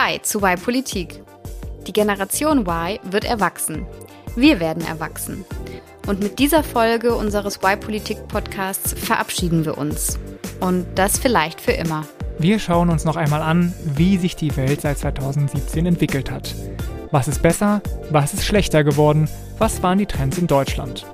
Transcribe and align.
Hi 0.00 0.22
zu 0.22 0.38
Y 0.38 0.54
Politik. 0.62 1.24
Die 1.88 1.92
Generation 1.92 2.60
Y 2.60 3.00
wird 3.10 3.24
erwachsen. 3.24 3.84
Wir 4.36 4.60
werden 4.60 4.86
erwachsen. 4.86 5.44
Und 6.06 6.20
mit 6.20 6.38
dieser 6.38 6.62
Folge 6.62 7.16
unseres 7.16 7.56
Y 7.56 7.80
Politik 7.80 8.28
Podcasts 8.28 8.92
verabschieden 8.92 9.64
wir 9.64 9.76
uns. 9.76 10.16
Und 10.60 10.86
das 10.94 11.18
vielleicht 11.18 11.60
für 11.60 11.72
immer. 11.72 12.04
Wir 12.38 12.60
schauen 12.60 12.90
uns 12.90 13.04
noch 13.04 13.16
einmal 13.16 13.42
an, 13.42 13.74
wie 13.96 14.18
sich 14.18 14.36
die 14.36 14.56
Welt 14.56 14.82
seit 14.82 14.98
2017 14.98 15.84
entwickelt 15.86 16.30
hat. 16.30 16.54
Was 17.10 17.26
ist 17.26 17.42
besser? 17.42 17.82
Was 18.10 18.34
ist 18.34 18.44
schlechter 18.44 18.84
geworden? 18.84 19.28
Was 19.58 19.82
waren 19.82 19.98
die 19.98 20.06
Trends 20.06 20.38
in 20.38 20.46
Deutschland? 20.46 21.06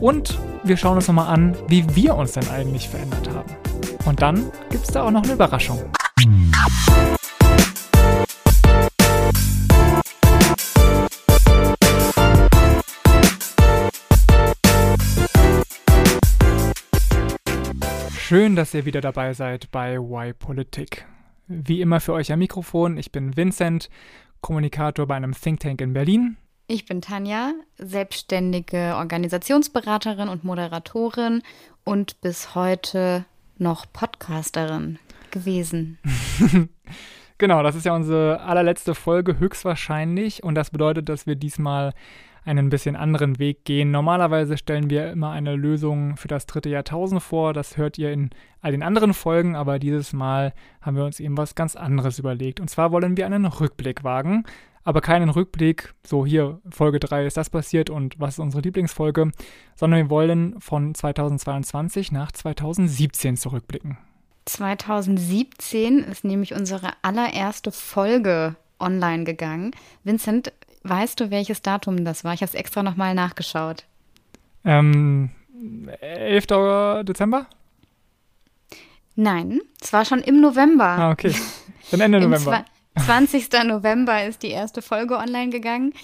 Und 0.00 0.38
wir 0.62 0.78
schauen 0.78 0.96
uns 0.96 1.06
nochmal 1.06 1.28
an, 1.28 1.54
wie 1.68 1.84
wir 1.94 2.14
uns 2.14 2.32
denn 2.32 2.48
eigentlich 2.48 2.88
verändert 2.88 3.28
haben. 3.28 3.54
Und 4.06 4.22
dann 4.22 4.50
gibt 4.70 4.84
es 4.84 4.90
da 4.90 5.02
auch 5.02 5.10
noch 5.10 5.24
eine 5.24 5.34
Überraschung. 5.34 5.82
Schön, 18.26 18.56
dass 18.56 18.72
ihr 18.72 18.86
wieder 18.86 19.02
dabei 19.02 19.34
seid 19.34 19.70
bei 19.70 19.96
Y 19.96 20.32
Politik. 20.32 21.04
Wie 21.46 21.82
immer 21.82 22.00
für 22.00 22.14
euch 22.14 22.32
am 22.32 22.38
Mikrofon, 22.38 22.96
ich 22.96 23.12
bin 23.12 23.36
Vincent, 23.36 23.90
Kommunikator 24.40 25.06
bei 25.06 25.14
einem 25.14 25.34
Think 25.34 25.60
Tank 25.60 25.82
in 25.82 25.92
Berlin. 25.92 26.38
Ich 26.66 26.86
bin 26.86 27.02
Tanja, 27.02 27.52
selbstständige 27.76 28.94
Organisationsberaterin 28.96 30.30
und 30.30 30.42
Moderatorin 30.42 31.42
und 31.84 32.18
bis 32.22 32.54
heute 32.54 33.26
noch 33.58 33.84
Podcasterin 33.92 34.98
gewesen. 35.30 35.98
genau, 37.36 37.62
das 37.62 37.74
ist 37.74 37.84
ja 37.84 37.94
unsere 37.94 38.40
allerletzte 38.40 38.94
Folge 38.94 39.38
höchstwahrscheinlich 39.38 40.42
und 40.42 40.54
das 40.54 40.70
bedeutet, 40.70 41.10
dass 41.10 41.26
wir 41.26 41.36
diesmal 41.36 41.92
einen 42.44 42.68
bisschen 42.68 42.96
anderen 42.96 43.38
Weg 43.38 43.64
gehen. 43.64 43.90
Normalerweise 43.90 44.58
stellen 44.58 44.90
wir 44.90 45.10
immer 45.10 45.30
eine 45.30 45.56
Lösung 45.56 46.16
für 46.16 46.28
das 46.28 46.46
dritte 46.46 46.68
Jahrtausend 46.68 47.22
vor. 47.22 47.52
Das 47.52 47.76
hört 47.76 47.98
ihr 47.98 48.12
in 48.12 48.30
all 48.60 48.72
den 48.72 48.82
anderen 48.82 49.14
Folgen, 49.14 49.56
aber 49.56 49.78
dieses 49.78 50.12
Mal 50.12 50.52
haben 50.80 50.96
wir 50.96 51.04
uns 51.04 51.20
eben 51.20 51.36
was 51.36 51.54
ganz 51.54 51.76
anderes 51.76 52.18
überlegt. 52.18 52.60
Und 52.60 52.68
zwar 52.68 52.92
wollen 52.92 53.16
wir 53.16 53.26
einen 53.26 53.46
Rückblick 53.46 54.04
wagen. 54.04 54.44
Aber 54.86 55.00
keinen 55.00 55.30
Rückblick, 55.30 55.94
so 56.06 56.26
hier, 56.26 56.60
Folge 56.68 57.00
3 57.00 57.24
ist 57.24 57.38
das 57.38 57.48
passiert 57.48 57.88
und 57.88 58.20
was 58.20 58.34
ist 58.34 58.38
unsere 58.40 58.62
Lieblingsfolge, 58.62 59.32
sondern 59.74 60.00
wir 60.00 60.10
wollen 60.10 60.60
von 60.60 60.94
2022 60.94 62.12
nach 62.12 62.30
2017 62.32 63.38
zurückblicken. 63.38 63.96
2017 64.44 66.00
ist 66.00 66.24
nämlich 66.24 66.52
unsere 66.52 66.90
allererste 67.00 67.72
Folge 67.72 68.56
online 68.78 69.24
gegangen. 69.24 69.70
Vincent, 70.04 70.52
Weißt 70.84 71.18
du, 71.18 71.30
welches 71.30 71.62
Datum 71.62 72.04
das 72.04 72.24
war? 72.24 72.34
Ich 72.34 72.42
habe 72.42 72.50
es 72.50 72.54
extra 72.54 72.82
nochmal 72.82 73.14
nachgeschaut. 73.14 73.84
Ähm, 74.64 75.30
11. 76.00 76.46
Dezember? 77.04 77.46
Nein, 79.16 79.60
es 79.80 79.92
war 79.92 80.04
schon 80.04 80.20
im 80.20 80.40
November. 80.40 80.84
Ah, 80.84 81.10
okay. 81.10 81.34
Dann 81.90 82.00
Ende 82.00 82.20
November. 82.28 82.64
20. 83.02 83.48
November 83.64 84.24
ist 84.24 84.42
die 84.42 84.50
erste 84.50 84.82
Folge 84.82 85.16
online 85.16 85.50
gegangen. 85.50 85.94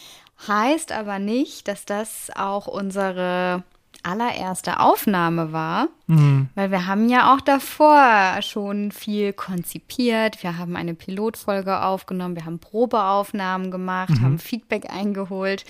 Heißt 0.48 0.92
aber 0.92 1.19
nicht, 1.19 1.69
dass 1.69 1.84
das 1.84 2.31
auch 2.34 2.67
unsere 2.67 3.62
allererste 4.03 4.81
Aufnahme 4.81 5.53
war, 5.53 5.89
mhm. 6.06 6.48
weil 6.55 6.70
wir 6.70 6.87
haben 6.87 7.09
ja 7.09 7.34
auch 7.34 7.41
davor 7.41 8.41
schon 8.43 8.93
viel 8.93 9.33
konzipiert. 9.33 10.43
Wir 10.43 10.59
haben 10.59 10.77
eine 10.77 10.95
Pilotfolge 10.95 11.83
aufgenommen, 11.83 12.37
wir 12.37 12.45
haben 12.45 12.59
Probeaufnahmen 12.59 13.71
gemacht, 13.71 14.11
mhm. 14.11 14.23
haben 14.23 14.39
Feedback 14.39 14.91
eingeholt 14.91 15.65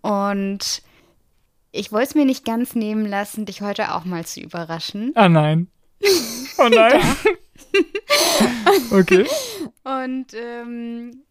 und 0.00 0.82
ich 1.72 1.90
wollte 1.90 2.08
es 2.08 2.14
mir 2.14 2.26
nicht 2.26 2.44
ganz 2.44 2.74
nehmen 2.74 3.06
lassen, 3.06 3.46
dich 3.46 3.62
heute 3.62 3.94
auch 3.94 4.04
mal 4.04 4.26
zu 4.26 4.40
überraschen. 4.40 5.12
Ah 5.14 5.28
nein. 5.28 5.68
Oh 6.58 6.68
nein. 6.70 7.00
okay. 8.90 9.26
Und 9.84 10.34
ähm, 10.34 11.22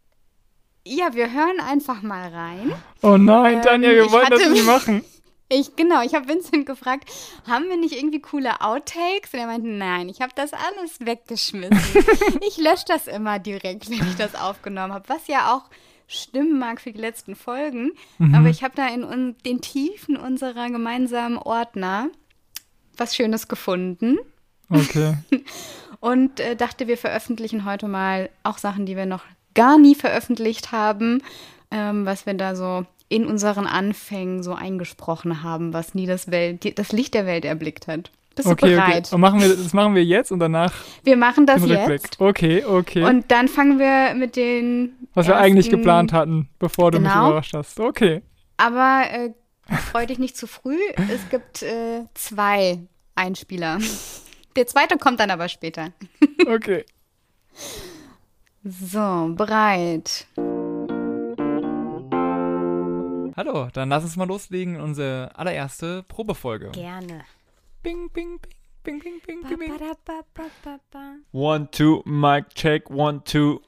ja, 0.86 1.14
wir 1.14 1.32
hören 1.32 1.60
einfach 1.60 2.02
mal 2.02 2.28
rein. 2.30 2.74
Oh 3.04 3.18
nein, 3.18 3.62
Tanja, 3.62 3.90
wir 3.90 4.06
ähm, 4.06 4.12
wollen 4.12 4.30
das 4.30 4.50
nicht 4.50 4.66
machen. 4.66 5.04
Ich, 5.54 5.76
genau, 5.76 6.02
ich 6.02 6.16
habe 6.16 6.30
Vincent 6.30 6.66
gefragt, 6.66 7.12
haben 7.46 7.68
wir 7.68 7.76
nicht 7.76 7.94
irgendwie 7.94 8.22
coole 8.22 8.62
Outtakes? 8.62 9.34
Und 9.34 9.40
er 9.40 9.48
meinte, 9.48 9.68
nein, 9.68 10.08
ich 10.08 10.22
habe 10.22 10.32
das 10.34 10.54
alles 10.54 11.02
weggeschmissen. 11.02 12.06
ich 12.48 12.58
lösche 12.58 12.86
das 12.88 13.08
immer 13.08 13.38
direkt, 13.38 13.90
wenn 13.90 14.08
ich 14.08 14.16
das 14.16 14.34
aufgenommen 14.36 14.94
habe, 14.94 15.10
was 15.10 15.28
ja 15.28 15.54
auch 15.54 15.70
stimmen 16.08 16.58
mag 16.58 16.80
für 16.80 16.94
die 16.94 17.00
letzten 17.00 17.36
Folgen. 17.36 17.92
Mhm. 18.18 18.34
Aber 18.34 18.48
ich 18.48 18.64
habe 18.64 18.76
da 18.76 18.88
in 18.88 19.36
den 19.46 19.60
Tiefen 19.60 20.16
unserer 20.16 20.70
gemeinsamen 20.70 21.38
Ordner 21.38 22.08
was 22.96 23.16
Schönes 23.16 23.50
gefunden. 23.50 24.20
Okay. 24.70 25.16
Und 26.00 26.40
äh, 26.40 26.56
dachte, 26.56 26.88
wir 26.88 26.98
veröffentlichen 26.98 27.66
heute 27.66 27.88
mal 27.90 28.30
auch 28.44 28.58
Sachen, 28.58 28.86
die 28.86 28.96
wir 28.96 29.06
noch 29.06 29.24
gar 29.54 29.78
nie 29.78 29.96
veröffentlicht 29.96 30.72
haben, 30.72 31.22
ähm, 31.72 32.06
was 32.06 32.26
wir 32.26 32.36
da 32.36 32.56
so 32.56 32.86
in 33.12 33.26
unseren 33.26 33.68
Anfängen 33.68 34.42
so 34.42 34.54
eingesprochen 34.54 35.44
haben, 35.44 35.74
was 35.74 35.94
nie 35.94 36.06
das, 36.06 36.32
Welt, 36.32 36.78
das 36.80 36.94
Licht 36.94 37.14
der 37.14 37.26
Welt 37.26 37.44
erblickt 37.44 37.88
hat. 37.88 38.10
Bist 38.36 38.48
okay, 38.48 38.70
du 38.70 38.76
bereit? 38.76 39.08
Okay. 39.08 39.16
Und 39.16 39.22
machen 39.22 39.42
wir, 39.42 39.50
das 39.50 39.74
machen 39.74 39.96
wir 39.96 40.06
jetzt 40.06 40.32
und 40.32 40.40
danach. 40.40 40.74
Wir 41.04 41.18
machen 41.18 41.46
das 41.46 41.68
jetzt. 41.68 42.22
Okay, 42.22 42.64
okay. 42.64 43.04
Und 43.04 43.30
dann 43.30 43.50
fangen 43.50 43.78
wir 43.78 44.16
mit 44.16 44.38
den. 44.38 44.94
Was 45.14 45.28
wir 45.28 45.36
eigentlich 45.36 45.70
geplant 45.70 46.14
hatten, 46.14 46.48
bevor 46.58 46.92
du 46.92 47.00
genau. 47.00 47.10
mich 47.10 47.28
überrascht 47.28 47.54
hast. 47.54 47.82
Okay. 47.82 48.22
Aber 48.56 49.04
äh, 49.12 49.32
freu 49.92 50.06
dich 50.06 50.18
nicht 50.18 50.38
zu 50.38 50.48
früh. 50.48 50.80
Es 51.14 51.28
gibt 51.30 51.64
äh, 51.64 52.06
zwei 52.14 52.80
Einspieler. 53.16 53.80
Der 54.56 54.68
zweite 54.68 54.98
kommt 54.98 55.20
dann 55.20 55.32
aber 55.32 55.50
später. 55.50 55.90
Okay. 56.48 56.86
So, 58.64 59.34
bereit. 59.36 60.28
Hallo, 63.44 63.70
dann 63.74 63.90
lass 63.90 64.04
uns 64.04 64.18
mal 64.18 64.28
loslegen 64.28 64.76
in 64.76 64.82
unsere 64.82 65.32
allererste 65.36 66.04
Probefolge. 66.04 66.70
Gerne. 66.74 67.26
Bing, 67.82 68.12
bing, 68.12 68.40
bing. 68.40 68.52
Bing, 68.84 69.00
bing, 69.00 69.20
bing, 69.26 69.42
bing, 69.42 69.58
bing. 69.58 71.24
One, 71.32 71.72
two, 71.72 72.04
mic 72.06 72.50
check, 72.54 72.88
one, 72.92 73.24
two. 73.24 73.60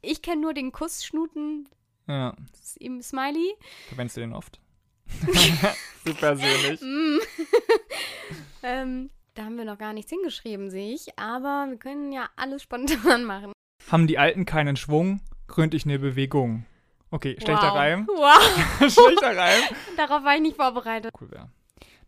Ich 0.00 0.20
kenne 0.20 0.40
nur 0.40 0.52
den 0.52 0.72
Kussschnuten. 0.72 1.68
Ja. 2.08 2.34
Im 2.80 3.00
Smiley. 3.02 3.54
Verwendest 3.86 4.16
du 4.16 4.22
den 4.22 4.32
oft? 4.32 4.58
Super 6.04 6.34
persönlich. 6.34 6.80
Mm. 6.80 7.18
ähm, 8.64 9.10
da 9.34 9.44
haben 9.44 9.58
wir 9.58 9.64
noch 9.64 9.78
gar 9.78 9.92
nichts 9.92 10.10
hingeschrieben, 10.10 10.70
sehe 10.70 10.92
ich. 10.92 11.16
Aber 11.20 11.66
wir 11.68 11.76
können 11.76 12.10
ja 12.10 12.30
alles 12.34 12.64
spontan 12.64 13.22
machen. 13.26 13.52
Haben 13.88 14.08
die 14.08 14.18
Alten 14.18 14.44
keinen 14.44 14.74
Schwung, 14.74 15.20
gründ 15.46 15.72
ich 15.72 15.84
eine 15.84 16.00
Bewegung. 16.00 16.66
Okay, 17.12 17.36
schlechter 17.38 17.68
wow. 17.68 17.76
Reim. 17.76 18.06
Wow. 18.08 18.90
schlechter 18.90 19.36
Reim. 19.36 19.62
Darauf 19.98 20.24
war 20.24 20.34
ich 20.34 20.40
nicht 20.40 20.56
vorbereitet. 20.56 21.12
Cool 21.20 21.30
wäre. 21.30 21.50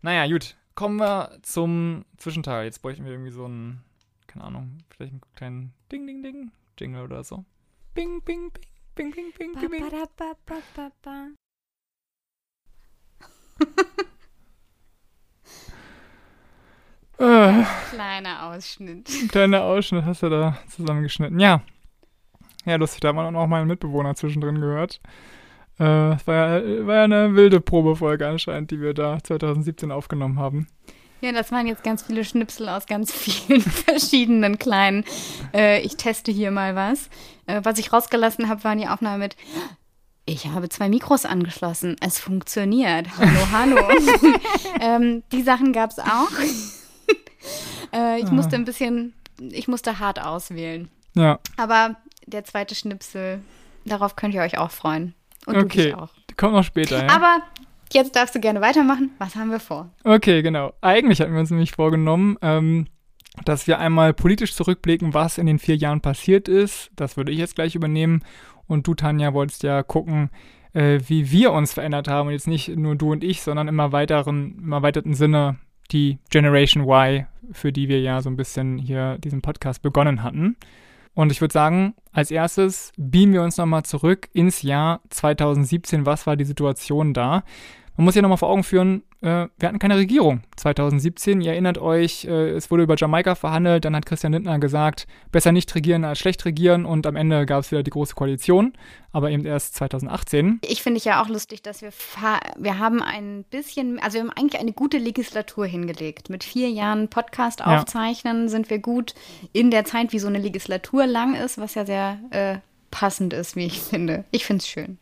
Naja, 0.01 0.27
gut. 0.27 0.55
Kommen 0.73 0.97
wir 0.97 1.37
zum 1.43 2.05
Zwischenteil. 2.17 2.65
Jetzt 2.65 2.81
bräuchten 2.81 3.05
wir 3.05 3.11
irgendwie 3.11 3.31
so 3.31 3.45
einen, 3.45 3.85
keine 4.27 4.45
Ahnung, 4.45 4.79
vielleicht 4.89 5.13
einen 5.13 5.21
kleinen 5.35 5.73
Ding, 5.91 6.07
Ding, 6.07 6.23
Ding, 6.23 6.51
Jingle 6.77 7.03
oder 7.03 7.23
so. 7.23 7.45
Bing, 7.93 8.21
bing, 8.23 8.51
bing, 8.95 9.11
bing, 9.13 9.31
bing, 9.37 9.53
bing, 9.53 9.69
bing, 9.69 9.69
bing. 9.69 9.89
Ba, 9.89 10.07
ba, 10.17 10.33
ba, 10.45 10.55
ba, 10.75 10.91
ba. 11.01 11.27
Kleiner 17.91 18.47
Ausschnitt. 18.47 19.07
Kleiner 19.29 19.63
Ausschnitt 19.63 20.03
hast 20.03 20.23
du 20.23 20.29
da 20.29 20.57
zusammengeschnitten. 20.67 21.39
Ja, 21.39 21.61
ja, 22.65 22.75
lustig, 22.75 23.01
da 23.01 23.09
hat 23.09 23.15
man 23.15 23.35
auch 23.35 23.47
meinen 23.47 23.67
Mitbewohner 23.67 24.15
zwischendrin 24.15 24.59
gehört. 24.59 24.99
Äh, 25.77 25.83
war 25.83 26.19
ja, 26.27 26.87
war 26.87 26.95
ja 26.95 27.03
eine 27.03 27.35
wilde 27.35 27.59
Probefolge 27.59 28.27
anscheinend, 28.27 28.71
die 28.71 28.79
wir 28.79 28.93
da 28.93 29.21
2017 29.21 29.91
aufgenommen 29.91 30.39
haben. 30.39 30.67
Ja, 31.21 31.31
das 31.31 31.51
waren 31.51 31.67
jetzt 31.67 31.83
ganz 31.83 32.03
viele 32.03 32.23
Schnipsel 32.23 32.69
aus 32.69 32.85
ganz 32.85 33.11
vielen 33.13 33.61
verschiedenen 33.61 34.57
kleinen. 34.57 35.03
Äh, 35.53 35.81
ich 35.81 35.97
teste 35.97 36.31
hier 36.31 36.51
mal 36.51 36.75
was. 36.75 37.09
Äh, 37.47 37.61
was 37.63 37.79
ich 37.79 37.91
rausgelassen 37.91 38.47
habe, 38.47 38.63
war 38.63 38.75
die 38.75 38.87
Aufnahme 38.87 39.17
mit. 39.17 39.35
Ich 40.25 40.47
habe 40.47 40.69
zwei 40.69 40.89
Mikros 40.89 41.25
angeschlossen. 41.25 41.95
Es 42.01 42.19
funktioniert. 42.19 43.07
Hallo, 43.17 43.39
hallo. 43.51 43.81
ähm, 44.81 45.23
die 45.31 45.43
Sachen 45.43 45.73
gab 45.73 45.91
es 45.91 45.99
auch. 45.99 46.31
äh, 47.93 48.19
ich 48.19 48.27
ah. 48.27 48.31
musste 48.31 48.55
ein 48.55 48.65
bisschen, 48.65 49.13
ich 49.39 49.67
musste 49.67 49.99
hart 49.99 50.21
auswählen. 50.21 50.89
Ja. 51.15 51.39
Aber 51.57 51.95
der 52.25 52.43
zweite 52.43 52.75
Schnipsel, 52.75 53.39
darauf 53.85 54.15
könnt 54.15 54.33
ihr 54.33 54.41
euch 54.41 54.57
auch 54.57 54.71
freuen. 54.71 55.13
Und 55.45 55.57
okay. 55.57 55.63
du 55.63 55.83
dich 55.83 55.95
auch. 55.95 56.09
Kommt 56.37 56.53
noch 56.53 56.63
später, 56.63 57.05
ja. 57.05 57.09
Aber 57.09 57.39
jetzt 57.93 58.15
darfst 58.15 58.35
du 58.35 58.39
gerne 58.39 58.61
weitermachen. 58.61 59.11
Was 59.19 59.35
haben 59.35 59.51
wir 59.51 59.59
vor? 59.59 59.89
Okay, 60.03 60.41
genau. 60.41 60.73
Eigentlich 60.81 61.21
hatten 61.21 61.33
wir 61.33 61.39
uns 61.39 61.51
nämlich 61.51 61.71
vorgenommen, 61.71 62.37
ähm, 62.41 62.87
dass 63.43 63.67
wir 63.67 63.79
einmal 63.79 64.13
politisch 64.13 64.53
zurückblicken, 64.53 65.13
was 65.13 65.37
in 65.37 65.45
den 65.45 65.59
vier 65.59 65.75
Jahren 65.75 66.01
passiert 66.01 66.47
ist. 66.47 66.89
Das 66.95 67.17
würde 67.17 67.31
ich 67.31 67.37
jetzt 67.37 67.55
gleich 67.55 67.75
übernehmen. 67.75 68.23
Und 68.67 68.87
du, 68.87 68.95
Tanja, 68.95 69.33
wolltest 69.33 69.63
ja 69.63 69.83
gucken, 69.83 70.29
äh, 70.73 70.99
wie 71.07 71.31
wir 71.31 71.51
uns 71.51 71.73
verändert 71.73 72.07
haben. 72.07 72.27
Und 72.27 72.33
jetzt 72.33 72.47
nicht 72.47 72.69
nur 72.69 72.95
du 72.95 73.11
und 73.11 73.23
ich, 73.23 73.41
sondern 73.41 73.67
im 73.67 73.77
weiteren, 73.77 74.57
im 74.57 74.71
erweiterten 74.71 75.13
Sinne 75.13 75.57
die 75.91 76.17
Generation 76.31 76.83
Y, 76.83 77.27
für 77.51 77.71
die 77.71 77.87
wir 77.89 78.01
ja 78.01 78.21
so 78.21 78.29
ein 78.29 78.37
bisschen 78.37 78.77
hier 78.77 79.17
diesen 79.19 79.41
Podcast 79.41 79.81
begonnen 79.81 80.23
hatten. 80.23 80.57
Und 81.15 81.31
ich 81.31 81.41
würde 81.41 81.53
sagen, 81.53 81.95
als 82.11 82.29
erstes 82.29 82.91
beamen 82.97 83.33
wir 83.33 83.41
uns 83.41 83.57
nochmal 83.57 83.83
zurück 83.83 84.29
ins 84.33 84.61
Jahr 84.61 85.01
2017. 85.09 86.05
Was 86.05 86.27
war 86.27 86.35
die 86.35 86.45
Situation 86.45 87.13
da? 87.13 87.43
Man 87.97 88.05
muss 88.05 88.15
ja 88.15 88.21
nochmal 88.21 88.37
vor 88.37 88.49
Augen 88.49 88.63
führen, 88.63 89.03
äh, 89.25 89.47
wir 89.57 89.67
hatten 89.67 89.79
keine 89.79 89.97
Regierung 89.97 90.41
2017. 90.55 91.41
Ihr 91.41 91.53
erinnert 91.53 91.79
euch, 91.79 92.25
äh, 92.25 92.51
es 92.51 92.69
wurde 92.69 92.83
über 92.83 92.95
Jamaika 92.95 93.33
verhandelt, 93.33 93.83
dann 93.83 93.95
hat 93.95 94.05
Christian 94.05 94.33
Lindner 94.33 94.59
gesagt, 94.59 95.07
besser 95.31 95.51
nicht 95.51 95.73
regieren 95.73 96.05
als 96.05 96.19
schlecht 96.19 96.45
regieren 96.45 96.85
und 96.85 97.07
am 97.07 97.15
Ende 97.15 97.45
gab 97.45 97.61
es 97.61 97.71
wieder 97.71 97.81
die 97.81 97.89
große 97.89 98.13
Koalition, 98.13 98.73
aber 99.11 99.31
eben 99.31 99.43
erst 99.45 99.75
2018. 99.75 100.59
Ich 100.61 100.83
finde 100.83 101.01
ja 101.01 101.23
auch 101.23 101.27
lustig, 101.27 101.63
dass 101.63 101.81
wir, 101.81 101.89
wir 102.57 102.77
haben 102.77 103.01
ein 103.01 103.43
bisschen, 103.49 103.99
also 103.99 104.19
wir 104.19 104.21
haben 104.21 104.31
eigentlich 104.37 104.61
eine 104.61 104.73
gute 104.73 104.99
Legislatur 104.99 105.65
hingelegt. 105.65 106.29
Mit 106.29 106.43
vier 106.43 106.69
Jahren 106.69 107.09
Podcast 107.09 107.65
aufzeichnen 107.65 108.43
ja. 108.43 108.49
sind 108.49 108.69
wir 108.69 108.77
gut 108.77 109.15
in 109.53 109.71
der 109.71 109.85
Zeit, 109.85 110.13
wie 110.13 110.19
so 110.19 110.27
eine 110.27 110.39
Legislatur 110.39 111.07
lang 111.07 111.33
ist, 111.33 111.57
was 111.57 111.73
ja 111.73 111.85
sehr 111.85 112.19
äh, 112.29 112.57
passend 112.91 113.33
ist, 113.33 113.55
wie 113.55 113.65
ich 113.65 113.81
finde. 113.81 114.23
Ich 114.29 114.45
finde 114.45 114.61
es 114.61 114.67
schön. 114.67 114.99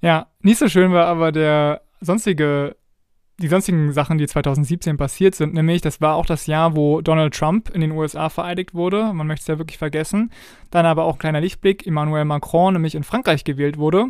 Ja, 0.00 0.26
nicht 0.42 0.58
so 0.58 0.68
schön 0.68 0.92
war 0.92 1.06
aber 1.06 1.32
der 1.32 1.82
sonstige, 2.00 2.76
die 3.40 3.48
sonstigen 3.48 3.92
Sachen, 3.92 4.18
die 4.18 4.26
2017 4.26 4.96
passiert 4.96 5.34
sind, 5.34 5.54
nämlich 5.54 5.80
das 5.80 6.00
war 6.00 6.16
auch 6.16 6.26
das 6.26 6.46
Jahr, 6.46 6.74
wo 6.74 7.00
Donald 7.00 7.34
Trump 7.34 7.70
in 7.70 7.80
den 7.80 7.92
USA 7.92 8.28
vereidigt 8.28 8.74
wurde. 8.74 9.12
Man 9.12 9.28
möchte 9.28 9.42
es 9.42 9.46
ja 9.46 9.58
wirklich 9.58 9.78
vergessen. 9.78 10.32
Dann 10.70 10.86
aber 10.86 11.04
auch 11.04 11.18
kleiner 11.18 11.40
Lichtblick, 11.40 11.86
Emmanuel 11.86 12.24
Macron 12.24 12.72
nämlich 12.72 12.96
in 12.96 13.04
Frankreich 13.04 13.44
gewählt 13.44 13.78
wurde. 13.78 14.06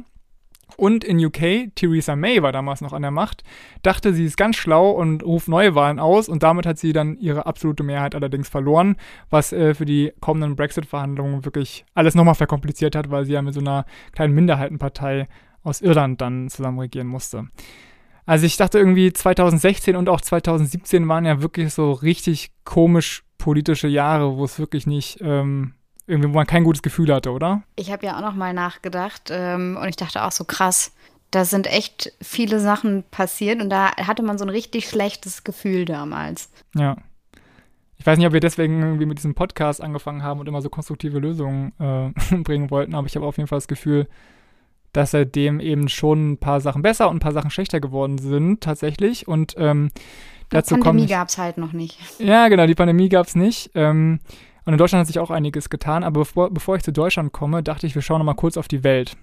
Und 0.77 1.03
in 1.03 1.25
UK, 1.25 1.75
Theresa 1.75 2.15
May 2.15 2.43
war 2.43 2.53
damals 2.53 2.81
noch 2.81 2.93
an 2.93 3.03
der 3.03 3.11
Macht, 3.11 3.43
dachte, 3.83 4.13
sie 4.13 4.25
ist 4.25 4.37
ganz 4.37 4.57
schlau 4.57 4.91
und 4.91 5.25
ruft 5.25 5.49
Neuwahlen 5.49 5.99
aus 5.99 6.29
und 6.29 6.43
damit 6.43 6.67
hat 6.67 6.79
sie 6.79 6.93
dann 6.93 7.17
ihre 7.17 7.47
absolute 7.47 7.83
Mehrheit 7.83 8.15
allerdings 8.15 8.49
verloren, 8.49 8.97
was 9.31 9.53
äh, 9.53 9.75
für 9.75 9.87
die 9.87 10.13
kommenden 10.21 10.57
Brexit-Verhandlungen 10.57 11.45
wirklich 11.45 11.87
alles 11.95 12.15
nochmal 12.15 12.35
verkompliziert 12.35 12.95
hat, 12.95 13.11
weil 13.11 13.25
sie 13.25 13.33
ja 13.33 13.43
mit 13.43 13.55
so 13.55 13.61
einer 13.61 13.87
kleinen 14.13 14.35
Minderheitenpartei 14.35 15.27
aus 15.63 15.81
Irland 15.81 16.21
dann 16.21 16.49
zusammen 16.49 16.79
regieren 16.79 17.09
musste. 17.09 17.49
Also 18.29 18.45
ich 18.45 18.59
dachte 18.59 18.79
irgendwie 18.79 19.11
2016 19.11 19.97
und 19.97 20.11
auch 20.11 20.21
2017 20.21 21.09
waren 21.09 21.25
ja 21.25 21.41
wirklich 21.41 21.73
so 21.73 21.93
richtig 21.93 22.51
komisch 22.65 23.25
politische 23.39 23.89
Jahre, 23.89 24.37
wo 24.37 24.45
es 24.45 24.59
wirklich 24.59 24.87
nicht 24.87 25.23
ähm, 25.23 25.73
irgendwie, 26.07 26.29
wo 26.29 26.35
man 26.35 26.47
kein 26.47 26.63
gutes 26.63 26.83
Gefühl 26.83 27.11
hatte, 27.15 27.33
oder? 27.33 27.63
Ich 27.75 27.91
habe 27.91 28.05
ja 28.05 28.19
auch 28.19 28.21
noch 28.21 28.35
mal 28.35 28.53
nachgedacht 28.53 29.31
ähm, 29.31 29.79
und 29.81 29.89
ich 29.89 29.97
dachte 29.97 30.23
auch 30.23 30.33
so 30.33 30.45
krass, 30.45 30.93
da 31.31 31.47
sind 31.47 31.69
echt 31.69 32.13
viele 32.21 32.61
Sachen 32.61 33.03
passiert 33.11 33.63
und 33.63 33.71
da 33.71 33.97
hatte 33.97 34.23
man 34.23 34.37
so 34.37 34.45
ein 34.45 34.51
richtig 34.51 34.91
schlechtes 34.91 35.43
Gefühl 35.43 35.87
damals. 35.87 36.51
Ja. 36.75 36.99
Ich 37.97 38.05
weiß 38.05 38.19
nicht, 38.19 38.27
ob 38.27 38.35
wir 38.35 38.41
deswegen 38.41 38.83
irgendwie 38.83 39.07
mit 39.07 39.17
diesem 39.17 39.35
Podcast 39.35 39.81
angefangen 39.81 40.23
haben 40.23 40.39
und 40.41 40.47
immer 40.49 40.61
so 40.61 40.69
konstruktive 40.69 41.19
Lösungen 41.19 41.73
äh, 41.79 42.37
bringen 42.43 42.71
wollten, 42.71 42.95
aber 42.95 43.07
ich 43.07 43.17
habe 43.17 43.25
auf 43.25 43.39
jeden 43.39 43.49
Fall 43.49 43.57
das 43.57 43.69
Gefühl, 43.69 44.07
dass 44.99 45.13
seitdem 45.13 45.61
eben 45.61 45.89
schon 45.89 46.33
ein 46.33 46.39
paar 46.39 46.61
Sachen 46.61 46.83
besser 46.83 47.09
und 47.09 47.17
ein 47.17 47.21
paar 47.21 47.33
Sachen 47.33 47.51
schlechter 47.51 47.79
geworden 47.79 48.19
sind, 48.19 48.61
tatsächlich. 48.61 49.29
Und 49.29 49.55
ähm, 49.57 49.91
dazu 50.49 50.75
kommt. 50.75 50.83
Die 50.83 50.89
Pandemie 50.89 51.07
gab 51.07 51.29
es 51.29 51.39
halt 51.39 51.57
noch 51.57 51.73
nicht. 51.73 51.99
Ja, 52.19 52.49
genau, 52.49 52.67
die 52.67 52.75
Pandemie 52.75 53.09
gab 53.09 53.27
es 53.27 53.37
nicht. 53.37 53.71
Ähm, 53.77 54.19
und 54.65 54.73
in 54.73 54.79
Deutschland 54.79 55.01
hat 55.01 55.07
sich 55.07 55.21
auch 55.21 55.31
einiges 55.31 55.71
getan. 55.71 56.03
Aber 56.03 56.21
bevor, 56.21 56.51
bevor 56.51 56.75
ich 56.75 56.83
zu 56.83 56.93
Deutschland 56.93 57.33
komme, 57.33 57.63
dachte 57.63 57.87
ich, 57.87 57.95
wir 57.95 58.03
schauen 58.03 58.19
nochmal 58.19 58.35
kurz 58.35 58.57
auf 58.57 58.67
die 58.67 58.83
Welt. 58.83 59.17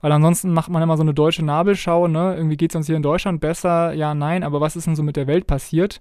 Weil 0.00 0.10
ansonsten 0.10 0.52
macht 0.52 0.68
man 0.68 0.82
immer 0.82 0.96
so 0.96 1.04
eine 1.04 1.14
deutsche 1.14 1.44
Nabelschau, 1.44 2.08
ne? 2.08 2.34
Irgendwie 2.36 2.56
geht 2.56 2.72
es 2.72 2.76
uns 2.76 2.86
hier 2.86 2.96
in 2.96 3.02
Deutschland 3.02 3.40
besser, 3.40 3.92
ja, 3.92 4.14
nein, 4.14 4.42
aber 4.42 4.60
was 4.60 4.74
ist 4.74 4.88
denn 4.88 4.96
so 4.96 5.04
mit 5.04 5.14
der 5.14 5.28
Welt 5.28 5.46
passiert? 5.46 6.00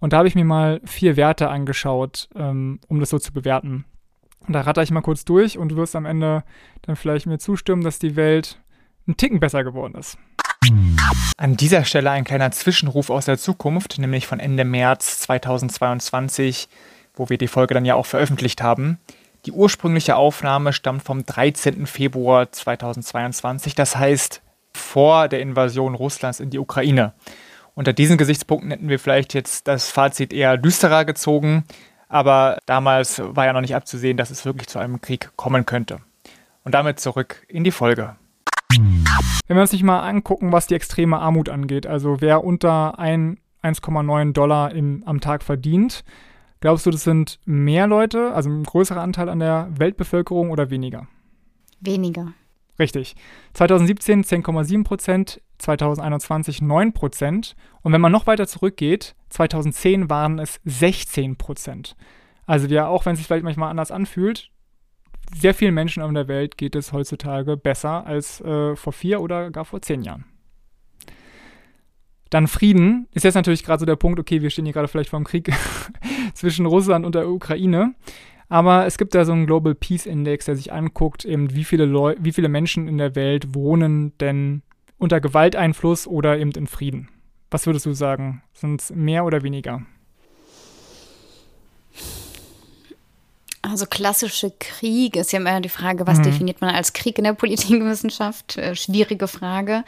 Und 0.00 0.12
da 0.12 0.18
habe 0.18 0.28
ich 0.28 0.34
mir 0.34 0.44
mal 0.44 0.80
vier 0.84 1.16
Werte 1.16 1.50
angeschaut, 1.50 2.30
ähm, 2.34 2.80
um 2.88 2.98
das 2.98 3.10
so 3.10 3.18
zu 3.18 3.32
bewerten. 3.32 3.84
Und 4.46 4.52
da 4.52 4.60
ratter 4.60 4.82
ich 4.82 4.90
mal 4.90 5.00
kurz 5.00 5.24
durch 5.24 5.58
und 5.58 5.70
du 5.70 5.76
wirst 5.76 5.96
am 5.96 6.06
Ende 6.06 6.44
dann 6.82 6.96
vielleicht 6.96 7.26
mir 7.26 7.38
zustimmen, 7.38 7.82
dass 7.82 7.98
die 7.98 8.16
Welt 8.16 8.58
ein 9.06 9.16
Ticken 9.16 9.40
besser 9.40 9.64
geworden 9.64 9.94
ist. 9.94 10.18
An 11.36 11.56
dieser 11.56 11.84
Stelle 11.84 12.10
ein 12.10 12.24
kleiner 12.24 12.50
Zwischenruf 12.50 13.10
aus 13.10 13.26
der 13.26 13.38
Zukunft, 13.38 13.98
nämlich 13.98 14.26
von 14.26 14.40
Ende 14.40 14.64
März 14.64 15.20
2022, 15.20 16.68
wo 17.14 17.28
wir 17.28 17.38
die 17.38 17.48
Folge 17.48 17.74
dann 17.74 17.84
ja 17.84 17.94
auch 17.94 18.06
veröffentlicht 18.06 18.62
haben. 18.62 18.98
Die 19.46 19.52
ursprüngliche 19.52 20.16
Aufnahme 20.16 20.72
stammt 20.72 21.02
vom 21.02 21.26
13. 21.26 21.86
Februar 21.86 22.50
2022, 22.50 23.74
das 23.74 23.96
heißt 23.96 24.40
vor 24.72 25.28
der 25.28 25.40
Invasion 25.40 25.94
Russlands 25.94 26.40
in 26.40 26.50
die 26.50 26.58
Ukraine. 26.58 27.12
Unter 27.74 27.92
diesen 27.92 28.16
Gesichtspunkten 28.16 28.70
hätten 28.70 28.88
wir 28.88 28.98
vielleicht 28.98 29.34
jetzt 29.34 29.68
das 29.68 29.90
Fazit 29.90 30.32
eher 30.32 30.56
düsterer 30.56 31.04
gezogen, 31.04 31.64
aber 32.14 32.58
damals 32.66 33.20
war 33.24 33.44
ja 33.44 33.52
noch 33.52 33.60
nicht 33.60 33.74
abzusehen, 33.74 34.16
dass 34.16 34.30
es 34.30 34.44
wirklich 34.44 34.68
zu 34.68 34.78
einem 34.78 35.00
Krieg 35.00 35.30
kommen 35.34 35.66
könnte. 35.66 35.98
Und 36.62 36.72
damit 36.72 37.00
zurück 37.00 37.44
in 37.48 37.64
die 37.64 37.72
Folge. 37.72 38.14
Wenn 38.70 39.56
wir 39.56 39.60
uns 39.62 39.72
nicht 39.72 39.82
mal 39.82 40.08
angucken, 40.08 40.52
was 40.52 40.68
die 40.68 40.76
extreme 40.76 41.18
Armut 41.18 41.48
angeht, 41.48 41.88
also 41.88 42.20
wer 42.20 42.44
unter 42.44 43.00
1,9 43.00 44.32
Dollar 44.32 44.72
im, 44.72 45.02
am 45.06 45.20
Tag 45.20 45.42
verdient, 45.42 46.04
glaubst 46.60 46.86
du, 46.86 46.92
das 46.92 47.02
sind 47.02 47.40
mehr 47.46 47.88
Leute, 47.88 48.32
also 48.32 48.48
ein 48.48 48.62
größerer 48.62 49.00
Anteil 49.00 49.28
an 49.28 49.40
der 49.40 49.68
Weltbevölkerung 49.76 50.50
oder 50.50 50.70
weniger? 50.70 51.08
Weniger. 51.80 52.32
Richtig. 52.78 53.16
2017 53.54 54.22
10,7 54.22 54.84
Prozent, 54.84 55.40
2021 55.58 56.62
9 56.62 56.92
Prozent. 56.92 57.56
Und 57.82 57.92
wenn 57.92 58.00
man 58.00 58.12
noch 58.12 58.26
weiter 58.26 58.46
zurückgeht, 58.46 59.14
2010 59.30 60.10
waren 60.10 60.38
es 60.38 60.60
16 60.64 61.36
Prozent. 61.36 61.96
Also 62.46 62.66
ja, 62.66 62.86
auch 62.86 63.06
wenn 63.06 63.14
es 63.14 63.18
sich 63.18 63.26
vielleicht 63.26 63.44
manchmal 63.44 63.70
anders 63.70 63.90
anfühlt, 63.90 64.50
sehr 65.34 65.54
vielen 65.54 65.74
Menschen 65.74 66.02
auf 66.02 66.12
der 66.12 66.28
Welt 66.28 66.58
geht 66.58 66.76
es 66.76 66.92
heutzutage 66.92 67.56
besser 67.56 68.06
als 68.06 68.40
äh, 68.40 68.76
vor 68.76 68.92
vier 68.92 69.20
oder 69.20 69.50
gar 69.50 69.64
vor 69.64 69.80
zehn 69.80 70.02
Jahren. 70.02 70.26
Dann 72.30 72.48
Frieden 72.48 73.06
ist 73.12 73.22
jetzt 73.22 73.34
natürlich 73.34 73.64
gerade 73.64 73.80
so 73.80 73.86
der 73.86 73.96
Punkt, 73.96 74.18
okay, 74.18 74.42
wir 74.42 74.50
stehen 74.50 74.64
hier 74.64 74.74
gerade 74.74 74.88
vielleicht 74.88 75.10
vor 75.10 75.18
einem 75.18 75.26
Krieg 75.26 75.52
zwischen 76.34 76.66
Russland 76.66 77.06
und 77.06 77.14
der 77.14 77.28
Ukraine. 77.28 77.94
Aber 78.48 78.86
es 78.86 78.98
gibt 78.98 79.14
da 79.14 79.24
so 79.24 79.32
einen 79.32 79.46
Global 79.46 79.74
Peace 79.74 80.06
Index, 80.06 80.44
der 80.44 80.56
sich 80.56 80.72
anguckt, 80.72 81.24
eben 81.24 81.54
wie 81.54 81.64
viele, 81.64 81.86
Leu 81.86 82.14
wie 82.18 82.32
viele 82.32 82.48
Menschen 82.48 82.88
in 82.88 82.98
der 82.98 83.14
Welt 83.14 83.54
wohnen 83.54 84.16
denn 84.18 84.62
unter 85.04 85.20
Gewalteinfluss 85.20 86.06
oder 86.06 86.38
eben 86.38 86.50
in 86.52 86.66
Frieden. 86.66 87.08
Was 87.50 87.66
würdest 87.66 87.86
du 87.86 87.92
sagen? 87.92 88.42
Sind 88.54 88.80
es 88.80 88.90
mehr 88.90 89.24
oder 89.24 89.42
weniger? 89.42 89.82
Also 93.62 93.86
klassische 93.86 94.52
Krieg 94.58 95.16
ist 95.16 95.32
ja 95.32 95.38
immer 95.38 95.60
die 95.60 95.68
Frage, 95.68 96.06
was 96.06 96.18
mhm. 96.18 96.24
definiert 96.24 96.60
man 96.60 96.74
als 96.74 96.92
Krieg 96.92 97.16
in 97.18 97.24
der 97.24 97.34
Politikwissenschaft? 97.34 98.56
Äh, 98.64 98.74
schwierige 98.74 99.28
Frage. 99.28 99.84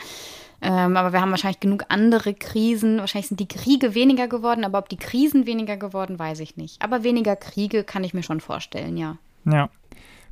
Ähm, 0.63 0.97
aber 0.97 1.13
wir 1.13 1.21
haben 1.21 1.31
wahrscheinlich 1.31 1.61
genug 1.61 1.85
andere 1.89 2.35
Krisen. 2.35 2.99
Wahrscheinlich 2.99 3.29
sind 3.29 3.41
die 3.41 3.49
Kriege 3.49 3.95
weniger 3.95 4.29
geworden, 4.29 4.65
aber 4.65 4.79
ob 4.79 4.89
die 4.89 4.97
Krisen 4.97 5.47
weniger 5.47 5.77
geworden, 5.77 6.19
weiß 6.19 6.41
ich 6.41 6.57
nicht. 6.57 6.83
Aber 6.83 7.05
weniger 7.05 7.37
Kriege 7.37 7.85
kann 7.85 8.05
ich 8.05 8.15
mir 8.15 8.23
schon 8.23 8.41
vorstellen, 8.41 8.97
ja. 8.97 9.17
Ja. 9.45 9.71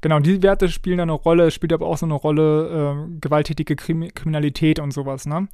Genau, 0.04 0.18
diese 0.18 0.42
Werte 0.42 0.68
spielen 0.68 0.98
da 0.98 1.04
eine 1.04 1.12
Rolle, 1.12 1.50
spielt 1.50 1.72
aber 1.72 1.86
auch 1.86 1.96
so 1.96 2.04
eine 2.04 2.12
Rolle 2.12 3.06
äh, 3.08 3.18
gewalttätige 3.22 3.74
Krim 3.74 4.06
Kriminalität 4.14 4.78
und 4.78 4.90
sowas, 4.90 5.24
ne? 5.24 5.48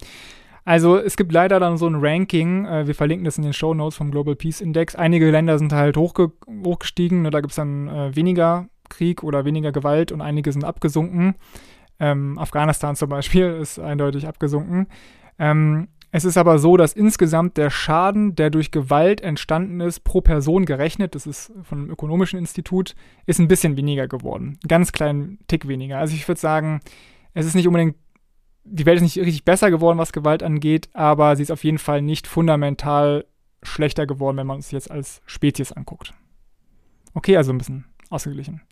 Also 0.64 0.98
es 0.98 1.16
gibt 1.16 1.30
leider 1.30 1.60
dann 1.60 1.78
so 1.78 1.86
ein 1.86 1.94
Ranking, 1.94 2.64
äh, 2.66 2.84
wir 2.84 2.96
verlinken 2.96 3.24
das 3.24 3.38
in 3.38 3.44
den 3.44 3.52
Show 3.52 3.74
Notes 3.74 3.96
vom 3.96 4.10
Global 4.10 4.34
Peace 4.34 4.60
Index. 4.60 4.96
Einige 4.96 5.30
Länder 5.30 5.56
sind 5.56 5.72
halt 5.72 5.96
hochge 5.96 6.32
hochgestiegen, 6.64 7.22
ne? 7.22 7.30
da 7.30 7.40
gibt 7.42 7.52
es 7.52 7.56
dann 7.58 7.86
äh, 7.86 8.16
weniger 8.16 8.66
Krieg 8.88 9.22
oder 9.22 9.44
weniger 9.44 9.70
Gewalt 9.70 10.10
und 10.10 10.20
einige 10.20 10.50
sind 10.50 10.64
abgesunken. 10.64 11.36
Ähm, 12.00 12.36
Afghanistan 12.36 12.96
zum 12.96 13.08
Beispiel 13.08 13.46
ist 13.62 13.78
eindeutig 13.78 14.26
abgesunken. 14.26 14.88
Ähm, 15.38 15.86
es 16.12 16.24
ist 16.24 16.36
aber 16.36 16.58
so, 16.58 16.76
dass 16.76 16.92
insgesamt 16.92 17.56
der 17.56 17.70
Schaden, 17.70 18.34
der 18.34 18.50
durch 18.50 18.72
Gewalt 18.72 19.20
entstanden 19.20 19.80
ist, 19.80 20.00
pro 20.00 20.20
Person 20.20 20.64
gerechnet, 20.64 21.14
das 21.14 21.26
ist 21.26 21.52
von 21.62 21.78
einem 21.78 21.90
ökonomischen 21.90 22.38
Institut, 22.38 22.96
ist 23.26 23.38
ein 23.38 23.48
bisschen 23.48 23.76
weniger 23.76 24.08
geworden. 24.08 24.58
Ganz 24.66 24.90
kleinen 24.90 25.38
Tick 25.46 25.68
weniger. 25.68 25.98
Also 25.98 26.14
ich 26.14 26.26
würde 26.26 26.40
sagen, 26.40 26.80
es 27.32 27.46
ist 27.46 27.54
nicht 27.54 27.68
unbedingt, 27.68 27.96
die 28.64 28.86
Welt 28.86 28.96
ist 28.96 29.02
nicht 29.02 29.18
richtig 29.18 29.44
besser 29.44 29.70
geworden, 29.70 29.98
was 29.98 30.12
Gewalt 30.12 30.42
angeht, 30.42 30.88
aber 30.92 31.36
sie 31.36 31.42
ist 31.42 31.52
auf 31.52 31.62
jeden 31.62 31.78
Fall 31.78 32.02
nicht 32.02 32.26
fundamental 32.26 33.24
schlechter 33.62 34.06
geworden, 34.06 34.36
wenn 34.36 34.46
man 34.46 34.58
es 34.58 34.70
jetzt 34.72 34.90
als 34.90 35.22
Spezies 35.26 35.72
anguckt. 35.72 36.12
Okay, 37.14 37.36
also 37.36 37.52
ein 37.52 37.58
bisschen 37.58 37.84
ausgeglichen. 38.08 38.62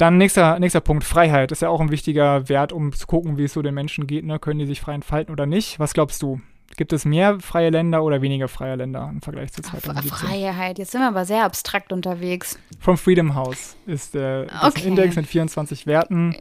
Dann 0.00 0.16
nächster, 0.16 0.58
nächster 0.58 0.80
Punkt, 0.80 1.04
Freiheit. 1.04 1.52
Ist 1.52 1.60
ja 1.60 1.68
auch 1.68 1.78
ein 1.78 1.90
wichtiger 1.90 2.48
Wert, 2.48 2.72
um 2.72 2.90
zu 2.94 3.06
gucken, 3.06 3.36
wie 3.36 3.44
es 3.44 3.52
so 3.52 3.60
den 3.60 3.74
Menschen 3.74 4.06
geht. 4.06 4.24
Ne? 4.24 4.38
Können 4.38 4.58
die 4.58 4.64
sich 4.64 4.80
frei 4.80 4.94
entfalten 4.94 5.30
oder 5.30 5.44
nicht? 5.44 5.78
Was 5.78 5.92
glaubst 5.92 6.22
du? 6.22 6.40
Gibt 6.78 6.94
es 6.94 7.04
mehr 7.04 7.38
freie 7.40 7.68
Länder 7.68 8.02
oder 8.02 8.22
weniger 8.22 8.48
freie 8.48 8.76
Länder 8.76 9.10
im 9.12 9.20
Vergleich 9.20 9.52
zu 9.52 9.60
2017? 9.60 10.26
Freiheit, 10.26 10.78
jetzt 10.78 10.92
sind 10.92 11.02
wir 11.02 11.08
aber 11.08 11.26
sehr 11.26 11.44
abstrakt 11.44 11.92
unterwegs. 11.92 12.58
From 12.78 12.96
Freedom 12.96 13.34
House 13.34 13.76
ist 13.84 14.14
der 14.14 14.46
okay. 14.62 14.88
Index 14.88 15.16
mit 15.16 15.26
24 15.26 15.86
Werten, 15.86 16.34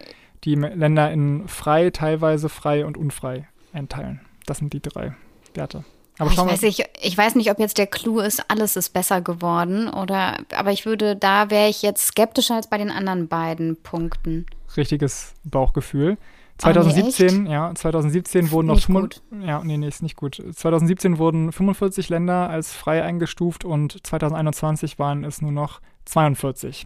die 0.45 0.55
Länder 0.55 1.11
in 1.11 1.45
frei, 1.49 1.89
teilweise 1.89 2.47
frei 2.47 2.85
und 2.85 2.95
unfrei 2.95 3.49
einteilen. 3.73 4.21
Das 4.45 4.59
sind 4.59 4.71
die 4.71 4.81
drei 4.81 5.17
Werte. 5.53 5.83
Aber 6.19 6.29
ich, 6.29 6.37
weiß 6.37 6.61
nicht, 6.63 6.85
ich 7.01 7.17
weiß 7.17 7.35
nicht, 7.35 7.49
ob 7.49 7.59
jetzt 7.59 7.77
der 7.77 7.87
Clou 7.87 8.19
ist, 8.19 8.43
alles 8.49 8.75
ist 8.75 8.89
besser 8.89 9.21
geworden 9.21 9.87
oder, 9.87 10.37
aber 10.53 10.71
ich 10.71 10.85
würde, 10.85 11.15
da 11.15 11.49
wäre 11.49 11.69
ich 11.69 11.81
jetzt 11.81 12.07
skeptischer 12.07 12.55
als 12.55 12.67
bei 12.67 12.77
den 12.77 12.91
anderen 12.91 13.29
beiden 13.29 13.77
Punkten. 13.81 14.45
Richtiges 14.75 15.33
Bauchgefühl. 15.45 16.17
2017, 16.57 17.47
oh, 17.47 17.49
ja, 17.49 17.73
2017 17.73 18.51
wurden 18.51 18.67
noch 18.67 18.75
nicht 18.75 18.87
gut. 18.87 19.21
ja, 19.41 19.63
nee, 19.63 19.77
nee, 19.77 19.87
ist 19.87 20.03
nicht 20.03 20.17
gut. 20.17 20.43
2017 20.53 21.17
wurden 21.17 21.53
45 21.53 22.09
Länder 22.09 22.49
als 22.49 22.73
frei 22.73 23.01
eingestuft 23.01 23.63
und 23.63 24.05
2021 24.05 24.99
waren 24.99 25.23
es 25.23 25.41
nur 25.41 25.53
noch 25.53 25.79
42. 26.03 26.85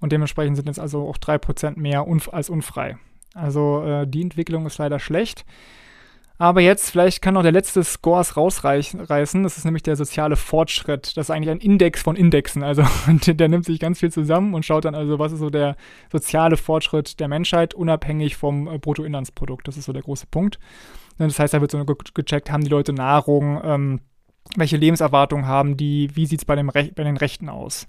Und 0.00 0.10
dementsprechend 0.10 0.56
sind 0.56 0.66
jetzt 0.66 0.80
also 0.80 1.08
auch 1.08 1.18
3% 1.18 1.78
mehr 1.78 2.08
unf 2.08 2.28
als 2.32 2.50
unfrei. 2.50 2.98
Also 3.32 3.84
äh, 3.84 4.08
die 4.08 4.22
Entwicklung 4.22 4.66
ist 4.66 4.78
leider 4.78 4.98
schlecht. 4.98 5.44
Aber 6.36 6.60
jetzt, 6.60 6.90
vielleicht 6.90 7.22
kann 7.22 7.34
noch 7.34 7.42
der 7.42 7.52
letzte 7.52 7.84
Scores 7.84 8.36
rausreißen. 8.36 9.42
Das 9.44 9.56
ist 9.56 9.64
nämlich 9.64 9.84
der 9.84 9.94
soziale 9.94 10.34
Fortschritt. 10.34 11.16
Das 11.16 11.26
ist 11.26 11.30
eigentlich 11.30 11.50
ein 11.50 11.60
Index 11.60 12.02
von 12.02 12.16
Indexen. 12.16 12.64
Also 12.64 12.84
der, 13.06 13.34
der, 13.34 13.48
nimmt 13.48 13.64
sich 13.64 13.78
ganz 13.78 14.00
viel 14.00 14.10
zusammen 14.10 14.52
und 14.52 14.64
schaut 14.64 14.84
dann 14.84 14.96
also, 14.96 15.18
was 15.20 15.32
ist 15.32 15.38
so 15.38 15.50
der 15.50 15.76
soziale 16.10 16.56
Fortschritt 16.56 17.20
der 17.20 17.28
Menschheit, 17.28 17.72
unabhängig 17.72 18.36
vom 18.36 18.66
äh, 18.66 18.78
Bruttoinlandsprodukt. 18.78 19.68
Das 19.68 19.76
ist 19.76 19.84
so 19.84 19.92
der 19.92 20.02
große 20.02 20.26
Punkt. 20.26 20.58
Das 21.18 21.38
heißt, 21.38 21.54
da 21.54 21.60
wird 21.60 21.70
so 21.70 21.84
gecheckt, 21.84 22.50
haben 22.50 22.64
die 22.64 22.70
Leute 22.70 22.92
Nahrung, 22.92 23.60
ähm, 23.62 24.00
welche 24.56 24.76
Lebenserwartung 24.76 25.46
haben 25.46 25.76
die, 25.76 26.10
wie 26.14 26.26
sieht 26.26 26.40
es 26.40 26.44
bei, 26.44 26.60
bei 26.60 27.04
den 27.04 27.16
Rechten 27.16 27.48
aus? 27.48 27.86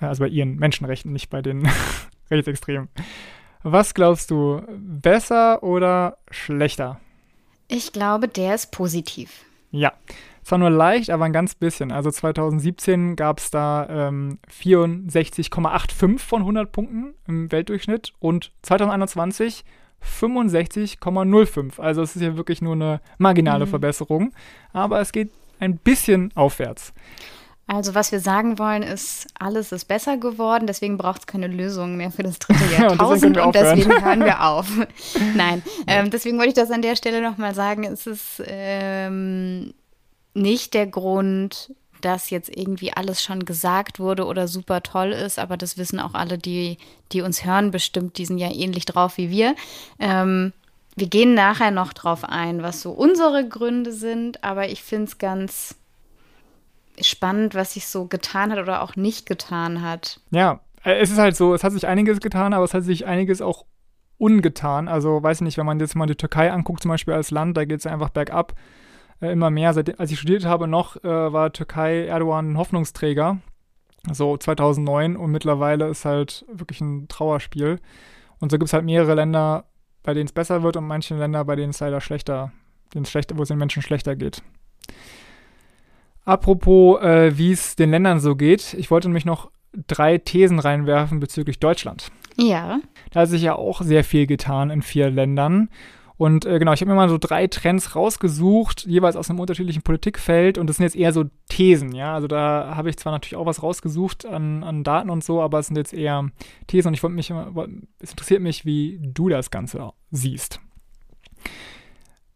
Äh, 0.00 0.06
also 0.06 0.24
bei 0.24 0.28
ihren 0.28 0.56
Menschenrechten, 0.56 1.12
nicht 1.12 1.30
bei 1.30 1.40
den 1.40 1.68
Rechtsextremen. 2.30 2.88
Was 3.62 3.94
glaubst 3.94 4.32
du, 4.32 4.60
besser 4.76 5.62
oder 5.62 6.18
schlechter? 6.30 7.00
Ich 7.68 7.92
glaube, 7.92 8.28
der 8.28 8.54
ist 8.54 8.70
positiv. 8.72 9.44
Ja, 9.70 9.92
zwar 10.44 10.58
nur 10.58 10.70
leicht, 10.70 11.10
aber 11.10 11.24
ein 11.24 11.32
ganz 11.32 11.54
bisschen. 11.54 11.90
Also 11.90 12.10
2017 12.10 13.16
gab 13.16 13.38
es 13.38 13.50
da 13.50 14.08
ähm, 14.08 14.38
64,85 14.60 16.18
von 16.18 16.42
100 16.42 16.70
Punkten 16.70 17.14
im 17.26 17.50
Weltdurchschnitt 17.50 18.12
und 18.20 18.52
2021 18.62 19.64
65,05. 20.02 21.80
Also 21.80 22.02
es 22.02 22.14
ist 22.14 22.22
ja 22.22 22.36
wirklich 22.36 22.60
nur 22.60 22.74
eine 22.74 23.00
marginale 23.18 23.64
mhm. 23.64 23.70
Verbesserung, 23.70 24.34
aber 24.72 25.00
es 25.00 25.12
geht 25.12 25.30
ein 25.60 25.78
bisschen 25.78 26.30
aufwärts. 26.34 26.92
Also 27.66 27.94
was 27.94 28.12
wir 28.12 28.20
sagen 28.20 28.58
wollen 28.58 28.82
ist, 28.82 29.26
alles 29.38 29.72
ist 29.72 29.86
besser 29.86 30.18
geworden, 30.18 30.66
deswegen 30.66 30.98
braucht 30.98 31.20
es 31.20 31.26
keine 31.26 31.46
Lösung 31.46 31.96
mehr 31.96 32.10
für 32.10 32.22
das 32.22 32.38
dritte 32.38 32.64
Jahrtausend 32.70 33.38
und, 33.38 33.54
deswegen, 33.54 33.82
und 33.82 33.90
deswegen 33.90 34.04
hören 34.04 34.24
wir 34.24 34.44
auf. 34.44 34.70
Nein, 35.34 35.62
ähm, 35.86 36.10
deswegen 36.10 36.36
wollte 36.36 36.48
ich 36.50 36.54
das 36.54 36.70
an 36.70 36.82
der 36.82 36.94
Stelle 36.94 37.22
nochmal 37.22 37.54
sagen. 37.54 37.84
Es 37.84 38.06
ist 38.06 38.42
ähm, 38.46 39.72
nicht 40.34 40.74
der 40.74 40.86
Grund, 40.86 41.72
dass 42.02 42.28
jetzt 42.28 42.54
irgendwie 42.54 42.92
alles 42.92 43.22
schon 43.22 43.46
gesagt 43.46 43.98
wurde 43.98 44.26
oder 44.26 44.46
super 44.46 44.82
toll 44.82 45.12
ist, 45.12 45.38
aber 45.38 45.56
das 45.56 45.78
wissen 45.78 46.00
auch 46.00 46.12
alle, 46.12 46.36
die, 46.36 46.76
die 47.12 47.22
uns 47.22 47.46
hören, 47.46 47.70
bestimmt, 47.70 48.18
die 48.18 48.26
sind 48.26 48.36
ja 48.36 48.52
ähnlich 48.52 48.84
drauf 48.84 49.16
wie 49.16 49.30
wir. 49.30 49.54
Ähm, 49.98 50.52
wir 50.96 51.06
gehen 51.06 51.32
nachher 51.32 51.70
noch 51.70 51.94
drauf 51.94 52.24
ein, 52.24 52.62
was 52.62 52.82
so 52.82 52.90
unsere 52.90 53.48
Gründe 53.48 53.92
sind, 53.92 54.44
aber 54.44 54.68
ich 54.68 54.82
finde 54.82 55.06
es 55.06 55.18
ganz 55.18 55.76
spannend, 57.00 57.54
was 57.54 57.74
sich 57.74 57.86
so 57.86 58.06
getan 58.06 58.52
hat 58.52 58.58
oder 58.58 58.82
auch 58.82 58.96
nicht 58.96 59.26
getan 59.26 59.82
hat. 59.82 60.20
Ja, 60.30 60.60
äh, 60.84 60.94
es 61.00 61.10
ist 61.10 61.18
halt 61.18 61.36
so, 61.36 61.54
es 61.54 61.64
hat 61.64 61.72
sich 61.72 61.86
einiges 61.86 62.20
getan, 62.20 62.52
aber 62.52 62.64
es 62.64 62.74
hat 62.74 62.84
sich 62.84 63.06
einiges 63.06 63.40
auch 63.40 63.64
ungetan. 64.18 64.88
Also, 64.88 65.22
weiß 65.22 65.38
ich 65.38 65.44
nicht, 65.44 65.58
wenn 65.58 65.66
man 65.66 65.80
jetzt 65.80 65.96
mal 65.96 66.06
die 66.06 66.14
Türkei 66.14 66.52
anguckt, 66.52 66.82
zum 66.82 66.90
Beispiel 66.90 67.14
als 67.14 67.30
Land, 67.30 67.56
da 67.56 67.64
geht 67.64 67.80
es 67.80 67.86
einfach 67.86 68.10
bergab. 68.10 68.54
Äh, 69.20 69.32
immer 69.32 69.50
mehr. 69.50 69.72
Seit, 69.72 69.98
als 69.98 70.10
ich 70.10 70.18
studiert 70.18 70.44
habe 70.44 70.68
noch, 70.68 70.96
äh, 71.02 71.32
war 71.32 71.52
Türkei 71.52 72.06
Erdogan 72.06 72.58
Hoffnungsträger. 72.58 73.38
So 74.12 74.36
2009 74.36 75.16
und 75.16 75.30
mittlerweile 75.30 75.88
ist 75.88 76.04
halt 76.04 76.44
wirklich 76.52 76.80
ein 76.80 77.08
Trauerspiel. 77.08 77.80
Und 78.38 78.50
so 78.50 78.58
gibt 78.58 78.68
es 78.68 78.74
halt 78.74 78.84
mehrere 78.84 79.14
Länder, 79.14 79.64
bei 80.02 80.12
denen 80.12 80.26
es 80.26 80.32
besser 80.32 80.62
wird 80.62 80.76
und 80.76 80.86
manche 80.86 81.16
Länder, 81.16 81.44
bei 81.46 81.56
denen 81.56 81.70
es 81.70 81.80
leider 81.80 82.02
schlechter, 82.02 82.52
schlechter, 83.04 83.38
wo 83.38 83.42
es 83.42 83.48
den 83.48 83.56
Menschen 83.56 83.80
schlechter 83.80 84.14
geht. 84.14 84.42
Apropos, 86.24 87.00
äh, 87.02 87.36
wie 87.36 87.52
es 87.52 87.76
den 87.76 87.90
Ländern 87.90 88.20
so 88.20 88.34
geht, 88.34 88.74
ich 88.74 88.90
wollte 88.90 89.08
nämlich 89.08 89.26
noch 89.26 89.50
drei 89.86 90.18
Thesen 90.18 90.58
reinwerfen 90.58 91.20
bezüglich 91.20 91.58
Deutschland. 91.58 92.10
Ja. 92.36 92.80
Da 93.10 93.20
hat 93.20 93.28
sich 93.28 93.42
ja 93.42 93.54
auch 93.54 93.82
sehr 93.82 94.04
viel 94.04 94.26
getan 94.26 94.70
in 94.70 94.82
vier 94.82 95.10
Ländern. 95.10 95.68
Und 96.16 96.46
äh, 96.46 96.58
genau, 96.60 96.72
ich 96.72 96.80
habe 96.80 96.90
mir 96.90 96.96
mal 96.96 97.08
so 97.08 97.18
drei 97.18 97.48
Trends 97.48 97.96
rausgesucht, 97.96 98.86
jeweils 98.86 99.16
aus 99.16 99.28
einem 99.28 99.40
unterschiedlichen 99.40 99.82
Politikfeld. 99.82 100.58
Und 100.58 100.68
das 100.68 100.76
sind 100.76 100.84
jetzt 100.84 100.96
eher 100.96 101.12
so 101.12 101.24
Thesen, 101.48 101.92
ja. 101.92 102.14
Also 102.14 102.28
da 102.28 102.74
habe 102.76 102.88
ich 102.88 102.96
zwar 102.96 103.12
natürlich 103.12 103.36
auch 103.36 103.46
was 103.46 103.62
rausgesucht 103.62 104.24
an, 104.24 104.62
an 104.62 104.84
Daten 104.84 105.10
und 105.10 105.24
so, 105.24 105.42
aber 105.42 105.58
es 105.58 105.66
sind 105.66 105.76
jetzt 105.76 105.92
eher 105.92 106.30
Thesen. 106.68 106.88
Und 106.88 106.94
ich 106.94 107.02
wollte 107.02 107.16
mich, 107.16 107.32
es 107.98 108.10
interessiert 108.10 108.42
mich, 108.42 108.64
wie 108.64 109.00
du 109.02 109.28
das 109.28 109.50
Ganze 109.50 109.90
siehst. 110.10 110.60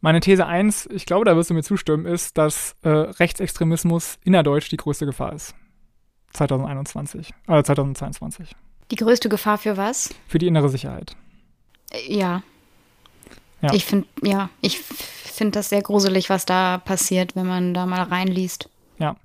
Meine 0.01 0.21
These 0.21 0.47
1, 0.47 0.89
ich 0.93 1.07
glaube, 1.07 1.25
da 1.25 1.37
wirst 1.37 1.51
du 1.51 1.55
mir 1.55 1.63
zustimmen, 1.63 2.07
ist, 2.07 2.39
dass 2.39 2.77
äh, 2.83 2.89
Rechtsextremismus 2.89 4.19
innerdeutsch 4.25 4.71
die 4.71 4.77
größte 4.77 5.07
Gefahr 5.07 5.33
ist. 5.33 5.55
2021, 6.35 7.33
äh, 7.49 7.63
2022. 7.63 8.55
Die 8.91 8.97
größte 8.97 9.29
Gefahr 9.29 9.59
für 9.59 9.77
was? 9.77 10.15
Für 10.29 10.39
die 10.39 10.47
innere 10.47 10.69
Sicherheit. 10.69 11.17
Äh, 11.91 12.15
ja. 12.15 12.43
ja. 13.61 13.73
Ich 13.73 13.85
finde, 13.85 14.07
ja, 14.23 14.51
ich 14.61 14.79
finde 14.79 15.53
das 15.53 15.69
sehr 15.69 15.83
gruselig, 15.83 16.31
was 16.31 16.47
da 16.47 16.79
passiert, 16.79 17.35
wenn 17.35 17.47
man 17.47 17.75
da 17.75 17.87
mal 17.87 18.03
reinliest. 18.03 18.69
Ja. 18.99 19.17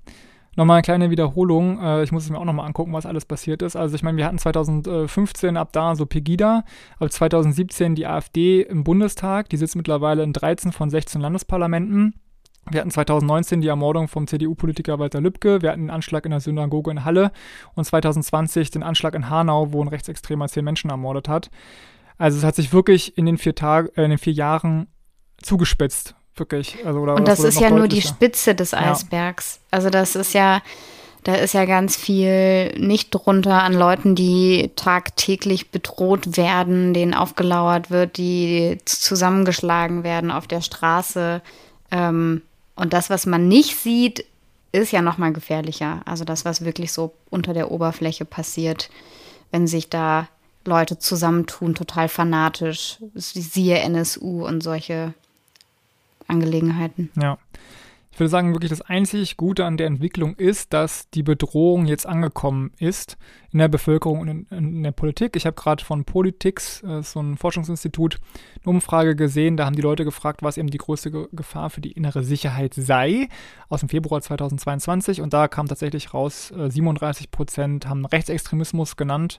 Nochmal 0.56 0.76
eine 0.76 0.82
kleine 0.82 1.10
Wiederholung. 1.10 1.80
Äh, 1.80 2.04
ich 2.04 2.12
muss 2.12 2.24
es 2.24 2.30
mir 2.30 2.38
auch 2.38 2.44
nochmal 2.44 2.66
angucken, 2.66 2.92
was 2.92 3.06
alles 3.06 3.24
passiert 3.24 3.62
ist. 3.62 3.76
Also 3.76 3.96
ich 3.96 4.02
meine, 4.02 4.18
wir 4.18 4.26
hatten 4.26 4.38
2015 4.38 5.56
ab 5.56 5.72
da 5.72 5.96
so 5.96 6.06
Pegida, 6.06 6.64
ab 6.98 7.12
2017 7.12 7.94
die 7.94 8.06
AfD 8.06 8.62
im 8.62 8.84
Bundestag. 8.84 9.48
Die 9.48 9.56
sitzt 9.56 9.76
mittlerweile 9.76 10.22
in 10.22 10.32
13 10.32 10.72
von 10.72 10.90
16 10.90 11.20
Landesparlamenten. 11.20 12.14
Wir 12.70 12.80
hatten 12.80 12.90
2019 12.90 13.60
die 13.60 13.68
Ermordung 13.68 14.08
vom 14.08 14.26
CDU-Politiker 14.26 14.98
Walter 14.98 15.20
Lübcke. 15.20 15.60
Wir 15.60 15.70
hatten 15.70 15.82
den 15.82 15.90
Anschlag 15.90 16.24
in 16.24 16.30
der 16.30 16.40
Synagoge 16.40 16.90
in 16.90 17.04
Halle 17.04 17.30
und 17.74 17.84
2020 17.84 18.70
den 18.70 18.82
Anschlag 18.82 19.14
in 19.14 19.28
Hanau, 19.28 19.72
wo 19.72 19.82
ein 19.82 19.88
Rechtsextremer 19.88 20.48
zehn 20.48 20.64
Menschen 20.64 20.90
ermordet 20.90 21.28
hat. 21.28 21.50
Also 22.16 22.38
es 22.38 22.44
hat 22.44 22.54
sich 22.54 22.72
wirklich 22.72 23.18
in 23.18 23.26
den 23.26 23.38
vier, 23.38 23.54
Tag, 23.54 23.90
äh, 23.98 24.04
in 24.04 24.10
den 24.10 24.18
vier 24.18 24.32
Jahren 24.32 24.86
zugespitzt 25.42 26.14
wirklich. 26.36 26.76
Also, 26.84 27.00
und 27.00 27.28
das 27.28 27.40
ist 27.40 27.60
ja 27.60 27.70
nur 27.70 27.88
die 27.88 28.02
Spitze 28.02 28.54
des 28.54 28.74
Eisbergs. 28.74 29.56
Ja. 29.56 29.60
Also 29.70 29.90
das 29.90 30.16
ist 30.16 30.34
ja, 30.34 30.62
da 31.24 31.34
ist 31.34 31.54
ja 31.54 31.64
ganz 31.64 31.96
viel 31.96 32.74
nicht 32.78 33.10
drunter 33.10 33.62
an 33.62 33.72
Leuten, 33.74 34.14
die 34.14 34.70
tagtäglich 34.76 35.70
bedroht 35.70 36.36
werden, 36.36 36.94
denen 36.94 37.14
aufgelauert 37.14 37.90
wird, 37.90 38.16
die 38.18 38.78
zusammengeschlagen 38.84 40.04
werden 40.04 40.30
auf 40.30 40.46
der 40.46 40.60
Straße. 40.60 41.42
Ähm, 41.90 42.42
und 42.76 42.92
das, 42.92 43.10
was 43.10 43.26
man 43.26 43.48
nicht 43.48 43.76
sieht, 43.76 44.24
ist 44.72 44.90
ja 44.90 45.02
noch 45.02 45.18
mal 45.18 45.32
gefährlicher. 45.32 46.02
Also 46.04 46.24
das, 46.24 46.44
was 46.44 46.64
wirklich 46.64 46.92
so 46.92 47.14
unter 47.30 47.54
der 47.54 47.70
Oberfläche 47.70 48.24
passiert, 48.24 48.90
wenn 49.52 49.66
sich 49.68 49.88
da 49.88 50.28
Leute 50.64 50.98
zusammentun, 50.98 51.74
total 51.74 52.08
fanatisch, 52.08 52.98
siehe 53.14 53.78
NSU 53.78 54.44
und 54.44 54.62
solche 54.62 55.14
Angelegenheiten. 56.26 57.10
Ja. 57.20 57.38
Ich 58.14 58.20
würde 58.20 58.30
sagen, 58.30 58.54
wirklich 58.54 58.70
das 58.70 58.80
einzig 58.80 59.36
Gute 59.36 59.64
an 59.64 59.76
der 59.76 59.88
Entwicklung 59.88 60.36
ist, 60.36 60.72
dass 60.72 61.10
die 61.10 61.24
Bedrohung 61.24 61.86
jetzt 61.86 62.06
angekommen 62.06 62.70
ist 62.78 63.16
in 63.50 63.58
der 63.58 63.66
Bevölkerung 63.66 64.20
und 64.20 64.28
in, 64.28 64.46
in 64.50 64.82
der 64.84 64.92
Politik. 64.92 65.34
Ich 65.34 65.46
habe 65.46 65.56
gerade 65.56 65.84
von 65.84 66.04
Politics, 66.04 66.80
äh, 66.84 67.02
so 67.02 67.18
ein 67.18 67.36
Forschungsinstitut, 67.36 68.20
eine 68.62 68.70
Umfrage 68.70 69.16
gesehen. 69.16 69.56
Da 69.56 69.66
haben 69.66 69.74
die 69.74 69.82
Leute 69.82 70.04
gefragt, 70.04 70.44
was 70.44 70.58
eben 70.58 70.70
die 70.70 70.78
größte 70.78 71.10
Ge 71.10 71.26
Gefahr 71.32 71.70
für 71.70 71.80
die 71.80 71.90
innere 71.90 72.22
Sicherheit 72.22 72.74
sei, 72.74 73.28
aus 73.68 73.80
dem 73.80 73.88
Februar 73.88 74.22
2022. 74.22 75.20
Und 75.20 75.32
da 75.32 75.48
kam 75.48 75.66
tatsächlich 75.66 76.14
raus, 76.14 76.52
äh, 76.52 76.70
37 76.70 77.32
Prozent 77.32 77.88
haben 77.88 78.06
Rechtsextremismus 78.06 78.96
genannt, 78.96 79.38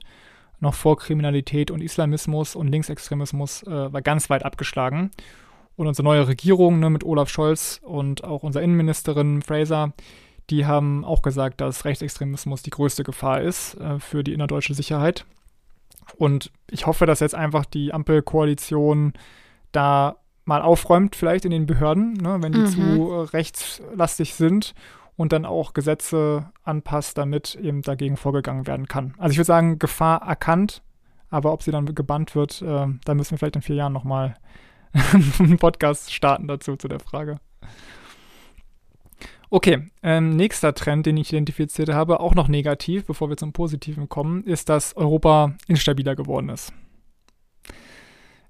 noch 0.60 0.74
vor 0.74 0.98
Kriminalität 0.98 1.70
und 1.70 1.80
Islamismus 1.80 2.54
und 2.54 2.68
Linksextremismus 2.68 3.62
äh, 3.62 3.90
war 3.90 4.02
ganz 4.02 4.28
weit 4.28 4.44
abgeschlagen. 4.44 5.12
Und 5.76 5.86
unsere 5.86 6.04
neue 6.04 6.26
Regierung 6.26 6.78
ne, 6.80 6.90
mit 6.90 7.04
Olaf 7.04 7.28
Scholz 7.28 7.80
und 7.82 8.24
auch 8.24 8.42
unsere 8.42 8.64
Innenministerin 8.64 9.42
Fraser, 9.42 9.92
die 10.48 10.64
haben 10.64 11.04
auch 11.04 11.22
gesagt, 11.22 11.60
dass 11.60 11.84
Rechtsextremismus 11.84 12.62
die 12.62 12.70
größte 12.70 13.04
Gefahr 13.04 13.40
ist 13.42 13.74
äh, 13.74 13.98
für 13.98 14.24
die 14.24 14.32
innerdeutsche 14.32 14.74
Sicherheit. 14.74 15.26
Und 16.16 16.50
ich 16.70 16.86
hoffe, 16.86 17.04
dass 17.04 17.20
jetzt 17.20 17.34
einfach 17.34 17.64
die 17.64 17.92
Ampelkoalition 17.92 19.12
da 19.72 20.16
mal 20.44 20.62
aufräumt, 20.62 21.16
vielleicht 21.16 21.44
in 21.44 21.50
den 21.50 21.66
Behörden, 21.66 22.14
ne, 22.14 22.38
wenn 22.40 22.52
die 22.52 22.60
Mhm. 22.60 22.66
zu 22.66 23.10
äh, 23.12 23.20
rechtslastig 23.36 24.34
sind 24.34 24.74
und 25.16 25.32
dann 25.32 25.44
auch 25.44 25.74
Gesetze 25.74 26.50
anpasst, 26.62 27.18
damit 27.18 27.56
eben 27.56 27.82
dagegen 27.82 28.16
vorgegangen 28.16 28.66
werden 28.66 28.86
kann. 28.86 29.14
Also 29.18 29.32
ich 29.32 29.38
würde 29.38 29.46
sagen, 29.46 29.78
Gefahr 29.78 30.22
erkannt, 30.22 30.82
aber 31.28 31.52
ob 31.52 31.62
sie 31.62 31.72
dann 31.72 31.94
gebannt 31.94 32.34
wird, 32.34 32.62
äh, 32.62 32.86
da 33.04 33.14
müssen 33.14 33.32
wir 33.32 33.38
vielleicht 33.38 33.56
in 33.56 33.62
vier 33.62 33.76
Jahren 33.76 33.92
nochmal 33.92 34.36
einen 35.38 35.58
Podcast 35.58 36.12
starten 36.12 36.48
dazu, 36.48 36.76
zu 36.76 36.88
der 36.88 37.00
Frage. 37.00 37.38
Okay, 39.48 39.86
ähm, 40.02 40.34
nächster 40.36 40.74
Trend, 40.74 41.06
den 41.06 41.16
ich 41.16 41.32
identifiziert 41.32 41.90
habe, 41.90 42.20
auch 42.20 42.34
noch 42.34 42.48
negativ, 42.48 43.06
bevor 43.06 43.28
wir 43.28 43.36
zum 43.36 43.52
Positiven 43.52 44.08
kommen, 44.08 44.42
ist, 44.42 44.68
dass 44.68 44.96
Europa 44.96 45.54
instabiler 45.68 46.16
geworden 46.16 46.48
ist. 46.48 46.72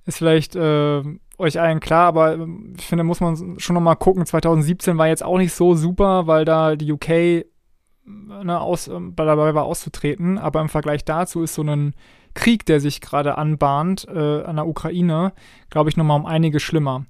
Ist 0.06 0.18
vielleicht 0.18 0.56
äh, 0.56 1.02
euch 1.36 1.60
allen 1.60 1.80
klar, 1.80 2.06
aber 2.06 2.34
ähm, 2.34 2.74
ich 2.78 2.86
finde, 2.86 3.04
muss 3.04 3.20
man 3.20 3.58
schon 3.58 3.74
nochmal 3.74 3.96
gucken. 3.96 4.24
2017 4.24 4.96
war 4.96 5.08
jetzt 5.08 5.24
auch 5.24 5.36
nicht 5.36 5.52
so 5.52 5.74
super, 5.74 6.26
weil 6.26 6.44
da 6.44 6.76
die 6.76 6.92
UK 6.92 7.08
äh, 7.10 7.44
ne, 8.04 8.58
aus, 8.58 8.88
äh, 8.88 8.98
dabei 9.16 9.54
war 9.54 9.64
auszutreten. 9.64 10.38
Aber 10.38 10.60
im 10.60 10.68
Vergleich 10.68 11.04
dazu 11.04 11.42
ist 11.42 11.54
so 11.54 11.62
ein 11.62 11.94
Krieg, 12.36 12.64
der 12.66 12.80
sich 12.80 13.00
gerade 13.00 13.36
anbahnt 13.38 14.06
äh, 14.08 14.44
an 14.44 14.56
der 14.56 14.68
Ukraine, 14.68 15.32
glaube 15.70 15.90
ich, 15.90 15.96
nochmal 15.96 16.20
um 16.20 16.26
einige 16.26 16.60
schlimmer. 16.60 17.04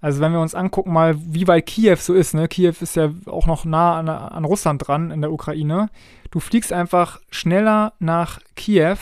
Also 0.00 0.20
wenn 0.20 0.32
wir 0.32 0.40
uns 0.40 0.56
angucken 0.56 0.92
mal, 0.92 1.14
wie 1.16 1.46
weit 1.46 1.66
Kiew 1.66 1.96
so 1.96 2.12
ist, 2.12 2.34
ne? 2.34 2.48
Kiew 2.48 2.74
ist 2.80 2.96
ja 2.96 3.10
auch 3.26 3.46
noch 3.46 3.64
nah 3.64 3.98
an, 3.98 4.08
an 4.08 4.44
Russland 4.44 4.86
dran 4.86 5.12
in 5.12 5.20
der 5.20 5.32
Ukraine. 5.32 5.90
Du 6.32 6.40
fliegst 6.40 6.72
einfach 6.72 7.20
schneller 7.30 7.92
nach 8.00 8.40
Kiew, 8.56 8.96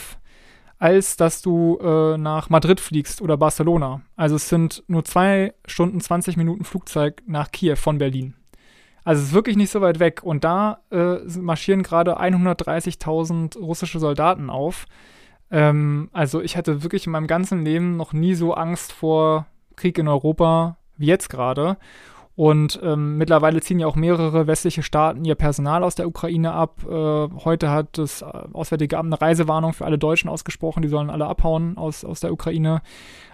als 0.77 1.17
dass 1.17 1.41
du 1.41 1.79
äh, 1.81 2.17
nach 2.17 2.49
Madrid 2.49 2.79
fliegst 2.79 3.21
oder 3.21 3.35
Barcelona. 3.35 4.01
Also 4.15 4.35
es 4.35 4.47
sind 4.47 4.83
nur 4.87 5.03
zwei 5.05 5.55
Stunden 5.65 5.99
20 5.99 6.37
Minuten 6.37 6.65
Flugzeug 6.65 7.23
nach 7.25 7.51
Kiew 7.51 7.77
von 7.77 7.97
Berlin. 7.97 8.35
Also 9.03 9.21
es 9.21 9.29
ist 9.29 9.33
wirklich 9.33 9.57
nicht 9.57 9.71
so 9.71 9.81
weit 9.81 9.99
weg. 9.99 10.21
Und 10.23 10.43
da 10.43 10.81
äh, 10.91 11.17
marschieren 11.39 11.81
gerade 11.81 12.19
130.000 12.19 13.57
russische 13.57 13.99
Soldaten 13.99 14.49
auf. 14.49 14.85
Ähm, 15.51 16.09
also 16.13 16.41
ich 16.41 16.57
hatte 16.57 16.83
wirklich 16.83 17.05
in 17.05 17.11
meinem 17.11 17.27
ganzen 17.27 17.63
Leben 17.63 17.97
noch 17.97 18.13
nie 18.13 18.33
so 18.33 18.53
Angst 18.53 18.93
vor 18.93 19.45
Krieg 19.75 19.97
in 19.97 20.07
Europa 20.07 20.77
wie 20.97 21.07
jetzt 21.07 21.29
gerade. 21.29 21.77
Und 22.35 22.79
ähm, 22.81 23.17
mittlerweile 23.17 23.59
ziehen 23.61 23.79
ja 23.79 23.87
auch 23.87 23.95
mehrere 23.95 24.47
westliche 24.47 24.83
Staaten 24.83 25.25
ihr 25.25 25.35
Personal 25.35 25.83
aus 25.83 25.95
der 25.95 26.07
Ukraine 26.07 26.53
ab. 26.53 26.81
Äh, 26.87 26.89
heute 26.89 27.69
hat 27.69 27.97
das 27.97 28.23
Auswärtige 28.23 28.97
Amt 28.97 29.13
eine 29.13 29.21
Reisewarnung 29.21 29.73
für 29.73 29.85
alle 29.85 29.97
Deutschen 29.97 30.29
ausgesprochen. 30.29 30.81
Die 30.81 30.87
sollen 30.87 31.09
alle 31.09 31.27
abhauen 31.27 31.77
aus, 31.77 32.05
aus 32.05 32.21
der 32.21 32.31
Ukraine. 32.31 32.81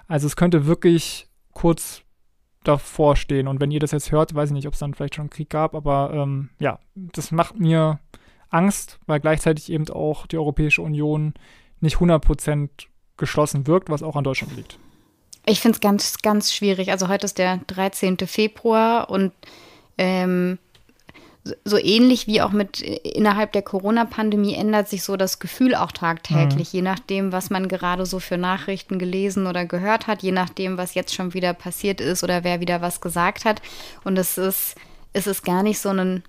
Also 0.07 0.25
es 0.25 0.35
könnte 0.35 0.65
wirklich 0.65 1.27
kurz 1.53 2.01
davor 2.63 3.15
stehen. 3.15 3.47
Und 3.47 3.61
wenn 3.61 3.71
ihr 3.71 3.79
das 3.79 3.91
jetzt 3.91 4.11
hört, 4.11 4.33
weiß 4.33 4.49
ich 4.49 4.55
nicht, 4.55 4.67
ob 4.67 4.73
es 4.73 4.79
dann 4.79 4.93
vielleicht 4.93 5.15
schon 5.15 5.23
einen 5.23 5.29
Krieg 5.29 5.49
gab. 5.49 5.75
Aber 5.75 6.11
ähm, 6.13 6.49
ja, 6.59 6.79
das 6.95 7.31
macht 7.31 7.59
mir 7.59 7.99
Angst, 8.49 8.99
weil 9.05 9.19
gleichzeitig 9.19 9.71
eben 9.71 9.87
auch 9.89 10.25
die 10.25 10.37
Europäische 10.37 10.81
Union 10.81 11.33
nicht 11.79 11.97
100% 11.97 12.69
geschlossen 13.17 13.67
wirkt, 13.67 13.89
was 13.89 14.03
auch 14.03 14.15
an 14.15 14.23
Deutschland 14.23 14.55
liegt. 14.55 14.77
Ich 15.45 15.61
finde 15.61 15.75
es 15.75 15.81
ganz, 15.81 16.17
ganz 16.21 16.53
schwierig. 16.53 16.91
Also 16.91 17.07
heute 17.07 17.25
ist 17.25 17.37
der 17.37 17.57
13. 17.67 18.17
Februar 18.27 19.09
und 19.09 19.31
ähm, 19.97 20.59
so 21.63 21.77
ähnlich 21.77 22.27
wie 22.27 22.41
auch 22.41 22.51
mit 22.51 22.81
innerhalb 22.81 23.53
der 23.53 23.61
Corona-Pandemie 23.61 24.55
ändert 24.55 24.89
sich 24.89 25.03
so 25.03 25.15
das 25.17 25.39
Gefühl 25.39 25.75
auch 25.75 25.91
tagtäglich, 25.91 26.73
mhm. 26.73 26.77
je 26.77 26.81
nachdem, 26.81 27.31
was 27.31 27.49
man 27.49 27.67
gerade 27.67 28.05
so 28.05 28.19
für 28.19 28.37
Nachrichten 28.37 28.99
gelesen 28.99 29.47
oder 29.47 29.65
gehört 29.65 30.07
hat, 30.07 30.23
je 30.23 30.31
nachdem, 30.31 30.77
was 30.77 30.95
jetzt 30.95 31.15
schon 31.15 31.33
wieder 31.33 31.53
passiert 31.53 32.01
ist 32.01 32.23
oder 32.23 32.43
wer 32.43 32.59
wieder 32.59 32.81
was 32.81 33.01
gesagt 33.01 33.45
hat. 33.45 33.61
Und 34.03 34.17
es 34.17 34.37
ist, 34.37 34.75
es 35.13 35.27
ist 35.27 35.43
gar 35.43 35.63
nicht 35.63 35.79
so 35.79 35.89
ein, 35.89 36.23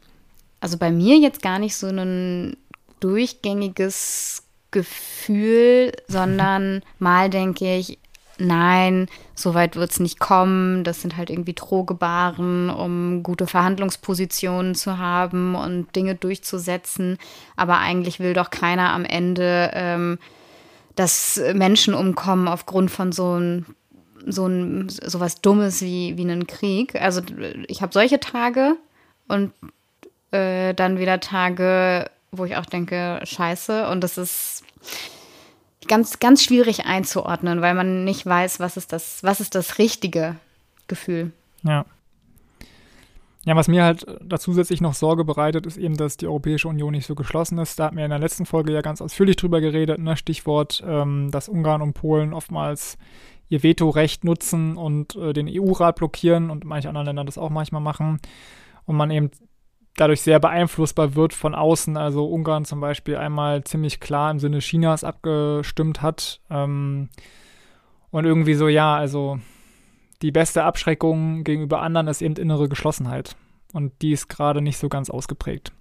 also 0.60 0.78
bei 0.78 0.90
mir 0.90 1.18
jetzt 1.18 1.42
gar 1.42 1.58
nicht 1.58 1.76
so 1.76 1.88
ein 1.88 2.56
durchgängiges 3.00 4.44
Gefühl, 4.70 5.92
sondern 6.08 6.82
mal 6.98 7.30
denke 7.30 7.76
ich, 7.76 7.98
nein, 8.38 9.08
so 9.34 9.54
weit 9.54 9.76
wird 9.76 9.90
es 9.90 10.00
nicht 10.00 10.18
kommen. 10.18 10.84
Das 10.84 11.02
sind 11.02 11.16
halt 11.16 11.30
irgendwie 11.30 11.54
Drohgebaren, 11.54 12.70
um 12.70 13.22
gute 13.22 13.46
Verhandlungspositionen 13.46 14.74
zu 14.74 14.98
haben 14.98 15.54
und 15.54 15.94
Dinge 15.94 16.14
durchzusetzen. 16.14 17.18
Aber 17.56 17.78
eigentlich 17.78 18.20
will 18.20 18.34
doch 18.34 18.50
keiner 18.50 18.92
am 18.92 19.04
Ende, 19.04 19.70
ähm, 19.74 20.18
dass 20.96 21.40
Menschen 21.54 21.94
umkommen 21.94 22.48
aufgrund 22.48 22.90
von 22.90 23.12
so 23.12 23.38
ein 23.38 23.66
so 24.26 24.46
ein 24.46 24.88
sowas 24.88 25.40
Dummes 25.40 25.80
wie, 25.80 26.16
wie 26.16 26.22
einen 26.22 26.46
Krieg. 26.46 27.00
Also 27.00 27.22
ich 27.68 27.82
habe 27.82 27.92
solche 27.92 28.20
Tage 28.20 28.76
und 29.28 29.52
äh, 30.32 30.74
dann 30.74 30.98
wieder 30.98 31.20
Tage, 31.20 32.10
wo 32.30 32.44
ich 32.44 32.56
auch 32.56 32.66
denke, 32.66 33.20
scheiße. 33.24 33.88
Und 33.88 34.02
das 34.02 34.18
ist 34.18 34.64
ganz, 35.88 36.18
ganz 36.18 36.42
schwierig 36.42 36.86
einzuordnen, 36.86 37.60
weil 37.60 37.74
man 37.74 38.04
nicht 38.04 38.24
weiß, 38.24 38.60
was 38.60 38.76
ist 38.76 38.92
das, 38.92 39.22
was 39.22 39.40
ist 39.40 39.54
das 39.54 39.78
richtige 39.78 40.36
Gefühl. 40.86 41.32
Ja. 41.62 41.84
Ja, 43.44 43.56
was 43.56 43.68
mir 43.68 43.82
halt 43.82 44.04
da 44.22 44.38
zusätzlich 44.38 44.82
noch 44.82 44.92
Sorge 44.92 45.24
bereitet, 45.24 45.64
ist 45.64 45.78
eben, 45.78 45.96
dass 45.96 46.18
die 46.18 46.26
Europäische 46.26 46.68
Union 46.68 46.92
nicht 46.92 47.06
so 47.06 47.14
geschlossen 47.14 47.56
ist. 47.58 47.78
Da 47.78 47.86
hatten 47.86 47.96
wir 47.96 48.04
in 48.04 48.10
der 48.10 48.18
letzten 48.18 48.44
Folge 48.44 48.72
ja 48.72 48.82
ganz 48.82 49.00
ausführlich 49.00 49.36
drüber 49.36 49.62
geredet, 49.62 49.98
ne? 50.00 50.18
Stichwort, 50.18 50.84
ähm, 50.86 51.30
dass 51.30 51.48
Ungarn 51.48 51.80
und 51.80 51.94
Polen 51.94 52.34
oftmals 52.34 52.98
ihr 53.48 53.62
Vetorecht 53.62 54.24
nutzen 54.24 54.76
und 54.76 55.16
äh, 55.16 55.32
den 55.32 55.48
EU-Rat 55.48 55.96
blockieren 55.96 56.50
und 56.50 56.64
manche 56.64 56.88
anderen 56.88 57.06
Länder 57.06 57.24
das 57.24 57.38
auch 57.38 57.48
manchmal 57.48 57.80
machen. 57.80 58.20
Und 58.84 58.96
man 58.96 59.10
eben 59.10 59.30
dadurch 59.96 60.22
sehr 60.22 60.38
beeinflussbar 60.38 61.14
wird 61.14 61.32
von 61.32 61.54
außen. 61.54 61.96
Also 61.96 62.26
Ungarn 62.26 62.64
zum 62.64 62.80
Beispiel 62.80 63.16
einmal 63.16 63.64
ziemlich 63.64 64.00
klar 64.00 64.30
im 64.30 64.38
Sinne 64.38 64.60
Chinas 64.60 65.04
abgestimmt 65.04 66.02
hat. 66.02 66.40
Ähm, 66.50 67.08
und 68.10 68.24
irgendwie 68.24 68.54
so, 68.54 68.68
ja, 68.68 68.96
also 68.96 69.38
die 70.22 70.32
beste 70.32 70.64
Abschreckung 70.64 71.44
gegenüber 71.44 71.82
anderen 71.82 72.08
ist 72.08 72.22
eben 72.22 72.36
innere 72.36 72.68
Geschlossenheit. 72.68 73.36
Und 73.72 73.92
die 74.02 74.12
ist 74.12 74.28
gerade 74.28 74.62
nicht 74.62 74.78
so 74.78 74.88
ganz 74.88 75.10
ausgeprägt. 75.10 75.72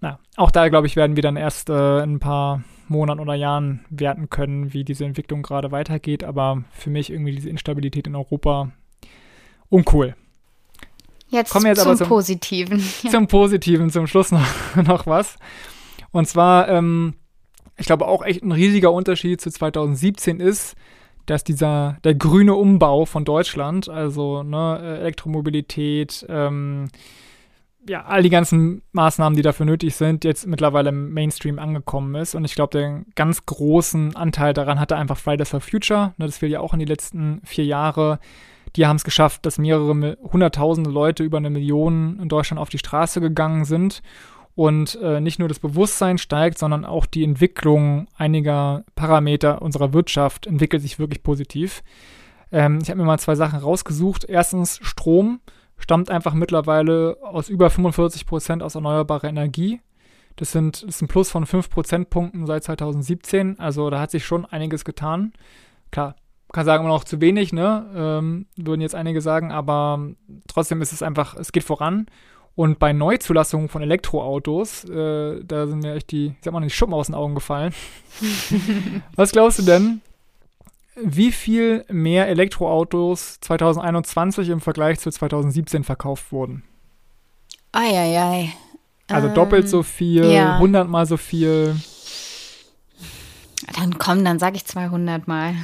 Na, 0.00 0.18
auch 0.36 0.50
da, 0.50 0.68
glaube 0.68 0.86
ich, 0.86 0.96
werden 0.96 1.16
wir 1.16 1.22
dann 1.22 1.36
erst 1.36 1.70
äh, 1.70 2.02
in 2.02 2.14
ein 2.14 2.20
paar 2.20 2.64
Monaten 2.88 3.20
oder 3.20 3.34
Jahren 3.34 3.84
werten 3.90 4.30
können, 4.30 4.72
wie 4.72 4.82
diese 4.82 5.04
Entwicklung 5.04 5.42
gerade 5.42 5.70
weitergeht. 5.70 6.24
Aber 6.24 6.64
für 6.72 6.90
mich 6.90 7.10
irgendwie 7.10 7.34
diese 7.34 7.50
Instabilität 7.50 8.06
in 8.06 8.16
Europa 8.16 8.72
uncool. 9.68 10.16
Jetzt, 11.30 11.50
Kommen 11.50 11.64
wir 11.64 11.70
jetzt 11.70 11.82
zum, 11.82 11.88
aber 11.88 11.98
zum 11.98 12.08
Positiven. 12.08 12.80
Zum 13.10 13.26
Positiven, 13.28 13.90
zum 13.90 14.06
Schluss 14.06 14.32
noch, 14.32 14.46
noch 14.76 15.06
was. 15.06 15.36
Und 16.10 16.26
zwar, 16.26 16.68
ähm, 16.68 17.14
ich 17.76 17.86
glaube 17.86 18.06
auch 18.06 18.24
echt 18.24 18.42
ein 18.42 18.52
riesiger 18.52 18.92
Unterschied 18.92 19.40
zu 19.40 19.50
2017 19.50 20.40
ist, 20.40 20.74
dass 21.26 21.44
dieser, 21.44 21.98
der 22.02 22.14
grüne 22.14 22.54
Umbau 22.54 23.04
von 23.04 23.24
Deutschland, 23.24 23.88
also 23.88 24.42
ne, 24.42 24.98
Elektromobilität, 25.00 26.26
ähm, 26.28 26.88
ja, 27.88 28.04
all 28.04 28.22
die 28.22 28.30
ganzen 28.30 28.82
Maßnahmen, 28.92 29.36
die 29.36 29.42
dafür 29.42 29.64
nötig 29.64 29.94
sind, 29.94 30.24
jetzt 30.24 30.46
mittlerweile 30.46 30.90
im 30.90 31.12
Mainstream 31.12 31.58
angekommen 31.58 32.14
ist. 32.14 32.34
Und 32.34 32.44
ich 32.44 32.54
glaube, 32.54 32.76
den 32.76 33.06
ganz 33.14 33.46
großen 33.46 34.16
Anteil 34.16 34.52
daran 34.52 34.78
hatte 34.78 34.96
einfach 34.96 35.16
Fridays 35.16 35.48
for 35.48 35.60
Future. 35.60 36.12
Ne, 36.18 36.26
das 36.26 36.38
fiel 36.38 36.50
ja 36.50 36.60
auch 36.60 36.74
in 36.74 36.80
die 36.80 36.84
letzten 36.84 37.40
vier 37.44 37.64
Jahre. 37.64 38.18
Die 38.76 38.86
haben 38.86 38.96
es 38.96 39.04
geschafft, 39.04 39.44
dass 39.46 39.58
mehrere 39.58 40.16
hunderttausende 40.22 40.90
Leute 40.90 41.22
über 41.22 41.38
eine 41.38 41.50
Million 41.50 42.18
in 42.20 42.28
Deutschland 42.28 42.60
auf 42.60 42.68
die 42.68 42.78
Straße 42.78 43.20
gegangen 43.20 43.64
sind. 43.64 44.02
Und 44.54 44.98
äh, 45.00 45.20
nicht 45.20 45.38
nur 45.38 45.48
das 45.48 45.58
Bewusstsein 45.58 46.18
steigt, 46.18 46.58
sondern 46.58 46.84
auch 46.84 47.06
die 47.06 47.24
Entwicklung 47.24 48.08
einiger 48.16 48.84
Parameter 48.94 49.62
unserer 49.62 49.92
Wirtschaft 49.92 50.46
entwickelt 50.46 50.82
sich 50.82 50.98
wirklich 50.98 51.22
positiv. 51.22 51.82
Ähm, 52.52 52.80
ich 52.82 52.90
habe 52.90 52.98
mir 52.98 53.06
mal 53.06 53.18
zwei 53.18 53.36
Sachen 53.36 53.60
rausgesucht. 53.60 54.24
Erstens, 54.24 54.78
Strom 54.82 55.40
stammt 55.78 56.10
einfach 56.10 56.34
mittlerweile 56.34 57.16
aus 57.22 57.48
über 57.48 57.70
45 57.70 58.26
Prozent 58.26 58.62
aus 58.62 58.74
erneuerbarer 58.74 59.28
Energie. 59.28 59.80
Das 60.36 60.52
sind, 60.52 60.82
das 60.82 60.96
ist 60.96 61.02
ein 61.02 61.08
Plus 61.08 61.30
von 61.30 61.46
5 61.46 61.70
Prozentpunkten 61.70 62.46
seit 62.46 62.64
2017. 62.64 63.58
Also 63.58 63.90
da 63.90 64.00
hat 64.00 64.10
sich 64.10 64.24
schon 64.24 64.44
einiges 64.44 64.84
getan. 64.84 65.32
Klar, 65.90 66.16
kann 66.52 66.64
sagen 66.64 66.84
immer 66.84 66.92
noch 66.92 67.04
zu 67.04 67.20
wenig, 67.20 67.52
ne? 67.52 67.86
Ähm, 67.94 68.46
würden 68.56 68.80
jetzt 68.80 68.94
einige 68.94 69.20
sagen, 69.20 69.52
aber 69.52 70.10
trotzdem 70.48 70.82
ist 70.82 70.92
es 70.92 71.02
einfach, 71.02 71.36
es 71.36 71.52
geht 71.52 71.64
voran. 71.64 72.06
Und 72.56 72.78
bei 72.78 72.92
Neuzulassungen 72.92 73.68
von 73.68 73.82
Elektroautos, 73.82 74.84
äh, 74.84 75.42
da 75.44 75.66
sind 75.66 75.82
mir 75.82 75.94
echt 75.94 76.10
die, 76.10 76.26
ich 76.26 76.44
sag 76.44 76.52
mal, 76.52 76.60
die 76.60 76.70
Schuppen 76.70 76.94
aus 76.94 77.06
den 77.06 77.14
Augen 77.14 77.34
gefallen. 77.34 77.72
Was 79.16 79.32
glaubst 79.32 79.60
du 79.60 79.62
denn, 79.62 80.00
wie 81.02 81.32
viel 81.32 81.84
mehr 81.88 82.28
Elektroautos 82.28 83.38
2021 83.40 84.48
im 84.48 84.60
Vergleich 84.60 84.98
zu 84.98 85.10
2017 85.10 85.84
verkauft 85.84 86.32
wurden? 86.32 86.64
Eieiei. 87.72 88.52
Also 89.08 89.28
Ähm, 89.28 89.34
doppelt 89.34 89.68
so 89.68 89.82
viel, 89.82 90.30
ja. 90.30 90.58
hundertmal 90.58 91.06
so 91.06 91.16
viel, 91.16 91.76
Dann 93.74 93.98
komm, 93.98 94.24
dann 94.24 94.38
sage 94.38 94.56
ich 94.56 94.64
200 94.64 95.28
Mal. 95.28 95.54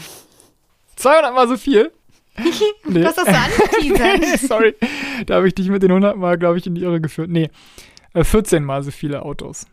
200 0.96 1.34
mal 1.34 1.48
so 1.48 1.56
viel? 1.56 1.92
nee. 2.84 3.00
Du 3.00 3.06
hast 3.06 3.18
das 3.18 3.26
so 3.26 3.32
angeteasert. 3.32 4.40
Sorry, 4.48 4.74
da 5.26 5.36
habe 5.36 5.48
ich 5.48 5.54
dich 5.54 5.68
mit 5.68 5.82
den 5.82 5.90
100 5.90 6.16
Mal, 6.16 6.38
glaube 6.38 6.58
ich, 6.58 6.66
in 6.66 6.74
die 6.74 6.82
Irre 6.82 7.00
geführt. 7.00 7.30
Nee, 7.30 7.50
14 8.14 8.64
Mal 8.64 8.82
so 8.82 8.90
viele 8.90 9.22
Autos. 9.22 9.66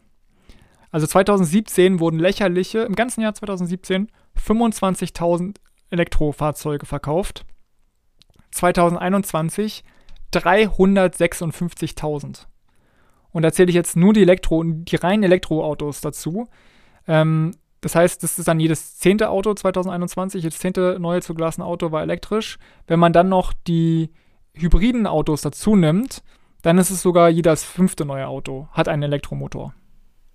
Also 0.91 1.07
2017 1.07 1.99
wurden 1.99 2.19
lächerliche, 2.19 2.79
im 2.79 2.95
ganzen 2.95 3.21
Jahr 3.21 3.33
2017, 3.33 4.09
25.000 4.37 5.55
Elektrofahrzeuge 5.89 6.85
verkauft. 6.85 7.45
2021 8.51 9.83
356.000. 10.33 12.45
Und 13.31 13.41
da 13.41 13.51
zähle 13.51 13.69
ich 13.69 13.75
jetzt 13.75 13.95
nur 13.95 14.13
die 14.13 14.21
Elektro, 14.21 14.63
die 14.63 14.95
reinen 14.95 15.23
Elektroautos 15.23 16.01
dazu. 16.01 16.47
Ähm, 17.07 17.55
das 17.83 17.95
heißt, 17.95 18.23
das 18.23 18.39
ist 18.39 18.47
dann 18.47 18.61
jedes 18.61 18.97
zehnte 18.97 19.29
Auto 19.29 19.53
2021, 19.53 20.41
jedes 20.41 20.59
zehnte 20.59 20.97
neue 21.01 21.21
zugelassene 21.21 21.65
Auto 21.65 21.91
war 21.91 22.01
elektrisch. 22.01 22.57
Wenn 22.87 22.97
man 22.97 23.11
dann 23.11 23.27
noch 23.27 23.51
die 23.67 24.09
hybriden 24.53 25.05
Autos 25.05 25.41
dazu 25.41 25.75
nimmt, 25.75 26.23
dann 26.61 26.77
ist 26.77 26.91
es 26.91 27.01
sogar 27.01 27.27
jedes 27.27 27.65
fünfte 27.65 28.05
neue 28.05 28.27
Auto 28.27 28.69
hat 28.71 28.87
einen 28.87 29.03
Elektromotor. 29.03 29.73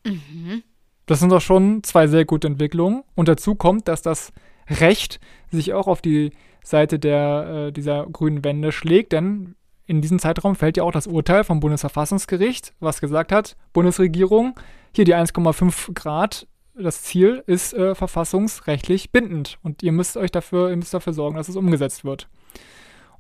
Mhm. 0.05 0.63
Das 1.07 1.21
sind 1.21 1.33
doch 1.33 1.41
schon 1.41 1.83
zwei 1.85 2.07
sehr 2.07 2.27
gute 2.27 2.49
Entwicklungen. 2.49 3.03
Und 3.15 3.29
dazu 3.29 3.55
kommt, 3.55 3.89
dass 3.89 4.03
das 4.03 4.31
Recht 4.69 5.19
sich 5.51 5.73
auch 5.73 5.87
auf 5.87 6.03
die 6.03 6.33
Seite 6.63 6.99
der, 6.99 7.69
äh, 7.69 7.73
dieser 7.73 8.05
grünen 8.05 8.45
Wende 8.45 8.73
schlägt, 8.73 9.13
denn 9.13 9.55
in 9.87 10.03
diesem 10.03 10.19
Zeitraum 10.19 10.55
fällt 10.55 10.77
ja 10.77 10.83
auch 10.83 10.93
das 10.93 11.07
Urteil 11.07 11.45
vom 11.45 11.61
Bundesverfassungsgericht, 11.61 12.75
was 12.79 13.01
gesagt 13.01 13.33
hat, 13.33 13.57
Bundesregierung, 13.73 14.61
hier 14.95 15.07
die 15.07 15.15
1,5 15.15 15.95
Grad, 15.95 16.47
das 16.79 17.03
Ziel 17.03 17.43
ist 17.47 17.75
äh, 17.75 17.95
verfassungsrechtlich 17.95 19.11
bindend 19.11 19.59
und 19.63 19.83
ihr 19.83 19.93
müsst 19.93 20.17
euch 20.17 20.31
dafür, 20.31 20.71
ihr 20.71 20.77
müsst 20.77 20.95
dafür 20.95 21.13
sorgen, 21.13 21.37
dass 21.37 21.49
es 21.49 21.57
umgesetzt 21.57 22.05
wird. 22.05 22.29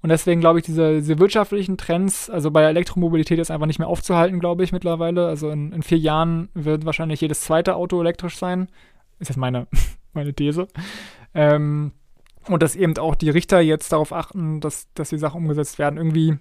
Und 0.00 0.10
deswegen 0.10 0.40
glaube 0.40 0.60
ich, 0.60 0.64
diese, 0.64 0.94
diese, 0.94 1.18
wirtschaftlichen 1.18 1.76
Trends, 1.76 2.30
also 2.30 2.52
bei 2.52 2.62
Elektromobilität 2.62 3.38
ist 3.38 3.50
einfach 3.50 3.66
nicht 3.66 3.80
mehr 3.80 3.88
aufzuhalten, 3.88 4.38
glaube 4.38 4.62
ich, 4.62 4.70
mittlerweile. 4.70 5.26
Also 5.26 5.50
in, 5.50 5.72
in, 5.72 5.82
vier 5.82 5.98
Jahren 5.98 6.50
wird 6.54 6.84
wahrscheinlich 6.84 7.20
jedes 7.20 7.40
zweite 7.40 7.74
Auto 7.74 8.00
elektrisch 8.00 8.36
sein. 8.36 8.68
Ist 9.18 9.28
jetzt 9.28 9.38
meine, 9.38 9.66
meine 10.12 10.32
These. 10.34 10.68
Ähm, 11.34 11.92
und 12.46 12.62
dass 12.62 12.76
eben 12.76 12.96
auch 12.96 13.16
die 13.16 13.30
Richter 13.30 13.60
jetzt 13.60 13.92
darauf 13.92 14.12
achten, 14.12 14.60
dass, 14.60 14.86
dass 14.94 15.10
die 15.10 15.18
Sachen 15.18 15.42
umgesetzt 15.42 15.80
werden. 15.80 15.96
Irgendwie 15.96 16.38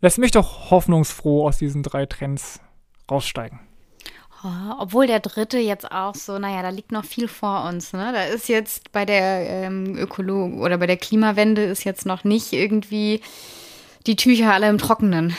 lässt 0.00 0.18
mich 0.18 0.32
doch 0.32 0.70
hoffnungsfroh 0.70 1.46
aus 1.46 1.58
diesen 1.58 1.84
drei 1.84 2.06
Trends 2.06 2.60
raussteigen. 3.08 3.60
Oh, 4.44 4.74
obwohl 4.78 5.08
der 5.08 5.18
dritte 5.18 5.58
jetzt 5.58 5.90
auch 5.90 6.14
so, 6.14 6.38
naja, 6.38 6.62
da 6.62 6.68
liegt 6.68 6.92
noch 6.92 7.04
viel 7.04 7.26
vor 7.26 7.64
uns. 7.64 7.92
Ne? 7.92 8.12
Da 8.12 8.24
ist 8.24 8.48
jetzt 8.48 8.92
bei 8.92 9.04
der 9.04 9.40
ähm, 9.48 9.96
Ökolog 9.96 10.54
oder 10.60 10.78
bei 10.78 10.86
der 10.86 10.96
Klimawende 10.96 11.64
ist 11.64 11.84
jetzt 11.84 12.06
noch 12.06 12.22
nicht 12.22 12.52
irgendwie 12.52 13.20
die 14.06 14.14
Tücher 14.14 14.52
alle 14.52 14.68
im 14.68 14.78
Trockenen. 14.78 15.34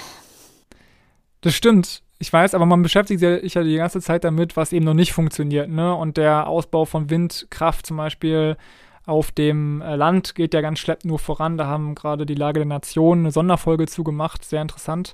Das 1.41 1.55
stimmt. 1.55 2.01
Ich 2.21 2.33
weiß, 2.33 2.53
aber 2.53 2.65
man 2.65 2.83
beschäftigt 2.83 3.21
sich 3.21 3.53
ja 3.53 3.63
die 3.63 3.77
ganze 3.77 4.01
Zeit 4.01 4.25
damit, 4.25 4.57
was 4.57 4.73
eben 4.73 4.83
noch 4.83 4.93
nicht 4.93 5.13
funktioniert. 5.13 5.69
Ne? 5.69 5.95
Und 5.95 6.17
der 6.17 6.47
Ausbau 6.47 6.83
von 6.83 7.09
Windkraft 7.09 7.85
zum 7.85 7.95
Beispiel 7.95 8.57
auf 9.05 9.31
dem 9.31 9.81
äh, 9.81 9.95
Land 9.95 10.35
geht 10.35 10.53
ja 10.53 10.59
ganz 10.59 10.79
schleppend 10.79 11.05
nur 11.05 11.19
voran. 11.19 11.57
Da 11.57 11.67
haben 11.67 11.95
gerade 11.95 12.25
die 12.25 12.35
Lage 12.35 12.59
der 12.59 12.67
Nation 12.67 13.19
eine 13.19 13.31
Sonderfolge 13.31 13.87
zugemacht. 13.87 14.43
Sehr 14.43 14.61
interessant. 14.61 15.13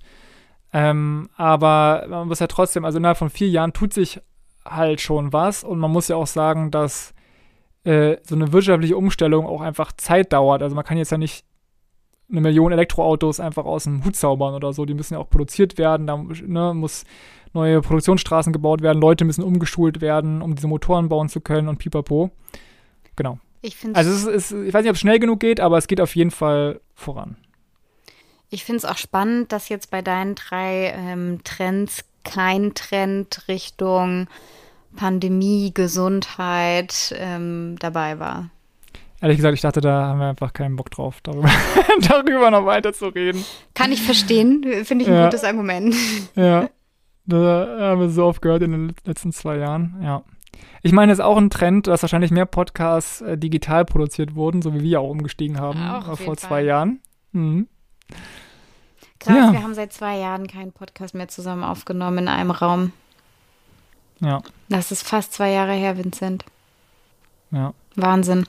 Ähm, 0.74 1.30
aber 1.36 2.06
man 2.10 2.28
muss 2.28 2.40
ja 2.40 2.48
trotzdem, 2.48 2.86
also 2.86 2.98
innerhalb 2.98 3.18
von 3.18 3.30
vier 3.30 3.50
Jahren 3.50 3.74
tut 3.74 3.94
sich 3.94 4.22
halt 4.66 5.02
schon 5.02 5.32
was. 5.34 5.64
Und 5.64 5.80
man 5.80 5.92
muss 5.92 6.08
ja 6.08 6.16
auch 6.16 6.28
sagen, 6.28 6.72
dass 6.72 7.14
äh, 7.84 8.18
so 8.24 8.36
eine 8.36 8.52
wirtschaftliche 8.52 8.98
Umstellung 8.98 9.46
auch 9.46 9.62
einfach 9.62 9.92
Zeit 9.94 10.34
dauert. 10.34 10.62
Also 10.62 10.76
man 10.76 10.86
kann 10.86 10.98
jetzt 10.98 11.12
ja 11.12 11.18
nicht 11.18 11.46
eine 12.30 12.42
Million 12.42 12.72
Elektroautos 12.72 13.40
einfach 13.40 13.66
aus 13.66 13.84
dem 13.84 14.04
Hut 14.04 14.16
zaubern 14.16 14.56
oder 14.56 14.74
so. 14.74 14.86
Die 14.86 14.96
müssen 14.96 15.14
ja 15.14 15.20
auch 15.20 15.30
produziert 15.30 15.78
werden. 15.78 16.08
Da 16.08 16.18
ne, 16.18 16.74
muss 16.74 17.06
neue 17.54 17.82
Produktionsstraßen 17.82 18.52
gebaut 18.52 18.82
werden. 18.82 19.00
Leute 19.00 19.26
müssen 19.26 19.44
umgeschult 19.44 20.02
werden, 20.02 20.42
um 20.42 20.56
diese 20.56 20.68
Motoren 20.68 21.10
bauen 21.10 21.30
zu 21.30 21.42
können 21.42 21.68
und 21.68 21.78
pipapo. 21.78 22.32
Genau. 23.16 23.40
Ich 23.62 23.78
also 23.94 24.12
es 24.12 24.26
ist, 24.26 24.52
ich 24.52 24.74
weiß 24.74 24.84
nicht, 24.84 24.92
ob 24.92 24.96
es 24.96 25.00
schnell 25.00 25.20
genug 25.20 25.40
geht, 25.40 25.60
aber 25.60 25.78
es 25.78 25.88
geht 25.88 26.02
auf 26.02 26.16
jeden 26.16 26.32
Fall 26.32 26.82
voran. 26.94 27.38
Ich 28.56 28.64
finde 28.64 28.78
es 28.78 28.86
auch 28.86 28.98
spannend, 28.98 29.52
dass 29.52 29.68
jetzt 29.68 29.92
bei 29.92 30.02
deinen 30.02 30.36
drei 30.36 30.94
ähm, 30.96 31.42
Trends 31.44 32.06
kein 32.24 32.74
Trend 32.74 33.50
Richtung 33.50 34.28
Pandemie, 34.96 35.74
Gesundheit 35.74 37.14
ähm, 37.20 37.76
dabei 37.80 38.18
war. 38.18 38.50
Ehrlich 39.20 39.40
gesagt, 39.40 39.56
ich 39.56 39.62
dachte, 39.62 39.82
da 39.82 40.06
haben 40.06 40.20
wir 40.20 40.28
einfach 40.28 40.54
keinen 40.54 40.78
Bock 40.78 40.90
drauf, 40.90 41.20
darüber, 41.22 41.50
darüber 42.08 42.50
noch 42.50 42.66
weiter 42.66 42.94
zu 42.94 43.08
reden. 43.08 43.44
Kann 43.74 43.92
ich 43.92 44.02
verstehen, 44.02 44.64
finde 44.86 45.04
ich 45.04 45.12
ein 45.12 45.18
ja. 45.18 45.26
gutes 45.26 45.44
Argument. 45.44 45.94
Ja, 46.36 46.70
da 47.26 47.78
haben 47.78 48.00
wir 48.00 48.10
so 48.10 48.24
oft 48.24 48.42
gehört 48.42 48.64
in 48.64 48.72
den 48.72 48.96
letzten 49.04 49.34
zwei 49.34 49.58
Jahren, 49.58 50.00
ja. 50.02 50.24
Ich 50.82 50.94
meine, 50.94 51.12
es 51.12 51.20
ist 51.20 51.26
auch 51.26 51.38
ein 51.38 51.50
Trend, 51.50 51.88
dass 51.88 52.04
wahrscheinlich 52.04 52.32
mehr 52.32 52.46
Podcasts 52.46 53.20
äh, 53.20 53.38
digital 53.38 53.84
produziert 53.84 54.36
wurden, 54.36 54.62
so 54.62 54.74
wie 54.74 54.82
wir 54.82 55.02
auch 55.02 55.10
umgestiegen 55.10 55.60
haben 55.60 55.80
äh, 55.80 56.16
vor 56.16 56.38
zwei 56.38 56.48
Fall. 56.48 56.66
Jahren. 56.66 57.02
Mhm. 57.34 57.68
Krass, 59.20 59.36
ja. 59.36 59.54
wir 59.54 59.64
haben 59.64 59.74
seit 59.74 59.94
zwei 59.94 60.18
Jahren 60.18 60.48
keinen 60.48 60.72
Podcast 60.72 61.16
mehr 61.16 61.28
zusammen 61.28 61.64
aufgenommen 61.64 62.20
in 62.20 62.28
einem 62.28 62.52
Raum. 62.52 62.92
Ja. 64.20 64.42
Das 64.70 64.92
ist 64.92 65.08
fast 65.08 65.34
zwei 65.34 65.52
Jahre 65.52 65.74
her, 65.74 65.98
Vincent. 65.98 66.46
Ja. 67.52 67.74
Wahnsinn. 67.96 68.46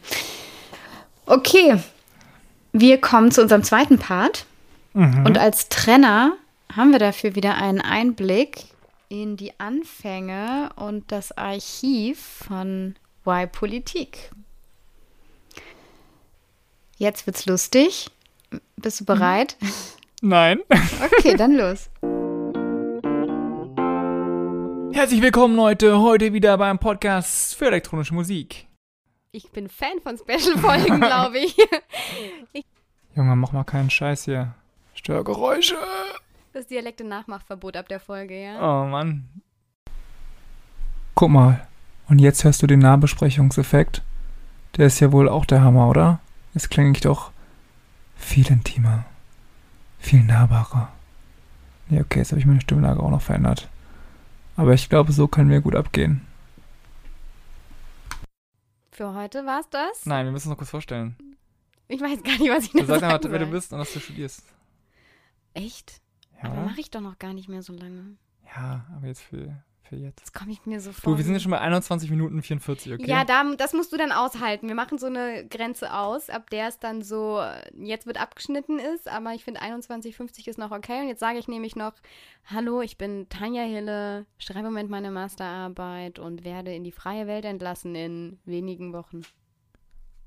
Okay, 1.24 1.80
wir 2.72 3.00
kommen 3.00 3.30
zu 3.30 3.42
unserem 3.42 3.62
zweiten 3.62 3.98
Part. 3.98 4.46
Mhm. 4.92 5.26
Und 5.26 5.38
als 5.38 5.68
Trenner 5.68 6.36
haben 6.74 6.92
wir 6.92 6.98
dafür 6.98 7.34
wieder 7.34 7.54
einen 7.56 7.80
Einblick 7.80 8.64
in 9.08 9.36
die 9.36 9.58
Anfänge 9.58 10.70
und 10.76 11.10
das 11.12 11.36
Archiv 11.36 12.44
von 12.46 12.96
Y 13.26 13.50
Politik. 13.50 14.30
Jetzt 16.98 17.26
wird's 17.26 17.46
lustig. 17.46 18.10
Bist 18.76 19.00
du 19.00 19.04
bereit? 19.04 19.56
Mhm. 19.60 19.68
Nein. 20.22 20.60
Okay, 21.18 21.36
dann 21.36 21.56
los. 21.56 21.90
Herzlich 24.92 25.20
willkommen, 25.20 25.56
Leute, 25.56 26.00
heute 26.00 26.32
wieder 26.32 26.56
beim 26.56 26.78
Podcast 26.78 27.54
für 27.54 27.66
elektronische 27.66 28.14
Musik. 28.14 28.66
Ich 29.30 29.50
bin 29.50 29.68
Fan 29.68 30.00
von 30.02 30.16
Special-Folgen, 30.16 31.00
glaube 31.00 31.38
ich. 31.38 31.56
ich. 32.52 32.64
Junge, 33.14 33.36
mach 33.36 33.52
mal 33.52 33.64
keinen 33.64 33.90
Scheiß 33.90 34.24
hier. 34.24 34.54
Störgeräusche. 34.94 35.76
Das 36.54 36.66
Dialekte-Nachmachverbot 36.66 37.76
ab 37.76 37.88
der 37.88 38.00
Folge, 38.00 38.42
ja? 38.42 38.56
Oh 38.58 38.86
Mann. 38.86 39.28
Guck 41.14 41.28
mal. 41.28 41.66
Und 42.08 42.18
jetzt 42.18 42.44
hörst 42.44 42.62
du 42.62 42.66
den 42.66 42.80
Nahbesprechungseffekt. 42.80 44.02
Der 44.78 44.86
ist 44.86 45.00
ja 45.00 45.12
wohl 45.12 45.28
auch 45.28 45.44
der 45.44 45.60
Hammer, 45.60 45.90
oder? 45.90 46.20
Jetzt 46.54 46.70
klinge 46.70 46.92
ich 46.92 47.00
doch 47.02 47.32
viel 48.16 48.50
intimer 48.50 49.04
viel 50.06 50.22
nahbarer. 50.22 50.92
Nee, 51.88 52.00
okay, 52.00 52.20
jetzt 52.20 52.30
habe 52.30 52.40
ich 52.40 52.46
meine 52.46 52.60
Stimmlage 52.60 53.02
auch 53.02 53.10
noch 53.10 53.22
verändert. 53.22 53.68
Aber 54.56 54.72
ich 54.72 54.88
glaube, 54.88 55.12
so 55.12 55.28
können 55.28 55.50
wir 55.50 55.60
gut 55.60 55.74
abgehen. 55.74 56.26
Für 58.92 59.14
heute 59.14 59.44
war 59.44 59.60
es 59.60 59.68
das? 59.68 60.06
Nein, 60.06 60.24
wir 60.24 60.32
müssen 60.32 60.48
uns 60.48 60.52
noch 60.52 60.58
kurz 60.58 60.70
vorstellen. 60.70 61.16
Ich 61.88 62.00
weiß 62.00 62.22
gar 62.22 62.38
nicht, 62.38 62.50
was 62.50 62.64
ich 62.64 62.74
noch 62.74 62.82
Du 62.82 62.86
sagst 62.86 63.02
einfach, 63.02 63.30
wer 63.30 63.38
du 63.38 63.46
bist 63.46 63.72
und 63.72 63.78
was 63.78 63.92
du 63.92 64.00
studierst. 64.00 64.42
Echt? 65.54 66.00
Ja. 66.42 66.50
Aber 66.50 66.62
mache 66.62 66.80
ich 66.80 66.90
doch 66.90 67.00
noch 67.00 67.18
gar 67.18 67.32
nicht 67.32 67.48
mehr 67.48 67.62
so 67.62 67.72
lange. 67.72 68.16
Ja, 68.56 68.86
aber 68.96 69.06
jetzt 69.06 69.22
für 69.22 69.62
für 69.88 69.96
jetzt. 69.96 70.22
Das 70.22 70.32
komme 70.32 70.52
ich 70.52 70.64
mir 70.66 70.80
so 70.80 70.92
vor. 70.92 71.12
Du, 71.12 71.18
wir 71.18 71.24
sind 71.24 71.34
ja 71.34 71.40
schon 71.40 71.50
bei 71.50 71.60
21 71.60 72.10
Minuten 72.10 72.42
44, 72.42 72.94
okay? 72.94 73.08
Ja, 73.08 73.24
da, 73.24 73.44
das 73.56 73.72
musst 73.72 73.92
du 73.92 73.96
dann 73.96 74.12
aushalten. 74.12 74.68
Wir 74.68 74.74
machen 74.74 74.98
so 74.98 75.06
eine 75.06 75.46
Grenze 75.48 75.92
aus, 75.92 76.30
ab 76.30 76.50
der 76.50 76.68
es 76.68 76.78
dann 76.78 77.02
so, 77.02 77.42
jetzt 77.78 78.06
wird 78.06 78.20
abgeschnitten 78.20 78.78
ist, 78.78 79.08
aber 79.08 79.32
ich 79.34 79.44
finde 79.44 79.62
21,50 79.62 80.48
ist 80.48 80.58
noch 80.58 80.70
okay. 80.70 81.00
Und 81.00 81.08
jetzt 81.08 81.20
sage 81.20 81.38
ich 81.38 81.48
nämlich 81.48 81.76
noch, 81.76 81.94
hallo, 82.46 82.82
ich 82.82 82.98
bin 82.98 83.28
Tanja 83.28 83.62
Hille, 83.62 84.26
schreibe 84.38 84.60
im 84.60 84.66
Moment 84.66 84.90
meine 84.90 85.10
Masterarbeit 85.10 86.18
und 86.18 86.44
werde 86.44 86.74
in 86.74 86.84
die 86.84 86.92
freie 86.92 87.26
Welt 87.26 87.44
entlassen 87.44 87.94
in 87.94 88.38
wenigen 88.44 88.92
Wochen. 88.92 89.22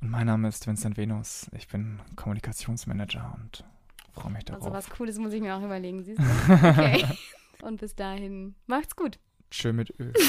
Und 0.02 0.12
mein 0.12 0.28
Name 0.28 0.48
ist 0.48 0.65
Vincent 0.65 0.98
Venus. 0.98 1.50
Ich 1.58 1.67
bin 1.67 2.00
Kommunikationsmanager 2.15 3.36
und 3.36 3.65
freue 4.13 4.32
mich 4.32 4.45
darauf. 4.45 4.63
Also 4.63 4.74
was 4.74 4.89
Cooles 4.89 5.17
muss 5.17 5.34
ich 5.34 5.41
mir 5.41 5.56
auch 5.56 5.62
überlegen, 5.62 6.04
siehst 6.04 6.19
du? 6.19 6.54
Okay. 6.54 7.06
und 7.62 7.82
bis 7.82 7.95
dahin, 7.95 8.56
macht's 8.65 8.95
gut. 8.95 9.19
Schön 9.51 9.75
mit 9.75 9.93
Öl. 9.99 10.13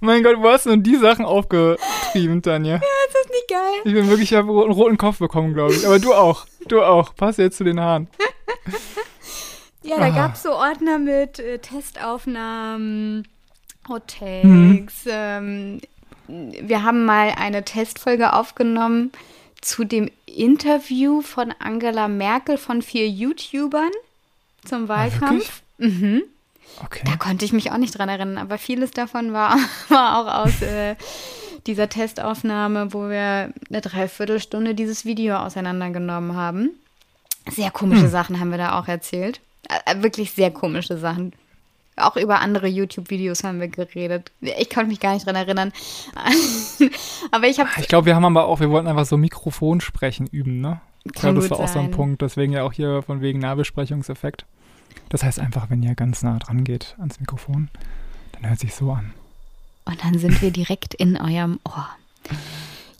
mein 0.00 0.22
Gott, 0.22 0.36
wo 0.38 0.48
hast 0.48 0.66
du 0.66 0.70
denn 0.70 0.84
die 0.84 0.96
Sachen 0.96 1.24
aufgetrieben, 1.24 2.42
Tanja? 2.42 2.74
Ja, 2.74 2.78
ist 2.78 3.14
das 3.14 3.28
nicht 3.28 3.48
geil? 3.48 3.80
Ich 3.84 3.92
bin 3.92 4.08
wirklich, 4.08 4.30
ich 4.30 4.38
habe 4.38 4.48
einen 4.48 4.72
roten 4.72 4.98
Kopf 4.98 5.18
bekommen, 5.18 5.52
glaube 5.52 5.74
ich. 5.74 5.84
Aber 5.86 5.98
du 5.98 6.14
auch. 6.14 6.46
Du 6.68 6.80
auch. 6.82 7.16
Pass 7.16 7.38
jetzt 7.38 7.56
zu 7.56 7.64
den 7.64 7.80
Haaren. 7.80 8.06
ja, 9.82 9.98
da 9.98 10.06
ah. 10.06 10.10
gab 10.10 10.34
es 10.34 10.44
so 10.44 10.52
Ordner 10.52 10.98
mit 10.98 11.40
äh, 11.40 11.58
Testaufnahmen, 11.58 13.26
Hottakes, 13.88 15.04
mhm. 15.04 15.10
ähm, 15.10 15.80
wir 16.28 16.84
haben 16.84 17.04
mal 17.04 17.34
eine 17.36 17.64
Testfolge 17.64 18.34
aufgenommen 18.34 19.10
zu 19.60 19.82
dem 19.84 20.08
Interview 20.26 21.22
von 21.22 21.52
Angela 21.58 22.06
Merkel 22.06 22.56
von 22.56 22.82
vier 22.82 23.08
YouTubern 23.08 23.90
zum 24.64 24.84
ah, 24.84 24.88
Wahlkampf. 24.88 25.62
Ah, 25.80 25.84
mhm. 25.84 26.22
Okay. 26.84 27.02
Da 27.04 27.16
konnte 27.16 27.44
ich 27.44 27.52
mich 27.52 27.72
auch 27.72 27.78
nicht 27.78 27.98
dran 27.98 28.08
erinnern, 28.08 28.38
aber 28.38 28.58
vieles 28.58 28.90
davon 28.92 29.32
war, 29.32 29.56
war 29.88 30.18
auch 30.18 30.46
aus 30.46 30.62
äh, 30.62 30.96
dieser 31.66 31.88
Testaufnahme, 31.88 32.92
wo 32.92 33.08
wir 33.08 33.52
eine 33.68 33.80
Dreiviertelstunde 33.80 34.74
dieses 34.74 35.04
Video 35.04 35.36
auseinandergenommen 35.36 36.34
haben. 36.36 36.70
Sehr 37.50 37.70
komische 37.70 38.04
hm. 38.04 38.10
Sachen 38.10 38.40
haben 38.40 38.50
wir 38.50 38.58
da 38.58 38.78
auch 38.78 38.88
erzählt. 38.88 39.40
Äh, 39.68 40.02
wirklich 40.02 40.32
sehr 40.32 40.50
komische 40.50 40.96
Sachen. 40.96 41.32
Auch 41.96 42.16
über 42.16 42.40
andere 42.40 42.66
YouTube-Videos 42.66 43.44
haben 43.44 43.60
wir 43.60 43.68
geredet. 43.68 44.30
Ich 44.40 44.70
konnte 44.70 44.88
mich 44.88 45.00
gar 45.00 45.14
nicht 45.14 45.26
dran 45.26 45.36
erinnern. 45.36 45.72
aber 47.30 47.46
ich 47.46 47.60
habe. 47.60 47.68
Ich 47.78 47.88
glaube, 47.88 48.06
wir 48.06 48.14
haben 48.14 48.24
aber 48.24 48.46
auch, 48.46 48.60
wir 48.60 48.70
wollten 48.70 48.88
einfach 48.88 49.04
so 49.04 49.16
Mikrofon 49.16 49.80
sprechen 49.80 50.26
üben, 50.26 50.60
ne? 50.60 50.80
Ich 51.04 51.12
glaube, 51.12 51.40
das 51.40 51.50
war 51.50 51.58
sein. 51.58 51.66
auch 51.66 51.72
so 51.72 51.78
ein 51.78 51.90
Punkt. 51.90 52.22
Deswegen 52.22 52.52
ja 52.52 52.62
auch 52.62 52.72
hier 52.72 53.02
von 53.02 53.20
wegen 53.20 53.38
Nahbesprechungseffekt. 53.38 54.44
Das 55.08 55.22
heißt 55.22 55.38
einfach, 55.40 55.70
wenn 55.70 55.82
ihr 55.82 55.94
ganz 55.94 56.22
nah 56.22 56.38
dran 56.38 56.64
geht 56.64 56.94
ans 56.98 57.20
Mikrofon, 57.20 57.68
dann 58.32 58.48
hört 58.48 58.60
sich 58.60 58.74
so 58.74 58.92
an. 58.92 59.12
Und 59.84 60.04
dann 60.04 60.18
sind 60.18 60.40
wir 60.42 60.50
direkt 60.50 60.94
in 60.94 61.16
eurem 61.16 61.58
Ohr. 61.64 61.88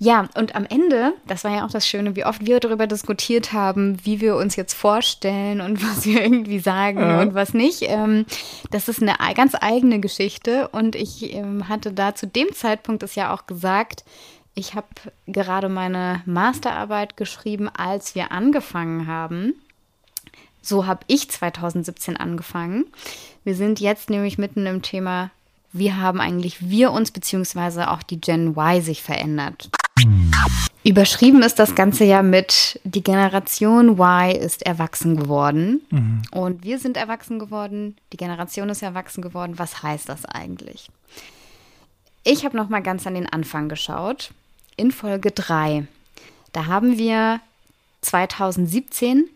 Ja, 0.02 0.30
und 0.34 0.54
am 0.56 0.64
Ende, 0.64 1.12
das 1.26 1.44
war 1.44 1.54
ja 1.54 1.66
auch 1.66 1.70
das 1.70 1.86
Schöne, 1.86 2.16
wie 2.16 2.24
oft 2.24 2.46
wir 2.46 2.58
darüber 2.58 2.86
diskutiert 2.86 3.52
haben, 3.52 3.98
wie 4.02 4.22
wir 4.22 4.34
uns 4.36 4.56
jetzt 4.56 4.72
vorstellen 4.72 5.60
und 5.60 5.82
was 5.88 6.06
wir 6.06 6.22
irgendwie 6.22 6.58
sagen 6.58 7.00
ja. 7.00 7.20
und 7.20 7.34
was 7.34 7.52
nicht. 7.52 7.82
Ähm, 7.82 8.24
das 8.70 8.88
ist 8.88 9.02
eine 9.02 9.14
ganz 9.34 9.54
eigene 9.60 10.00
Geschichte 10.00 10.68
und 10.68 10.96
ich 10.96 11.34
ähm, 11.34 11.68
hatte 11.68 11.92
da 11.92 12.14
zu 12.14 12.26
dem 12.26 12.50
Zeitpunkt 12.54 13.02
es 13.02 13.14
ja 13.14 13.34
auch 13.34 13.46
gesagt, 13.46 14.04
ich 14.54 14.74
habe 14.74 14.88
gerade 15.26 15.68
meine 15.68 16.22
Masterarbeit 16.26 17.16
geschrieben, 17.16 17.68
als 17.68 18.14
wir 18.14 18.32
angefangen 18.32 19.06
haben. 19.06 19.54
So 20.62 20.86
habe 20.86 21.00
ich 21.06 21.30
2017 21.30 22.16
angefangen. 22.16 22.84
Wir 23.44 23.54
sind 23.54 23.80
jetzt 23.80 24.10
nämlich 24.10 24.36
mitten 24.36 24.66
im 24.66 24.82
Thema, 24.82 25.30
wie 25.72 25.92
haben 25.92 26.20
eigentlich 26.20 26.68
wir 26.68 26.92
uns 26.92 27.10
beziehungsweise 27.10 27.90
auch 27.90 28.02
die 28.02 28.20
Gen 28.20 28.56
Y 28.56 28.82
sich 28.82 29.02
verändert. 29.02 29.70
Überschrieben 30.82 31.42
ist 31.42 31.58
das 31.58 31.74
Ganze 31.74 32.04
ja 32.04 32.22
mit, 32.22 32.80
die 32.84 33.02
Generation 33.02 33.98
Y 33.98 34.30
ist 34.34 34.62
erwachsen 34.62 35.16
geworden. 35.16 35.82
Mhm. 35.90 36.22
Und 36.32 36.64
wir 36.64 36.78
sind 36.78 36.96
erwachsen 36.96 37.38
geworden, 37.38 37.96
die 38.12 38.16
Generation 38.16 38.70
ist 38.70 38.82
erwachsen 38.82 39.22
geworden. 39.22 39.58
Was 39.58 39.82
heißt 39.82 40.08
das 40.08 40.24
eigentlich? 40.24 40.90
Ich 42.22 42.44
habe 42.44 42.56
noch 42.56 42.68
mal 42.68 42.82
ganz 42.82 43.06
an 43.06 43.14
den 43.14 43.30
Anfang 43.30 43.68
geschaut. 43.68 44.30
In 44.76 44.92
Folge 44.92 45.30
3. 45.30 45.86
Da 46.52 46.66
haben 46.66 46.98
wir 46.98 47.40
2017 48.02 49.28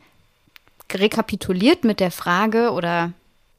rekapituliert 0.92 1.84
mit 1.84 2.00
der 2.00 2.10
Frage 2.10 2.72
oder 2.72 3.12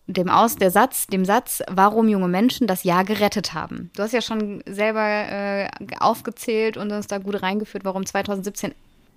dem 0.08 0.30
Aus, 0.30 0.56
der 0.56 0.70
Satz, 0.70 1.08
dem 1.08 1.26
Satz, 1.26 1.64
warum 1.68 2.08
junge 2.08 2.28
Menschen 2.28 2.68
das 2.68 2.84
Jahr 2.84 3.04
gerettet 3.04 3.54
haben. 3.54 3.90
Du 3.96 4.04
hast 4.04 4.14
ja 4.14 4.22
schon 4.22 4.64
selber 4.68 5.02
äh, 5.02 5.68
aufgezählt 6.00 6.78
und 6.78 6.92
uns 6.92 7.08
da 7.08 7.18
gut 7.18 7.42
reingeführt, 7.42 7.86
warum 7.86 8.06
2017 8.06 8.74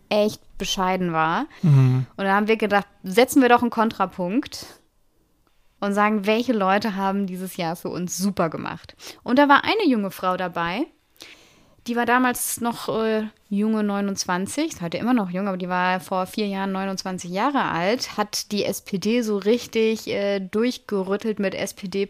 echt 0.09 0.41
bescheiden 0.57 1.13
war. 1.13 1.45
Mhm. 1.63 2.07
Und 2.17 2.25
da 2.25 2.35
haben 2.35 2.49
wir 2.49 2.57
gedacht, 2.57 2.87
setzen 3.03 3.43
wir 3.43 3.51
doch 3.51 3.61
einen 3.61 3.71
Kontrapunkt 3.71 4.67
und 5.81 5.95
sagen, 5.95 6.27
welche 6.27 6.53
Leute 6.53 6.97
haben 6.97 7.27
dieses 7.27 7.57
Jahr 7.57 7.77
für 7.77 7.89
uns 7.89 8.17
super 8.17 8.51
gemacht. 8.51 8.97
Und 9.23 9.39
da 9.39 9.49
war 9.49 9.65
eine 9.65 9.87
junge 9.87 10.11
Frau 10.11 10.37
dabei, 10.37 10.87
die 11.89 11.97
war 11.97 12.05
damals 12.05 12.61
noch 12.61 12.89
äh, 13.03 13.29
junge 13.49 13.83
29, 13.83 14.69
ist 14.69 14.83
heute 14.83 14.99
immer 14.99 15.15
noch 15.15 15.31
jung, 15.31 15.49
aber 15.49 15.57
die 15.57 15.71
war 15.71 16.01
vor 16.01 16.27
vier 16.27 16.47
Jahren 16.47 16.71
29 16.73 17.31
Jahre 17.31 17.63
alt, 17.63 18.19
hat 18.19 18.53
die 18.53 18.65
SPD 18.65 19.23
so 19.23 19.39
richtig 19.39 20.07
äh, 20.07 20.39
durchgerüttelt 20.39 21.39
mit 21.39 21.55
SPD 21.55 22.07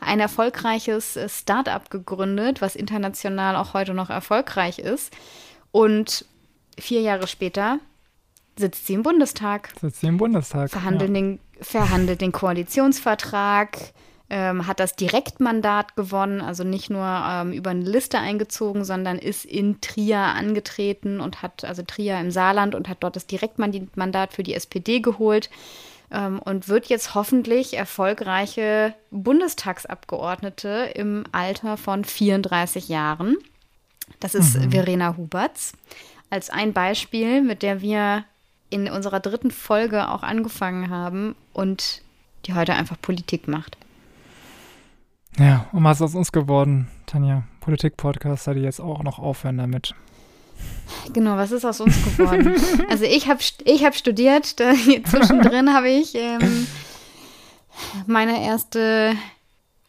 ein 0.00 0.20
erfolgreiches 0.20 1.16
äh, 1.16 1.28
Start-up 1.28 1.90
gegründet, 1.90 2.62
was 2.62 2.74
international 2.74 3.54
auch 3.54 3.74
heute 3.74 3.92
noch 3.92 4.08
erfolgreich 4.08 4.78
ist. 4.78 5.14
Und 5.70 6.24
vier 6.78 7.02
Jahre 7.02 7.26
später 7.26 7.80
sitzt 8.58 8.86
sie 8.86 8.94
im 8.94 9.02
Bundestag. 9.02 9.70
Sitzt 9.80 10.00
sie 10.00 10.06
im 10.06 10.16
Bundestag. 10.16 10.70
Verhandelt, 10.70 11.10
ja. 11.10 11.14
den, 11.14 11.38
verhandelt 11.60 12.20
den 12.20 12.32
Koalitionsvertrag 12.32 13.78
ähm, 14.30 14.66
hat 14.66 14.78
das 14.78 14.94
Direktmandat 14.94 15.96
gewonnen, 15.96 16.40
also 16.40 16.62
nicht 16.62 16.90
nur 16.90 17.06
ähm, 17.06 17.52
über 17.52 17.70
eine 17.70 17.84
Liste 17.84 18.18
eingezogen, 18.18 18.84
sondern 18.84 19.18
ist 19.18 19.44
in 19.44 19.80
Trier 19.80 20.18
angetreten 20.18 21.20
und 21.20 21.40
hat, 21.42 21.64
also 21.64 21.82
Trier 21.82 22.20
im 22.20 22.30
Saarland 22.30 22.74
und 22.74 22.88
hat 22.88 22.98
dort 23.00 23.16
das 23.16 23.26
Direktmandat 23.26 24.34
für 24.34 24.42
die 24.42 24.54
SPD 24.54 25.00
geholt 25.00 25.48
ähm, 26.10 26.40
und 26.40 26.68
wird 26.68 26.86
jetzt 26.86 27.14
hoffentlich 27.14 27.74
erfolgreiche 27.74 28.94
Bundestagsabgeordnete 29.10 30.92
im 30.94 31.24
Alter 31.32 31.78
von 31.78 32.04
34 32.04 32.88
Jahren. 32.88 33.36
Das 34.20 34.34
ist 34.34 34.58
mhm. 34.58 34.72
Verena 34.72 35.16
Huberts. 35.16 35.72
Als 36.28 36.50
ein 36.50 36.74
Beispiel, 36.74 37.40
mit 37.40 37.62
der 37.62 37.80
wir 37.80 38.24
in 38.70 38.88
unserer 38.90 39.20
dritten 39.20 39.50
Folge 39.50 40.08
auch 40.08 40.22
angefangen 40.22 40.90
haben 40.90 41.34
und 41.52 42.02
die 42.46 42.54
heute 42.54 42.74
einfach 42.74 42.96
Politik 43.00 43.48
macht. 43.48 43.76
Ja, 45.38 45.66
und 45.72 45.84
was 45.84 45.98
ist 45.98 46.02
aus 46.02 46.14
uns 46.14 46.32
geworden, 46.32 46.88
Tanja? 47.06 47.44
Politik-Podcaster, 47.60 48.54
die 48.54 48.62
jetzt 48.62 48.80
auch 48.80 49.02
noch 49.02 49.18
aufhören 49.18 49.58
damit. 49.58 49.94
Genau, 51.12 51.36
was 51.36 51.52
ist 51.52 51.64
aus 51.64 51.80
uns 51.80 52.02
geworden? 52.02 52.54
also 52.90 53.04
ich 53.04 53.28
habe 53.28 53.40
ich 53.64 53.84
hab 53.84 53.94
studiert, 53.94 54.58
da, 54.60 54.72
zwischendrin 54.72 55.72
habe 55.74 55.88
ich 55.88 56.14
ähm, 56.14 56.66
meine 58.06 58.44
erste 58.44 59.14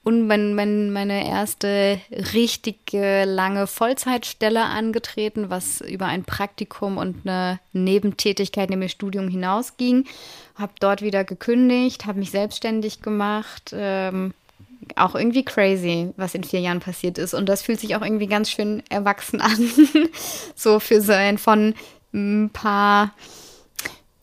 und 0.03 0.27
mein, 0.27 0.55
mein, 0.55 0.91
meine 0.91 1.27
erste 1.27 1.99
richtige 2.33 3.25
lange 3.25 3.67
Vollzeitstelle 3.67 4.63
angetreten, 4.63 5.49
was 5.49 5.81
über 5.81 6.05
ein 6.05 6.23
Praktikum 6.23 6.97
und 6.97 7.27
eine 7.27 7.59
Nebentätigkeit 7.73 8.69
neben 8.69 8.81
dem 8.81 8.89
Studium 8.89 9.27
hinausging. 9.27 10.05
Habe 10.55 10.73
dort 10.79 11.01
wieder 11.01 11.23
gekündigt, 11.23 12.05
habe 12.05 12.19
mich 12.19 12.31
selbstständig 12.31 13.01
gemacht, 13.01 13.71
ähm, 13.73 14.33
auch 14.95 15.15
irgendwie 15.15 15.43
crazy, 15.43 16.13
was 16.15 16.33
in 16.33 16.43
vier 16.43 16.61
Jahren 16.61 16.79
passiert 16.79 17.17
ist. 17.17 17.33
Und 17.33 17.47
das 17.47 17.61
fühlt 17.61 17.79
sich 17.79 17.95
auch 17.95 18.01
irgendwie 18.01 18.27
ganz 18.27 18.49
schön 18.49 18.83
erwachsen 18.89 19.41
an. 19.41 19.69
so 20.55 20.79
für 20.79 21.01
so 21.01 21.11
ein 21.11 21.37
von 21.37 21.75
ein 22.13 22.49
paar 22.51 23.13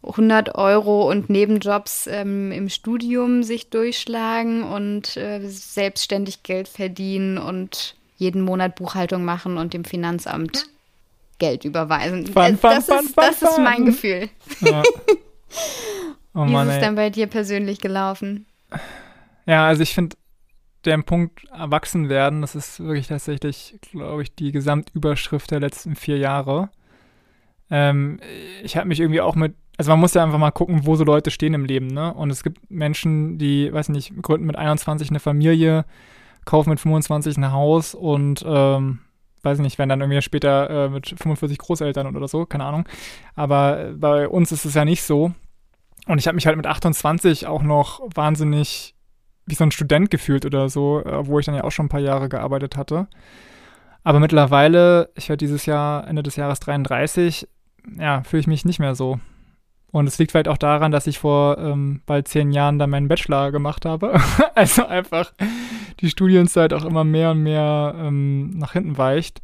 100 0.07 0.55
Euro 0.55 1.11
und 1.11 1.31
Nebenjobs 1.31 2.07
ähm, 2.07 2.53
im 2.53 2.69
Studium 2.69 3.43
sich 3.43 3.71
durchschlagen 3.71 4.63
und 4.63 5.17
äh, 5.17 5.41
selbstständig 5.49 6.43
Geld 6.43 6.69
verdienen 6.69 7.39
und 7.39 7.97
jeden 8.17 8.43
Monat 8.43 8.77
Buchhaltung 8.77 9.25
machen 9.25 9.59
und 9.59 9.75
dem 9.75 9.85
Finanzamt 9.85 10.67
Geld 11.39 11.65
überweisen. 11.65 12.27
Fun, 12.27 12.57
fun, 12.57 12.71
das, 12.71 12.87
fun, 12.87 12.99
ist, 13.05 13.17
das 13.17 13.43
ist 13.43 13.59
mein 13.59 13.85
Gefühl. 13.85 14.29
Ja. 14.61 14.83
Oh 16.37 16.45
Mann, 16.45 16.67
Wie 16.67 16.71
ist 16.71 16.77
es 16.77 16.83
denn 16.83 16.97
bei 16.97 17.09
dir 17.09 17.29
persönlich 17.29 17.81
gelaufen? 17.81 18.45
Ja, 19.47 19.67
also 19.67 19.83
ich 19.83 19.95
finde, 19.95 20.17
der 20.85 20.99
Punkt 20.99 21.45
erwachsen 21.51 22.11
werden, 22.11 22.43
das 22.43 22.55
ist 22.55 22.79
wirklich 22.79 23.09
tatsächlich, 23.09 23.79
glaube 23.91 24.23
ich, 24.23 24.35
die 24.35 24.53
Gesamtüberschrift 24.53 25.51
der 25.51 25.61
letzten 25.61 25.97
vier 25.97 26.19
Jahre. 26.19 26.69
Ähm, 27.71 28.21
ich 28.63 28.77
habe 28.77 28.87
mich 28.87 29.01
irgendwie 29.01 29.23
auch 29.23 29.35
mit, 29.35 29.55
also 29.77 29.91
man 29.91 30.01
muss 30.01 30.15
ja 30.15 30.23
einfach 30.25 30.39
mal 30.39 30.51
gucken, 30.51 30.87
wo 30.87 30.97
so 30.97 31.05
Leute 31.05 31.31
stehen 31.31 31.55
im 31.55 31.65
Leben, 31.65 31.89
ne? 31.89 32.13
Und 32.15 32.31
es 32.31 32.43
gibt 32.43 32.71
Menschen, 32.71 33.39
die, 33.39 33.73
weiß 33.73 33.91
nicht, 33.91 34.23
gründen 34.23 34.47
mit 34.47 34.57
21 34.57 35.11
eine 35.11 35.21
Familie, 35.21 35.85
kaufen 36.45 36.71
mit 36.71 36.81
25 36.81 37.37
ein 37.37 37.53
Haus 37.53 37.95
und 37.95 38.45
ähm, 38.47 39.01
weiß 39.43 39.59
nicht, 39.59 39.79
werden 39.79 39.91
dann 39.91 40.01
irgendwie 40.01 40.23
später 40.23 40.87
äh, 40.87 40.89
mit 40.89 41.09
45 41.09 41.59
Großeltern 41.59 42.17
oder 42.17 42.29
so, 42.29 42.47
keine 42.47 42.65
Ahnung. 42.65 42.89
Aber 43.35 43.93
bei 43.95 44.29
uns 44.29 44.53
ist 44.53 44.65
es 44.65 44.75
ja 44.75 44.85
nicht 44.85 45.03
so. 45.03 45.33
Und 46.07 46.19
ich 46.19 46.27
habe 46.27 46.37
mich 46.37 46.47
halt 46.47 46.57
mit 46.57 46.67
28 46.67 47.47
auch 47.47 47.63
noch 47.63 48.01
wahnsinnig 48.15 48.95
wie 49.47 49.55
so 49.55 49.65
ein 49.65 49.71
Student 49.71 50.11
gefühlt 50.11 50.45
oder 50.45 50.69
so, 50.69 51.03
äh, 51.05 51.27
wo 51.27 51.39
ich 51.39 51.47
dann 51.47 51.55
ja 51.55 51.65
auch 51.65 51.71
schon 51.71 51.87
ein 51.87 51.91
paar 51.91 52.01
Jahre 52.01 52.29
gearbeitet 52.29 52.77
hatte. 52.77 53.09
Aber 54.03 54.21
mittlerweile, 54.21 55.11
ich 55.17 55.29
werde 55.29 55.45
dieses 55.45 55.67
Jahr, 55.67 56.07
Ende 56.07 56.23
des 56.23 56.37
Jahres 56.37 56.61
33, 56.61 57.49
ja, 57.99 58.23
fühle 58.23 58.41
ich 58.41 58.47
mich 58.47 58.65
nicht 58.65 58.79
mehr 58.79 58.95
so. 58.95 59.19
Und 59.93 60.07
es 60.07 60.19
liegt 60.19 60.33
vielleicht 60.33 60.49
auch 60.49 60.59
daran, 60.59 60.93
dass 60.93 61.07
ich 61.07 61.19
vor 61.19 61.59
ähm, 61.59 62.03
bald 62.07 62.29
zehn 62.29 62.53
Jahren 62.53 62.79
dann 62.79 62.91
meinen 62.91 63.09
Bachelor 63.09 63.53
gemacht 63.53 63.85
habe. 63.85 64.21
also 64.55 64.87
einfach 64.87 65.33
die 66.01 66.11
Studienzeit 66.11 66.73
auch 66.73 66.85
immer 66.85 67.05
mehr 67.05 67.31
und 67.31 67.43
mehr 67.43 67.95
ähm, 67.99 68.51
nach 68.59 68.73
hinten 68.73 68.99
weicht 68.99 69.41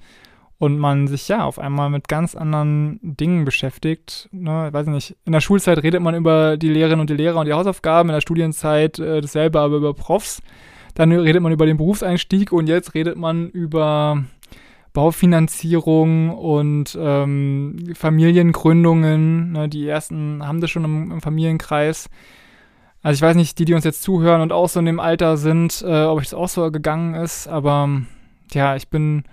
und 0.62 0.78
man 0.78 1.08
sich 1.08 1.26
ja 1.26 1.42
auf 1.42 1.58
einmal 1.58 1.90
mit 1.90 2.06
ganz 2.06 2.36
anderen 2.36 3.00
Dingen 3.02 3.44
beschäftigt. 3.44 4.28
Ne? 4.30 4.68
Ich 4.68 4.72
weiß 4.72 4.86
nicht, 4.86 5.16
in 5.24 5.32
der 5.32 5.40
Schulzeit 5.40 5.82
redet 5.82 6.00
man 6.00 6.14
über 6.14 6.56
die 6.56 6.68
Lehrerinnen 6.68 7.00
und 7.00 7.10
die 7.10 7.16
Lehrer 7.16 7.40
und 7.40 7.46
die 7.46 7.52
Hausaufgaben, 7.52 8.10
in 8.10 8.14
der 8.14 8.20
Studienzeit 8.20 9.00
äh, 9.00 9.20
dasselbe, 9.20 9.58
aber 9.58 9.78
über 9.78 9.92
Profs. 9.92 10.40
dann 10.94 11.10
redet 11.10 11.42
man 11.42 11.50
über 11.50 11.66
den 11.66 11.78
Berufseinstieg 11.78 12.52
und 12.52 12.68
jetzt 12.68 12.94
redet 12.94 13.16
man 13.16 13.48
über 13.48 14.22
Baufinanzierung 14.92 16.30
und 16.30 16.96
ähm, 17.00 17.92
Familiengründungen. 17.94 19.52
Ne, 19.52 19.68
die 19.68 19.88
ersten 19.88 20.46
haben 20.46 20.60
das 20.60 20.70
schon 20.70 20.84
im, 20.84 21.12
im, 21.12 21.20
Familienkreis. 21.20 22.10
Also 23.02 23.16
ich 23.16 23.22
weiß 23.22 23.36
nicht, 23.36 23.58
die, 23.58 23.64
die 23.64 23.74
uns 23.74 23.84
jetzt 23.84 24.02
zuhören 24.02 24.42
und 24.42 24.52
auch 24.52 24.68
so 24.68 24.78
in 24.80 24.86
dem 24.86 25.00
Alter 25.00 25.36
sind, 25.36 25.82
äh, 25.86 26.04
ob 26.04 26.20
ich 26.20 26.28
das 26.28 26.38
auch 26.38 26.48
so 26.48 26.70
gegangen 26.70 27.14
ist, 27.14 27.48
aber 27.48 28.02
ja, 28.52 28.76
ich 28.76 28.88
bin 28.88 29.24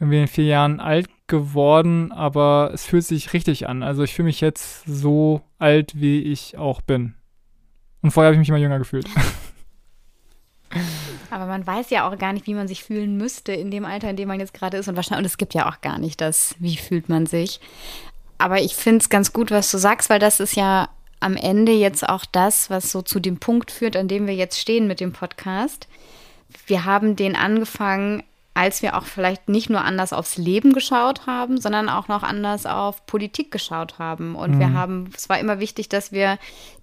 irgendwie 0.00 0.22
in 0.22 0.28
vier 0.28 0.46
Jahren 0.46 0.80
alt 0.80 1.08
geworden, 1.26 2.12
aber 2.12 2.70
es 2.72 2.86
fühlt 2.86 3.04
sich 3.04 3.32
richtig 3.32 3.68
an. 3.68 3.82
Also 3.82 4.02
ich 4.02 4.14
fühle 4.14 4.26
mich 4.26 4.40
jetzt 4.40 4.84
so 4.86 5.42
alt, 5.58 6.00
wie 6.00 6.22
ich 6.22 6.56
auch 6.56 6.80
bin. 6.80 7.14
Und 8.02 8.10
vorher 8.10 8.28
habe 8.28 8.34
ich 8.34 8.40
mich 8.40 8.48
immer 8.48 8.58
jünger 8.58 8.78
gefühlt. 8.78 9.06
Aber 11.34 11.46
man 11.46 11.66
weiß 11.66 11.90
ja 11.90 12.08
auch 12.08 12.16
gar 12.16 12.32
nicht, 12.32 12.46
wie 12.46 12.54
man 12.54 12.68
sich 12.68 12.84
fühlen 12.84 13.16
müsste 13.16 13.52
in 13.52 13.72
dem 13.72 13.84
Alter, 13.84 14.08
in 14.08 14.14
dem 14.14 14.28
man 14.28 14.38
jetzt 14.38 14.54
gerade 14.54 14.76
ist. 14.76 14.86
Und 14.86 14.94
wahrscheinlich, 14.94 15.18
und 15.18 15.26
es 15.26 15.36
gibt 15.36 15.52
ja 15.52 15.68
auch 15.68 15.80
gar 15.80 15.98
nicht 15.98 16.20
das, 16.20 16.54
wie 16.60 16.76
fühlt 16.76 17.08
man 17.08 17.26
sich. 17.26 17.58
Aber 18.38 18.60
ich 18.60 18.76
finde 18.76 18.98
es 18.98 19.08
ganz 19.08 19.32
gut, 19.32 19.50
was 19.50 19.68
du 19.68 19.78
sagst, 19.78 20.10
weil 20.10 20.20
das 20.20 20.38
ist 20.38 20.54
ja 20.54 20.88
am 21.18 21.34
Ende 21.34 21.72
jetzt 21.72 22.08
auch 22.08 22.24
das, 22.24 22.70
was 22.70 22.92
so 22.92 23.02
zu 23.02 23.18
dem 23.18 23.38
Punkt 23.38 23.72
führt, 23.72 23.96
an 23.96 24.06
dem 24.06 24.28
wir 24.28 24.34
jetzt 24.36 24.60
stehen 24.60 24.86
mit 24.86 25.00
dem 25.00 25.12
Podcast. 25.12 25.88
Wir 26.68 26.84
haben 26.84 27.16
den 27.16 27.34
angefangen, 27.34 28.22
als 28.54 28.82
wir 28.82 28.96
auch 28.96 29.04
vielleicht 29.04 29.48
nicht 29.48 29.68
nur 29.68 29.80
anders 29.80 30.12
aufs 30.12 30.36
Leben 30.36 30.72
geschaut 30.72 31.26
haben, 31.26 31.60
sondern 31.60 31.88
auch 31.88 32.06
noch 32.06 32.22
anders 32.22 32.64
auf 32.64 33.06
Politik 33.06 33.50
geschaut 33.50 33.98
haben. 33.98 34.36
Und 34.36 34.52
mhm. 34.52 34.58
wir 34.60 34.72
haben, 34.72 35.10
es 35.16 35.28
war 35.28 35.40
immer 35.40 35.58
wichtig, 35.58 35.88
dass 35.88 36.12
wir 36.12 36.38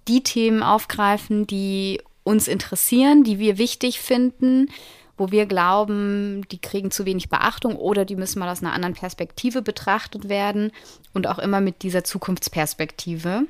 die 0.08 0.22
Themen 0.22 0.62
aufgreifen, 0.62 1.46
die 1.46 2.02
uns 2.24 2.48
interessieren, 2.48 3.24
die 3.24 3.38
wir 3.38 3.58
wichtig 3.58 4.00
finden, 4.00 4.68
wo 5.16 5.30
wir 5.30 5.46
glauben, 5.46 6.46
die 6.50 6.60
kriegen 6.60 6.90
zu 6.90 7.04
wenig 7.04 7.28
Beachtung 7.28 7.76
oder 7.76 8.04
die 8.04 8.16
müssen 8.16 8.38
mal 8.38 8.50
aus 8.50 8.62
einer 8.62 8.72
anderen 8.72 8.94
Perspektive 8.94 9.62
betrachtet 9.62 10.28
werden 10.28 10.72
und 11.12 11.26
auch 11.26 11.38
immer 11.38 11.60
mit 11.60 11.82
dieser 11.82 12.04
Zukunftsperspektive. 12.04 13.42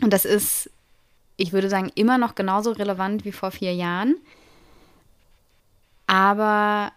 Und 0.00 0.12
das 0.12 0.24
ist, 0.24 0.70
ich 1.36 1.52
würde 1.52 1.68
sagen, 1.68 1.90
immer 1.94 2.18
noch 2.18 2.34
genauso 2.34 2.72
relevant 2.72 3.24
wie 3.24 3.32
vor 3.32 3.50
vier 3.50 3.74
Jahren. 3.74 4.16
Aber 6.06 6.92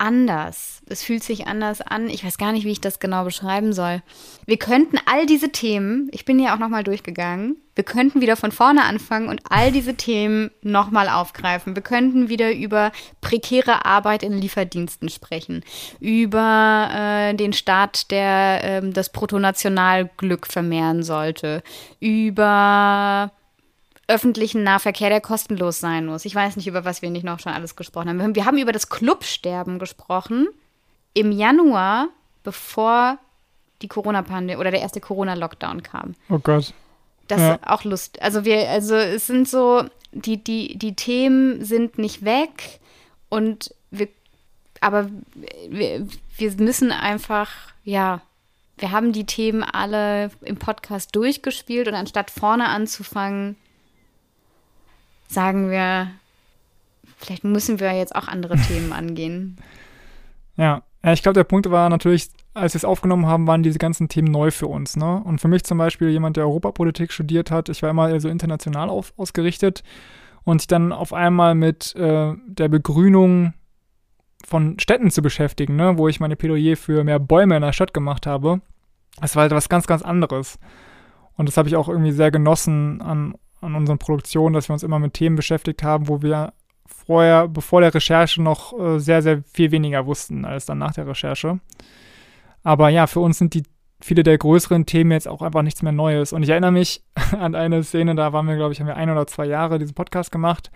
anders. 0.00 0.82
Es 0.86 1.02
fühlt 1.02 1.22
sich 1.22 1.46
anders 1.46 1.80
an. 1.80 2.08
Ich 2.08 2.24
weiß 2.24 2.38
gar 2.38 2.52
nicht, 2.52 2.64
wie 2.64 2.72
ich 2.72 2.80
das 2.80 2.98
genau 2.98 3.24
beschreiben 3.24 3.72
soll. 3.72 4.02
Wir 4.46 4.56
könnten 4.56 4.98
all 5.06 5.26
diese 5.26 5.50
Themen, 5.50 6.08
ich 6.12 6.24
bin 6.24 6.38
ja 6.38 6.54
auch 6.54 6.58
nochmal 6.58 6.82
durchgegangen, 6.82 7.56
wir 7.74 7.84
könnten 7.84 8.20
wieder 8.20 8.36
von 8.36 8.52
vorne 8.52 8.84
anfangen 8.84 9.28
und 9.28 9.40
all 9.48 9.72
diese 9.72 9.94
Themen 9.94 10.50
nochmal 10.62 11.08
aufgreifen. 11.08 11.76
Wir 11.76 11.82
könnten 11.82 12.28
wieder 12.28 12.52
über 12.52 12.92
prekäre 13.20 13.84
Arbeit 13.84 14.22
in 14.22 14.32
Lieferdiensten 14.32 15.08
sprechen, 15.08 15.64
über 16.00 16.90
äh, 16.92 17.34
den 17.34 17.52
Staat, 17.52 18.10
der 18.10 18.64
äh, 18.82 18.90
das 18.90 19.12
Bruttonationalglück 19.12 20.46
vermehren 20.46 21.02
sollte, 21.02 21.62
über 22.00 23.32
öffentlichen 24.10 24.64
Nahverkehr, 24.64 25.08
der 25.08 25.20
kostenlos 25.20 25.80
sein 25.80 26.06
muss. 26.06 26.24
Ich 26.24 26.34
weiß 26.34 26.56
nicht, 26.56 26.66
über 26.66 26.84
was 26.84 27.00
wir 27.00 27.10
nicht 27.10 27.24
noch 27.24 27.38
schon 27.38 27.52
alles 27.52 27.76
gesprochen 27.76 28.08
haben. 28.08 28.34
Wir 28.34 28.44
haben 28.44 28.58
über 28.58 28.72
das 28.72 28.88
Clubsterben 28.88 29.78
gesprochen 29.78 30.48
im 31.14 31.32
Januar, 31.32 32.08
bevor 32.42 33.18
die 33.82 33.88
Corona-Pandemie 33.88 34.60
oder 34.60 34.70
der 34.70 34.80
erste 34.80 35.00
Corona-Lockdown 35.00 35.82
kam. 35.82 36.14
Oh 36.28 36.38
Gott. 36.38 36.74
Das 37.28 37.40
ja. 37.40 37.54
ist 37.54 37.66
auch 37.66 37.84
Lust. 37.84 38.20
Also 38.20 38.44
wir, 38.44 38.68
also 38.68 38.96
es 38.96 39.26
sind 39.26 39.48
so, 39.48 39.84
die, 40.12 40.42
die, 40.42 40.76
die 40.76 40.96
Themen 40.96 41.64
sind 41.64 41.96
nicht 41.96 42.24
weg 42.24 42.80
und 43.28 43.72
wir, 43.90 44.08
aber 44.80 45.08
wir, 45.68 46.06
wir 46.36 46.52
müssen 46.56 46.90
einfach, 46.90 47.50
ja, 47.84 48.20
wir 48.78 48.90
haben 48.90 49.12
die 49.12 49.26
Themen 49.26 49.62
alle 49.62 50.30
im 50.42 50.56
Podcast 50.56 51.14
durchgespielt 51.14 51.86
und 51.86 51.94
anstatt 51.94 52.30
vorne 52.30 52.68
anzufangen, 52.68 53.56
sagen 55.30 55.70
wir, 55.70 56.10
vielleicht 57.16 57.44
müssen 57.44 57.80
wir 57.80 57.92
jetzt 57.92 58.14
auch 58.14 58.28
andere 58.28 58.56
Themen 58.68 58.92
angehen. 58.92 59.56
Ja, 60.56 60.82
ich 61.02 61.22
glaube, 61.22 61.34
der 61.34 61.44
Punkt 61.44 61.70
war 61.70 61.88
natürlich, 61.88 62.28
als 62.52 62.74
wir 62.74 62.78
es 62.78 62.84
aufgenommen 62.84 63.26
haben, 63.26 63.46
waren 63.46 63.62
diese 63.62 63.78
ganzen 63.78 64.08
Themen 64.08 64.30
neu 64.30 64.50
für 64.50 64.66
uns. 64.66 64.96
Ne? 64.96 65.22
Und 65.24 65.40
für 65.40 65.48
mich 65.48 65.64
zum 65.64 65.78
Beispiel 65.78 66.10
jemand, 66.10 66.36
der 66.36 66.44
Europapolitik 66.44 67.12
studiert 67.12 67.50
hat, 67.50 67.68
ich 67.68 67.82
war 67.82 67.90
immer 67.90 68.18
so 68.20 68.28
international 68.28 68.90
auf, 68.90 69.14
ausgerichtet 69.16 69.82
und 70.42 70.70
dann 70.72 70.92
auf 70.92 71.12
einmal 71.12 71.54
mit 71.54 71.94
äh, 71.94 72.34
der 72.46 72.68
Begrünung 72.68 73.54
von 74.44 74.78
Städten 74.78 75.10
zu 75.10 75.22
beschäftigen, 75.22 75.76
ne? 75.76 75.96
wo 75.96 76.08
ich 76.08 76.18
meine 76.18 76.36
Plädoyer 76.36 76.76
für 76.76 77.04
mehr 77.04 77.18
Bäume 77.18 77.56
in 77.56 77.62
der 77.62 77.72
Stadt 77.72 77.94
gemacht 77.94 78.26
habe, 78.26 78.60
das 79.20 79.36
war 79.36 79.42
halt 79.42 79.52
was 79.52 79.68
ganz, 79.68 79.86
ganz 79.86 80.02
anderes. 80.02 80.58
Und 81.36 81.48
das 81.48 81.56
habe 81.56 81.68
ich 81.68 81.76
auch 81.76 81.88
irgendwie 81.88 82.12
sehr 82.12 82.30
genossen 82.30 83.00
an 83.00 83.34
an 83.60 83.74
unseren 83.74 83.98
Produktionen, 83.98 84.54
dass 84.54 84.68
wir 84.68 84.74
uns 84.74 84.82
immer 84.82 84.98
mit 84.98 85.14
Themen 85.14 85.36
beschäftigt 85.36 85.82
haben, 85.82 86.08
wo 86.08 86.22
wir 86.22 86.52
vorher, 86.86 87.48
bevor 87.48 87.80
der 87.80 87.94
Recherche 87.94 88.42
noch 88.42 88.78
äh, 88.78 88.98
sehr, 88.98 89.22
sehr 89.22 89.42
viel 89.52 89.70
weniger 89.70 90.06
wussten 90.06 90.44
als 90.44 90.66
dann 90.66 90.78
nach 90.78 90.92
der 90.92 91.06
Recherche. 91.06 91.60
Aber 92.62 92.88
ja, 92.88 93.06
für 93.06 93.20
uns 93.20 93.38
sind 93.38 93.54
die 93.54 93.62
viele 94.02 94.22
der 94.22 94.38
größeren 94.38 94.86
Themen 94.86 95.12
jetzt 95.12 95.28
auch 95.28 95.42
einfach 95.42 95.62
nichts 95.62 95.82
mehr 95.82 95.92
Neues. 95.92 96.32
Und 96.32 96.42
ich 96.42 96.48
erinnere 96.48 96.72
mich 96.72 97.02
an 97.38 97.54
eine 97.54 97.82
Szene, 97.82 98.14
da 98.14 98.32
waren 98.32 98.46
wir, 98.46 98.56
glaube 98.56 98.72
ich, 98.72 98.80
haben 98.80 98.86
wir 98.86 98.96
ein 98.96 99.10
oder 99.10 99.26
zwei 99.26 99.46
Jahre 99.46 99.78
diesen 99.78 99.94
Podcast 99.94 100.32
gemacht. 100.32 100.70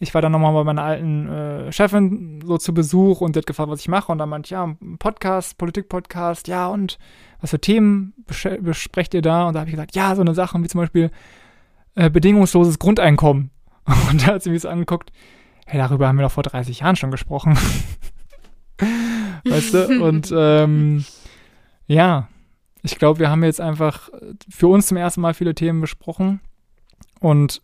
Ich 0.00 0.12
war 0.12 0.20
dann 0.20 0.32
nochmal 0.32 0.52
bei 0.52 0.64
meiner 0.64 0.82
alten 0.82 1.28
äh, 1.28 1.72
Chefin 1.72 2.42
so 2.44 2.58
zu 2.58 2.74
Besuch 2.74 3.20
und 3.20 3.36
die 3.36 3.38
hat 3.38 3.46
gefragt, 3.46 3.70
was 3.70 3.80
ich 3.80 3.88
mache. 3.88 4.10
Und 4.10 4.18
dann 4.18 4.28
meinte 4.28 4.48
ich, 4.48 4.50
ja, 4.50 4.74
Podcast, 4.98 5.56
Politik-Podcast, 5.56 6.48
ja, 6.48 6.66
und 6.66 6.98
was 7.40 7.50
für 7.50 7.60
Themen 7.60 8.14
besprecht 8.26 9.14
ihr 9.14 9.22
da? 9.22 9.46
Und 9.46 9.54
da 9.54 9.60
habe 9.60 9.70
ich 9.70 9.76
gesagt, 9.76 9.94
ja, 9.94 10.14
so 10.16 10.22
eine 10.22 10.34
Sachen 10.34 10.64
wie 10.64 10.68
zum 10.68 10.80
Beispiel 10.80 11.10
äh, 11.94 12.10
bedingungsloses 12.10 12.78
Grundeinkommen. 12.78 13.50
Und 14.10 14.22
da 14.22 14.34
hat 14.34 14.42
sie 14.42 14.50
mich 14.50 14.62
so 14.62 14.68
angeguckt, 14.68 15.12
hey, 15.66 15.78
darüber 15.78 16.08
haben 16.08 16.16
wir 16.16 16.22
doch 16.22 16.32
vor 16.32 16.42
30 16.42 16.80
Jahren 16.80 16.96
schon 16.96 17.10
gesprochen. 17.10 17.58
weißt 19.44 19.74
du? 19.74 20.04
Und 20.04 20.32
ähm, 20.36 21.04
ja, 21.86 22.28
ich 22.82 22.98
glaube, 22.98 23.18
wir 23.18 23.30
haben 23.30 23.44
jetzt 23.44 23.60
einfach 23.60 24.10
für 24.48 24.68
uns 24.68 24.86
zum 24.86 24.96
ersten 24.96 25.20
Mal 25.20 25.34
viele 25.34 25.54
Themen 25.54 25.80
besprochen. 25.80 26.40
Und 27.20 27.62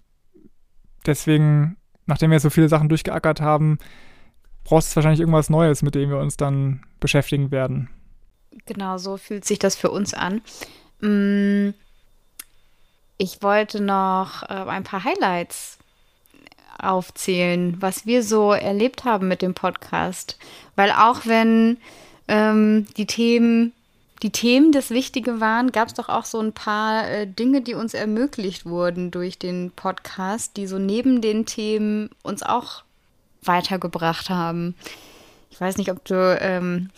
deswegen, 1.06 1.76
nachdem 2.06 2.30
wir 2.30 2.40
so 2.40 2.50
viele 2.50 2.68
Sachen 2.68 2.88
durchgeackert 2.88 3.40
haben, 3.40 3.78
braucht 4.64 4.84
es 4.84 4.96
wahrscheinlich 4.96 5.20
irgendwas 5.20 5.50
Neues, 5.50 5.82
mit 5.82 5.94
dem 5.94 6.10
wir 6.10 6.18
uns 6.18 6.36
dann 6.36 6.82
beschäftigen 7.00 7.50
werden. 7.50 7.90
Genau, 8.66 8.98
so 8.98 9.16
fühlt 9.16 9.44
sich 9.44 9.58
das 9.58 9.76
für 9.76 9.90
uns 9.90 10.14
an. 10.14 10.42
Ich 13.22 13.42
wollte 13.42 13.82
noch 13.82 14.44
äh, 14.44 14.54
ein 14.54 14.82
paar 14.82 15.04
Highlights 15.04 15.76
aufzählen, 16.78 17.76
was 17.78 18.06
wir 18.06 18.22
so 18.22 18.52
erlebt 18.52 19.04
haben 19.04 19.28
mit 19.28 19.42
dem 19.42 19.52
Podcast. 19.52 20.38
Weil 20.74 20.90
auch 20.90 21.26
wenn 21.26 21.76
ähm, 22.28 22.86
die 22.96 23.04
Themen 23.04 23.74
die 24.22 24.30
Themen 24.30 24.72
das 24.72 24.88
Wichtige 24.88 25.38
waren, 25.38 25.70
gab 25.70 25.88
es 25.88 25.94
doch 25.94 26.08
auch 26.08 26.24
so 26.24 26.40
ein 26.40 26.54
paar 26.54 27.10
äh, 27.10 27.26
Dinge, 27.26 27.60
die 27.60 27.74
uns 27.74 27.92
ermöglicht 27.92 28.64
wurden 28.64 29.10
durch 29.10 29.38
den 29.38 29.70
Podcast, 29.70 30.56
die 30.56 30.66
so 30.66 30.78
neben 30.78 31.20
den 31.20 31.44
Themen 31.44 32.08
uns 32.22 32.42
auch 32.42 32.84
weitergebracht 33.42 34.30
haben. 34.30 34.74
Ich 35.50 35.60
weiß 35.60 35.76
nicht, 35.76 35.90
ob 35.90 36.02
du 36.06 36.38
ähm, 36.40 36.88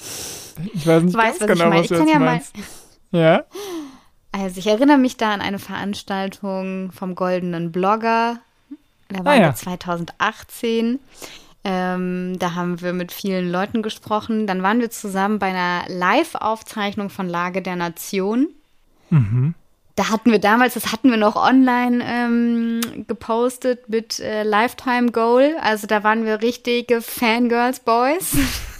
ich 0.72 0.87
weiß 0.87 1.02
nicht 1.02 1.16
weißt, 1.16 1.40
was 1.40 1.48
genau, 1.48 1.64
ich 1.64 1.70
meine. 1.70 1.82
Was 1.82 1.90
ich 1.90 1.98
kann 1.98 2.08
ja 2.08 2.18
meinst. 2.20 2.56
mal. 3.11 3.20
Ja. 3.20 3.44
Also 4.33 4.59
ich 4.59 4.66
erinnere 4.66 4.99
mich 4.99 5.18
da 5.18 5.33
an 5.33 5.42
eine 5.42 5.59
Veranstaltung 5.59 6.90
vom 6.92 7.14
Goldenen 7.14 7.71
Blogger. 7.71 8.38
Da 9.09 9.25
war 9.25 9.35
ah, 9.35 9.40
ja. 9.40 9.55
2018. 9.55 10.99
Ähm, 11.64 12.38
da 12.38 12.55
haben 12.55 12.81
wir 12.81 12.92
mit 12.95 13.12
vielen 13.12 13.53
Leuten 13.53 13.83
gesprochen. 13.83 14.47
Dann 14.47 14.62
waren 14.62 14.81
wir 14.81 14.90
zusammen 14.90 15.38
bei 15.38 15.49
einer 15.49 15.85
Live-Aufzeichnung 15.88 17.11
von 17.11 17.29
Lage 17.29 17.62
der 17.62 17.77
Nation. 17.77 18.49
Mhm. 19.11 19.55
Da 19.95 20.09
hatten 20.09 20.33
wir 20.33 20.38
damals, 20.38 20.75
das 20.75 20.90
hatten 20.90 21.11
wir 21.11 21.18
noch 21.18 21.37
online 21.37 22.03
ähm, 22.03 22.80
gepostet 23.07 23.91
mit 23.91 24.18
äh, 24.20 24.43
Lifetime 24.43 25.12
Goal. 25.12 25.55
Also 25.61 25.87
da 25.87 26.03
waren 26.03 26.24
wir 26.24 26.41
richtige 26.41 27.03
Fangirls 27.03 27.80
Boys. 27.80 28.35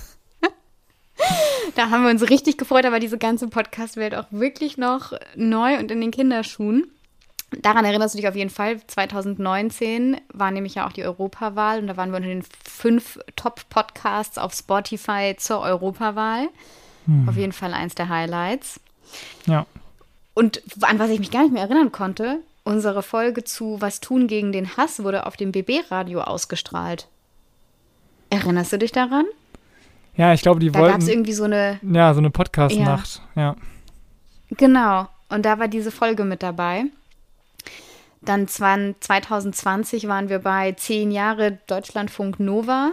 da 1.75 1.91
haben 1.91 2.05
wir 2.05 2.11
uns 2.11 2.29
richtig 2.29 2.59
gefreut, 2.59 2.85
aber 2.85 3.01
diese 3.01 3.19
ganze 3.19 3.49
Podcast-Welt 3.49 4.15
auch 4.15 4.27
wirklich 4.31 4.79
noch 4.79 5.13
neu 5.35 5.79
und 5.79 5.91
in 5.91 6.01
den 6.01 6.11
Kinderschuhen. 6.11 6.91
Daran 7.61 7.85
erinnerst 7.85 8.15
du 8.15 8.19
dich 8.19 8.29
auf 8.29 8.35
jeden 8.35 8.51
Fall. 8.51 8.81
2019 8.87 10.19
war 10.33 10.51
nämlich 10.51 10.77
ja 10.77 10.87
auch 10.87 10.93
die 10.93 11.05
Europawahl 11.05 11.81
und 11.81 11.87
da 11.87 11.97
waren 11.97 12.11
wir 12.11 12.17
unter 12.17 12.29
den 12.29 12.45
fünf 12.65 13.19
Top-Podcasts 13.37 14.39
auf 14.39 14.55
Spotify 14.55 15.35
zur 15.37 15.61
Europawahl. 15.61 16.49
Hm. 17.07 17.29
Auf 17.29 17.37
jeden 17.37 17.53
Fall 17.53 17.75
eins 17.75 17.95
der 17.95 18.09
Highlights. 18.09 18.81
Ja. 19.47 19.67
Und 20.35 20.63
an 20.81 20.99
was 20.99 21.11
ich 21.11 21.19
mich 21.19 21.31
gar 21.31 21.43
nicht 21.43 21.53
mehr 21.53 21.63
erinnern 21.63 21.93
konnte, 21.93 22.39
unsere 22.65 23.03
Folge 23.03 23.45
zu 23.45 23.81
Was 23.81 24.01
tun 24.01 24.29
gegen 24.29 24.53
den 24.53 24.77
Hass 24.77 25.03
wurde 25.03 25.27
auf 25.27 25.37
dem 25.37 25.53
BB-Radio 25.53 26.23
ausgestrahlt. 26.23 27.09
Erinnerst 28.31 28.73
du 28.73 28.79
dich 28.79 28.93
daran? 28.93 29.27
Ja, 30.17 30.33
ich 30.35 30.43
glaube, 30.43 30.61
die 30.61 30.71
da 30.71 30.79
wollten. 30.79 30.87
Da 30.87 30.93
gab 30.93 31.03
es 31.03 31.09
irgendwie 31.09 31.33
so 31.33 31.45
eine. 31.45 31.81
Ja, 31.83 32.13
so 32.13 32.19
eine 32.19 32.31
Podcast-Nacht, 32.31 33.23
ja. 33.35 33.43
ja. 33.43 33.57
Genau. 34.51 35.09
Und 35.29 35.47
da 35.47 35.59
war 35.59 35.69
diese 35.69 35.91
Folge 35.91 36.25
mit 36.25 36.43
dabei. 36.43 36.85
Dann 38.21 38.47
2020 38.47 40.07
waren 40.07 40.29
wir 40.29 40.39
bei 40.39 40.73
zehn 40.73 41.11
Jahre 41.11 41.59
Deutschlandfunk 41.67 42.39
Nova. 42.39 42.93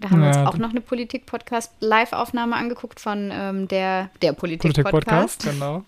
Da 0.00 0.10
haben 0.10 0.22
ja, 0.22 0.32
wir 0.32 0.40
uns 0.40 0.48
auch 0.48 0.58
noch 0.58 0.70
eine 0.70 0.80
Politik-Podcast-Live-Aufnahme 0.80 2.56
angeguckt 2.56 3.00
von 3.00 3.30
ähm, 3.32 3.68
der, 3.68 4.10
der 4.22 4.32
Politik-Podcast. 4.32 5.42
Politik 5.42 5.60
genau. 5.60 5.84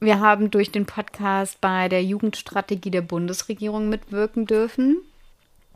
wir 0.00 0.20
haben 0.20 0.50
durch 0.50 0.70
den 0.70 0.86
Podcast 0.86 1.60
bei 1.60 1.88
der 1.88 2.04
Jugendstrategie 2.04 2.90
der 2.90 3.02
Bundesregierung 3.02 3.88
mitwirken 3.88 4.46
dürfen. 4.46 4.98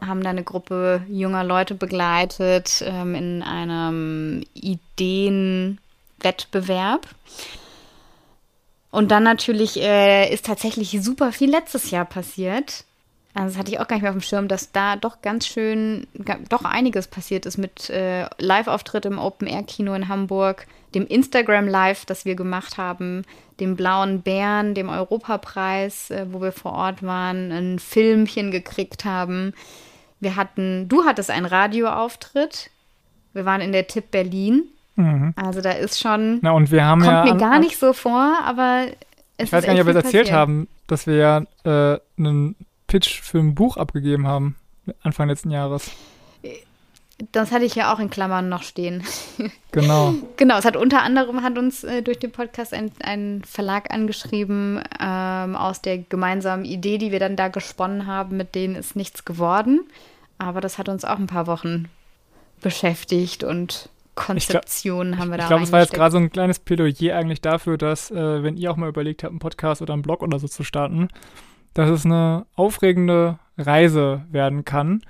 Haben 0.01 0.23
da 0.23 0.31
eine 0.31 0.45
Gruppe 0.45 1.03
junger 1.09 1.45
Leute 1.45 1.75
begleitet 1.75 2.83
ähm, 2.87 3.15
in 3.15 3.43
einem 3.43 4.45
Ideenwettbewerb. 4.55 7.07
Und 8.91 9.11
dann 9.11 9.25
natürlich 9.25 9.81
äh, 9.81 10.33
ist 10.33 10.47
tatsächlich 10.47 10.99
super 11.03 11.33
viel 11.33 11.51
letztes 11.51 11.91
Jahr 11.91 12.05
passiert. 12.05 12.85
Also 13.37 13.49
das 13.49 13.59
hatte 13.59 13.71
ich 13.71 13.79
auch 13.79 13.87
gar 13.87 13.97
nicht 13.97 14.03
mehr 14.03 14.13
auf 14.13 14.17
dem 14.17 14.23
Schirm, 14.23 14.49
dass 14.49 14.73
da 14.73 14.97
doch 14.97 15.21
ganz 15.21 15.47
schön, 15.47 16.07
doch 16.49 16.65
einiges 16.65 17.07
passiert 17.07 17.45
ist 17.45 17.59
mit 17.59 17.91
äh, 17.91 18.27
Live-Auftritt 18.39 19.05
im 19.05 19.19
Open-Air-Kino 19.19 19.93
in 19.93 20.09
Hamburg, 20.09 20.67
dem 20.95 21.07
Instagram-Live, 21.07 22.07
das 22.07 22.25
wir 22.25 22.35
gemacht 22.35 22.79
haben, 22.79 23.27
dem 23.61 23.77
Blauen 23.77 24.23
Bären, 24.23 24.73
dem 24.73 24.89
Europapreis, 24.89 26.11
äh, 26.11 26.25
wo 26.31 26.41
wir 26.41 26.53
vor 26.53 26.73
Ort 26.73 27.03
waren, 27.03 27.53
ein 27.53 27.79
Filmchen 27.79 28.51
gekriegt 28.51 29.05
haben. 29.05 29.53
Wir 30.21 30.37
hatten, 30.37 30.89
du 30.89 31.05
hattest 31.05 31.31
einen 31.31 31.47
Radioauftritt. 31.47 32.71
Wir 33.33 33.45
waren 33.45 33.61
in 33.61 33.73
der 33.73 33.87
Tipp 33.87 34.11
Berlin. 34.11 34.65
Mhm. 34.97 35.35
Also 35.37 35.61
da 35.61 35.73
ist 35.73 36.01
schon. 36.01 36.39
Na, 36.43 36.53
und 36.53 36.71
wir 36.71 36.85
haben 36.85 37.03
kommt 37.03 37.27
ja 37.27 37.35
mir 37.35 37.39
gar 37.39 37.59
nicht 37.59 37.79
so 37.79 37.93
vor, 37.93 38.35
aber 38.45 38.87
es 39.37 39.49
Ich 39.49 39.53
weiß 39.53 39.67
gar 39.67 39.73
nicht, 39.73 39.83
ob 39.83 39.89
wir 39.89 39.97
es 39.97 40.05
erzählt 40.05 40.33
haben, 40.33 40.69
dass 40.87 41.07
wir 41.07 41.17
ja 41.17 41.43
äh, 41.65 42.01
einen 42.19 42.57
Pitch 42.87 43.21
für 43.21 43.39
ein 43.39 43.55
Buch 43.55 43.77
abgegeben 43.77 44.27
haben, 44.27 44.57
Anfang 45.03 45.29
letzten 45.29 45.51
Jahres. 45.51 45.91
Das 47.33 47.51
hatte 47.51 47.65
ich 47.65 47.75
ja 47.75 47.95
auch 47.95 47.99
in 47.99 48.11
Klammern 48.11 48.49
noch 48.49 48.63
stehen. 48.63 49.03
Genau. 49.73 50.15
genau, 50.39 50.57
es 50.57 50.65
hat 50.65 50.75
unter 50.75 51.03
anderem 51.03 51.43
hat 51.43 51.59
uns 51.59 51.85
äh, 51.85 52.01
durch 52.01 52.19
den 52.19 52.33
Podcast 52.33 52.73
ein, 52.73 52.91
ein 53.03 53.43
Verlag 53.45 53.93
angeschrieben 53.93 54.83
ähm, 54.99 55.55
aus 55.55 55.83
der 55.83 55.99
gemeinsamen 55.99 56.65
Idee, 56.65 56.97
die 56.97 57.13
wir 57.13 57.21
dann 57.21 57.37
da 57.37 57.49
gesponnen 57.49 58.07
haben, 58.07 58.39
mit 58.39 58.55
denen 58.55 58.75
ist 58.75 58.97
nichts 58.97 59.27
geworden. 59.27 59.81
Aber 60.39 60.63
das 60.63 60.79
hat 60.79 60.89
uns 60.89 61.05
auch 61.05 61.19
ein 61.19 61.27
paar 61.27 61.47
Wochen 61.47 61.91
beschäftigt 62.63 63.45
und 63.45 63.91
Konzeptionen 64.15 65.13
glaub, 65.13 65.21
haben 65.21 65.31
wir 65.31 65.37
da 65.37 65.45
Ich 65.45 65.49
glaube, 65.49 65.65
es 65.65 65.73
war 65.73 65.81
jetzt 65.81 65.93
gerade 65.93 66.13
so 66.13 66.19
ein 66.19 66.31
kleines 66.31 66.59
Plädoyer 66.59 67.15
eigentlich 67.15 67.43
dafür, 67.43 67.77
dass, 67.77 68.11
äh, 68.11 68.43
wenn 68.43 68.57
ihr 68.57 68.71
auch 68.71 68.77
mal 68.77 68.89
überlegt 68.89 69.23
habt, 69.23 69.31
einen 69.31 69.41
Podcast 69.41 69.83
oder 69.83 69.93
einen 69.93 70.03
Blog 70.03 70.23
oder 70.23 70.39
so 70.39 70.49
zu 70.49 70.65
starten, 70.65 71.09
dass 71.75 71.91
es 71.91 72.07
eine 72.07 72.47
aufregende 72.55 73.39
Reise 73.59 74.25
werden 74.31 74.65
kann, 74.65 75.03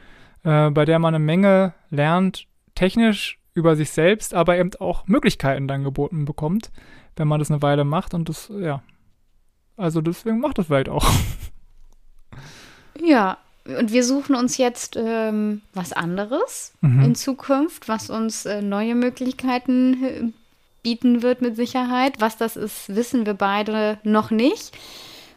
äh, 0.46 0.70
bei 0.70 0.84
der 0.84 0.98
man 0.98 1.14
eine 1.14 1.22
Menge 1.22 1.74
lernt, 1.90 2.46
technisch 2.74 3.38
über 3.52 3.74
sich 3.74 3.90
selbst, 3.90 4.32
aber 4.32 4.56
eben 4.56 4.70
auch 4.78 5.06
Möglichkeiten 5.06 5.66
dann 5.66 5.82
geboten 5.82 6.24
bekommt, 6.24 6.70
wenn 7.16 7.26
man 7.26 7.40
das 7.40 7.50
eine 7.50 7.62
Weile 7.62 7.84
macht. 7.84 8.14
Und 8.14 8.28
das, 8.28 8.50
ja, 8.60 8.82
also 9.76 10.00
deswegen 10.00 10.38
macht 10.40 10.58
das 10.58 10.66
vielleicht 10.66 10.88
auch. 10.88 11.06
Ja, 12.98 13.36
und 13.66 13.92
wir 13.92 14.02
suchen 14.02 14.34
uns 14.34 14.56
jetzt 14.56 14.96
ähm, 14.96 15.60
was 15.74 15.92
anderes 15.92 16.72
mhm. 16.80 17.02
in 17.02 17.14
Zukunft, 17.14 17.88
was 17.88 18.08
uns 18.08 18.46
äh, 18.46 18.62
neue 18.62 18.94
Möglichkeiten 18.94 20.02
äh, 20.02 20.22
bieten 20.82 21.20
wird 21.20 21.42
mit 21.42 21.56
Sicherheit. 21.56 22.14
Was 22.18 22.38
das 22.38 22.56
ist, 22.56 22.96
wissen 22.96 23.26
wir 23.26 23.34
beide 23.34 23.98
noch 24.02 24.30
nicht. 24.30 24.76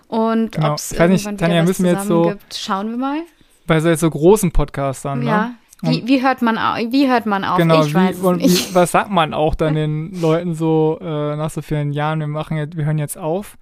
Und 0.08 0.54
genau. 0.54 0.72
ob 0.72 0.78
es 0.78 0.94
irgendwann 0.94 1.34
nicht, 1.34 1.40
Tanja, 1.42 1.64
müssen 1.64 1.84
wir 1.84 1.92
jetzt 1.92 2.08
so 2.08 2.30
gibt, 2.30 2.56
schauen 2.56 2.92
wir 2.92 2.98
mal. 2.98 3.24
Bei 3.70 3.80
so, 3.80 3.94
so 3.94 4.10
großen 4.10 4.52
Podcastern, 4.52 5.22
ja. 5.22 5.42
ne? 5.42 5.56
Wie, 5.84 6.08
wie, 6.08 6.24
hört 6.24 6.42
man 6.42 6.58
auf? 6.58 6.78
Wie 6.90 7.08
hört 7.08 7.28
man 7.28 7.46
auf? 7.46 7.58
Genau, 7.58 7.84
ich 7.86 7.94
weiß 7.94 8.22
wie, 8.22 8.40
wie, 8.40 8.66
was 8.74 8.92
sagt 8.92 9.12
man 9.12 9.36
auch 9.36 9.54
dann 9.54 9.76
den 9.76 10.20
Leuten 10.20 10.56
so 10.56 10.98
äh, 11.00 11.36
nach 11.36 11.52
so 11.52 11.62
vielen 11.62 11.92
Jahren, 11.92 12.20
wir 12.20 12.28
machen 12.28 12.58
jetzt, 12.58 12.76
wir 12.76 12.86
hören 12.86 12.98
jetzt 12.98 13.16
auf? 13.16 13.60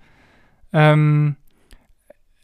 Ähm, 0.72 1.36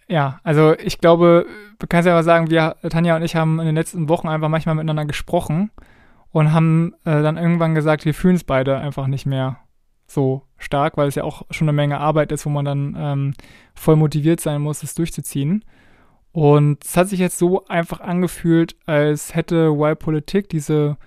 ja, 0.09 0.41
also 0.43 0.75
ich 0.77 0.99
glaube, 0.99 1.45
du 1.79 1.87
kannst 1.87 2.05
ja 2.05 2.13
mal 2.13 2.23
sagen, 2.23 2.49
wir, 2.49 2.75
Tanja 2.89 3.15
und 3.15 3.23
ich 3.23 3.37
haben 3.37 3.61
in 3.61 3.65
den 3.65 3.75
letzten 3.75 4.09
Wochen 4.09 4.27
einfach 4.27 4.49
manchmal 4.49 4.75
miteinander 4.75 5.05
gesprochen 5.05 5.71
und 6.33 6.51
haben 6.51 6.95
äh, 7.05 7.23
dann 7.23 7.37
irgendwann 7.37 7.75
gesagt, 7.75 8.03
wir 8.03 8.13
fühlen 8.13 8.35
es 8.35 8.43
beide 8.43 8.77
einfach 8.77 9.07
nicht 9.07 9.25
mehr 9.25 9.59
so 10.05 10.41
stark, 10.57 10.97
weil 10.97 11.07
es 11.07 11.15
ja 11.15 11.23
auch 11.23 11.43
schon 11.49 11.69
eine 11.69 11.75
Menge 11.75 12.01
Arbeit 12.01 12.33
ist, 12.33 12.45
wo 12.45 12.49
man 12.49 12.65
dann 12.65 12.97
ähm, 12.99 13.33
voll 13.73 13.95
motiviert 13.95 14.41
sein 14.41 14.61
muss, 14.61 14.83
es 14.83 14.95
durchzuziehen. 14.95 15.63
Und 16.33 16.83
es 16.83 16.97
hat 16.97 17.07
sich 17.09 17.19
jetzt 17.19 17.37
so 17.37 17.65
einfach 17.67 18.01
angefühlt, 18.01 18.75
als 18.87 19.35
hätte 19.35 19.67
Y 19.67 19.95
Politik 19.95 20.49
diese 20.49 20.97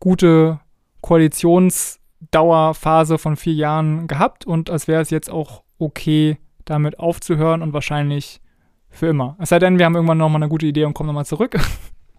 gute 0.00 0.60
Koalitionsdauerphase 1.02 3.18
von 3.18 3.36
vier 3.36 3.52
Jahren 3.52 4.08
gehabt 4.08 4.46
und 4.46 4.70
als 4.70 4.88
wäre 4.88 5.02
es 5.02 5.10
jetzt 5.10 5.30
auch 5.30 5.62
okay, 5.78 6.38
damit 6.64 6.98
aufzuhören 6.98 7.60
und 7.60 7.74
wahrscheinlich 7.74 8.40
für 8.88 9.08
immer. 9.08 9.36
Es 9.38 9.50
sei 9.50 9.58
denn, 9.58 9.78
wir 9.78 9.84
haben 9.84 9.94
irgendwann 9.94 10.16
nochmal 10.16 10.42
eine 10.42 10.48
gute 10.48 10.64
Idee 10.66 10.86
und 10.86 10.94
kommen 10.94 11.08
nochmal 11.08 11.26
zurück. 11.26 11.60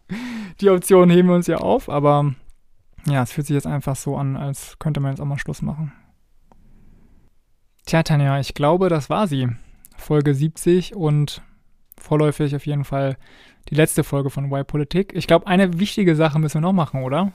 Die 0.62 0.70
Option 0.70 1.10
heben 1.10 1.30
wir 1.30 1.36
uns 1.36 1.48
ja 1.48 1.58
auf, 1.58 1.90
aber 1.90 2.36
ja, 3.08 3.24
es 3.24 3.32
fühlt 3.32 3.48
sich 3.48 3.56
jetzt 3.56 3.66
einfach 3.66 3.96
so 3.96 4.16
an, 4.16 4.38
als 4.38 4.78
könnte 4.78 5.00
man 5.00 5.10
jetzt 5.12 5.22
auch 5.22 5.26
mal 5.26 5.40
Schluss 5.40 5.64
machen. 5.64 5.92
Tja, 7.88 8.04
Tanja, 8.04 8.40
ich 8.40 8.54
glaube, 8.54 8.90
das 8.90 9.10
war 9.10 9.28
sie. 9.28 9.48
Folge 9.98 10.36
70 10.36 10.96
und 10.96 11.42
vorläufig 12.04 12.56
auf 12.56 12.66
jeden 12.66 12.84
Fall 12.84 13.18
die 13.70 13.76
letzte 13.76 14.04
Folge 14.04 14.30
von 14.30 14.46
Y 14.46 14.66
Politik. 14.66 15.14
Ich 15.16 15.26
glaube, 15.26 15.48
eine 15.48 15.80
wichtige 15.80 16.16
Sache 16.16 16.38
müssen 16.38 16.56
wir 16.56 16.62
noch 16.62 16.74
machen, 16.74 17.04
oder? 17.04 17.32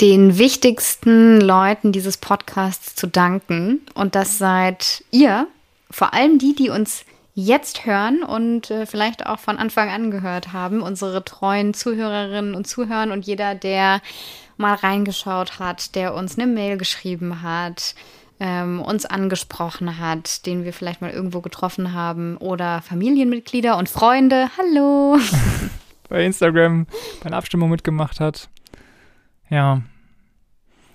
Den 0.00 0.38
wichtigsten 0.38 1.40
Leuten 1.40 1.92
dieses 1.92 2.16
Podcasts 2.16 2.94
zu 2.94 3.06
danken. 3.06 3.80
Und 3.94 4.14
das 4.14 4.38
seid 4.38 5.04
ihr, 5.10 5.46
vor 5.90 6.14
allem 6.14 6.38
die, 6.38 6.54
die 6.54 6.70
uns 6.70 7.04
jetzt 7.34 7.84
hören 7.84 8.22
und 8.22 8.70
äh, 8.70 8.86
vielleicht 8.86 9.26
auch 9.26 9.40
von 9.40 9.58
Anfang 9.58 9.90
an 9.90 10.12
gehört 10.12 10.52
haben, 10.52 10.80
unsere 10.80 11.24
treuen 11.24 11.74
Zuhörerinnen 11.74 12.54
und 12.54 12.66
Zuhörer 12.66 13.12
und 13.12 13.26
jeder, 13.26 13.56
der 13.56 14.00
mal 14.56 14.74
reingeschaut 14.74 15.58
hat, 15.58 15.96
der 15.96 16.14
uns 16.14 16.38
eine 16.38 16.46
Mail 16.46 16.78
geschrieben 16.78 17.42
hat, 17.42 17.96
ähm, 18.40 18.80
uns 18.80 19.06
angesprochen 19.06 19.98
hat, 19.98 20.46
den 20.46 20.64
wir 20.64 20.72
vielleicht 20.72 21.00
mal 21.00 21.10
irgendwo 21.10 21.40
getroffen 21.40 21.92
haben 21.92 22.36
oder 22.36 22.82
Familienmitglieder 22.82 23.76
und 23.76 23.88
Freunde. 23.88 24.48
Hallo! 24.58 25.18
bei 26.08 26.24
Instagram 26.24 26.86
bei 27.20 27.26
einer 27.26 27.36
Abstimmung 27.36 27.70
mitgemacht 27.70 28.20
hat. 28.20 28.48
Ja. 29.50 29.82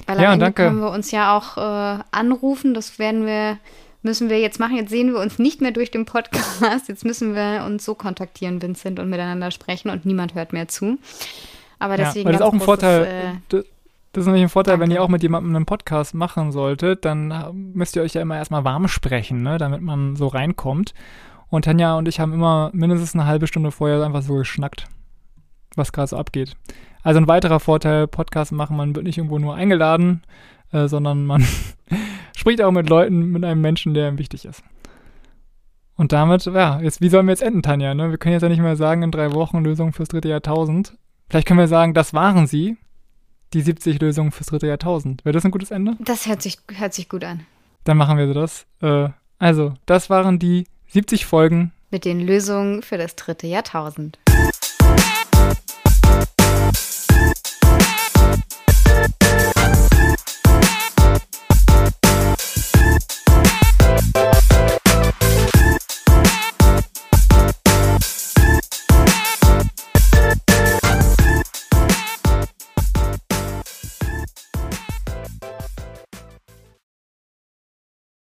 Weil 0.06 0.22
ja, 0.22 0.36
danke. 0.36 0.64
können 0.64 0.80
wir 0.80 0.92
uns 0.92 1.12
ja 1.12 1.38
auch 1.38 1.58
äh, 1.58 2.04
anrufen. 2.12 2.74
Das 2.74 3.00
werden 3.00 3.26
wir, 3.26 3.58
müssen 4.02 4.30
wir 4.30 4.40
jetzt 4.40 4.60
machen. 4.60 4.76
Jetzt 4.76 4.90
sehen 4.90 5.14
wir 5.14 5.20
uns 5.20 5.40
nicht 5.40 5.62
mehr 5.62 5.72
durch 5.72 5.92
den 5.92 6.06
Podcast. 6.06 6.88
Jetzt 6.88 7.06
müssen 7.06 7.36
wir 7.36 7.64
uns 7.66 7.86
so 7.86 7.96
kontaktieren, 7.96 8.62
Vincent, 8.62 9.00
und 9.00 9.10
miteinander 9.10 9.52
sprechen 9.52 9.90
und 9.90 10.06
niemand 10.06 10.36
hört 10.36 10.52
mehr 10.52 10.68
zu. 10.68 10.98
Aber 11.78 11.96
deswegen. 11.96 12.20
Ja, 12.20 12.26
weil 12.26 12.32
das 12.34 12.42
ist 12.42 12.48
auch 12.48 12.54
ein 12.54 12.60
Vorteil. 12.60 13.42
Äh, 13.52 13.64
das 14.12 14.22
ist 14.22 14.26
nämlich 14.26 14.44
ein 14.44 14.50
Vorteil, 14.50 14.74
Danke. 14.74 14.86
wenn 14.86 14.92
ihr 14.92 15.04
auch 15.04 15.08
mit 15.08 15.22
jemandem 15.22 15.56
einen 15.56 15.66
Podcast 15.66 16.16
machen 16.16 16.52
solltet, 16.52 17.06
dann 17.06 17.34
müsst 17.74 17.96
ihr 17.96 18.02
euch 18.02 18.14
ja 18.14 18.22
immer 18.22 18.38
erstmal 18.38 18.64
warm 18.64 18.88
sprechen, 18.88 19.44
ne, 19.44 19.58
damit 19.58 19.82
man 19.82 20.16
so 20.16 20.28
reinkommt. 20.28 20.94
Und 21.50 21.66
Tanja 21.66 21.96
und 21.96 22.08
ich 22.08 22.20
haben 22.20 22.34
immer 22.34 22.72
mindestens 22.74 23.14
eine 23.14 23.26
halbe 23.26 23.48
Stunde 23.48 23.72
vorher 23.72 24.04
einfach 24.04 24.22
so 24.22 24.36
geschnackt, 24.36 24.86
was 25.76 25.92
gerade 25.92 26.08
so 26.08 26.18
abgeht. 26.18 26.56
Also 27.04 27.20
ein 27.20 27.28
weiterer 27.28 27.60
Vorteil, 27.60 28.08
Podcast 28.08 28.52
machen, 28.52 28.78
man 28.78 28.96
wird 28.96 29.06
nicht 29.06 29.18
irgendwo 29.18 29.40
nur 29.40 29.56
eingeladen, 29.56 30.24
äh, 30.72 30.88
sondern 30.88 31.26
man 31.26 31.46
spricht 32.36 32.62
auch 32.62 32.72
mit 32.72 32.90
Leuten, 32.90 33.32
mit 33.32 33.44
einem 33.44 33.62
Menschen, 33.62 33.94
der 33.94 34.10
ihm 34.10 34.18
wichtig 34.18 34.46
ist. 34.46 34.64
Und 35.96 36.14
damit, 36.14 36.46
ja, 36.46 36.80
jetzt, 36.82 37.02
wie 37.02 37.10
sollen 37.10 37.28
wir 37.28 37.34
jetzt 37.34 37.44
enden, 37.44 37.62
Tanja? 37.62 37.94
Ne? 37.94 38.10
Wir 38.10 38.18
können 38.18 38.34
jetzt 38.34 38.42
ja 38.42 38.50
nicht 38.50 38.62
mehr 38.62 38.76
sagen, 38.76 39.04
in 39.04 39.12
drei 39.12 39.34
Wochen 39.34 39.64
Lösung 39.64 39.92
fürs 39.94 40.10
dritte 40.10 40.30
Jahrtausend. 40.30 40.98
Vielleicht 41.30 41.48
können 41.48 41.60
wir 41.60 41.68
sagen, 41.68 41.94
das 41.94 42.14
waren 42.14 42.48
sie 42.48 42.78
die 43.54 43.62
70 43.62 44.00
Lösungen 44.02 44.32
fürs 44.32 44.48
dritte 44.48 44.68
Jahrtausend. 44.68 45.26
Wäre 45.26 45.34
das 45.34 45.46
ein 45.46 45.52
gutes 45.52 45.72
Ende? 45.72 45.96
Das 46.00 46.28
hört 46.28 46.42
sich, 46.42 46.58
hört 46.74 46.94
sich 46.94 47.10
gut 47.10 47.24
an. 47.24 47.46
Dann 47.84 47.98
machen 47.98 48.18
wir 48.18 48.34
das. 48.34 48.66
Äh, 48.82 49.10
also, 49.38 49.74
das 49.86 50.10
waren 50.10 50.40
die 50.40 50.66
70 50.88 51.26
Folgen 51.26 51.72
mit 51.92 52.06
den 52.06 52.20
Lösungen 52.20 52.84
für 52.84 52.98
das 52.98 53.16
dritte 53.16 53.48
Jahrtausend. 53.48 54.20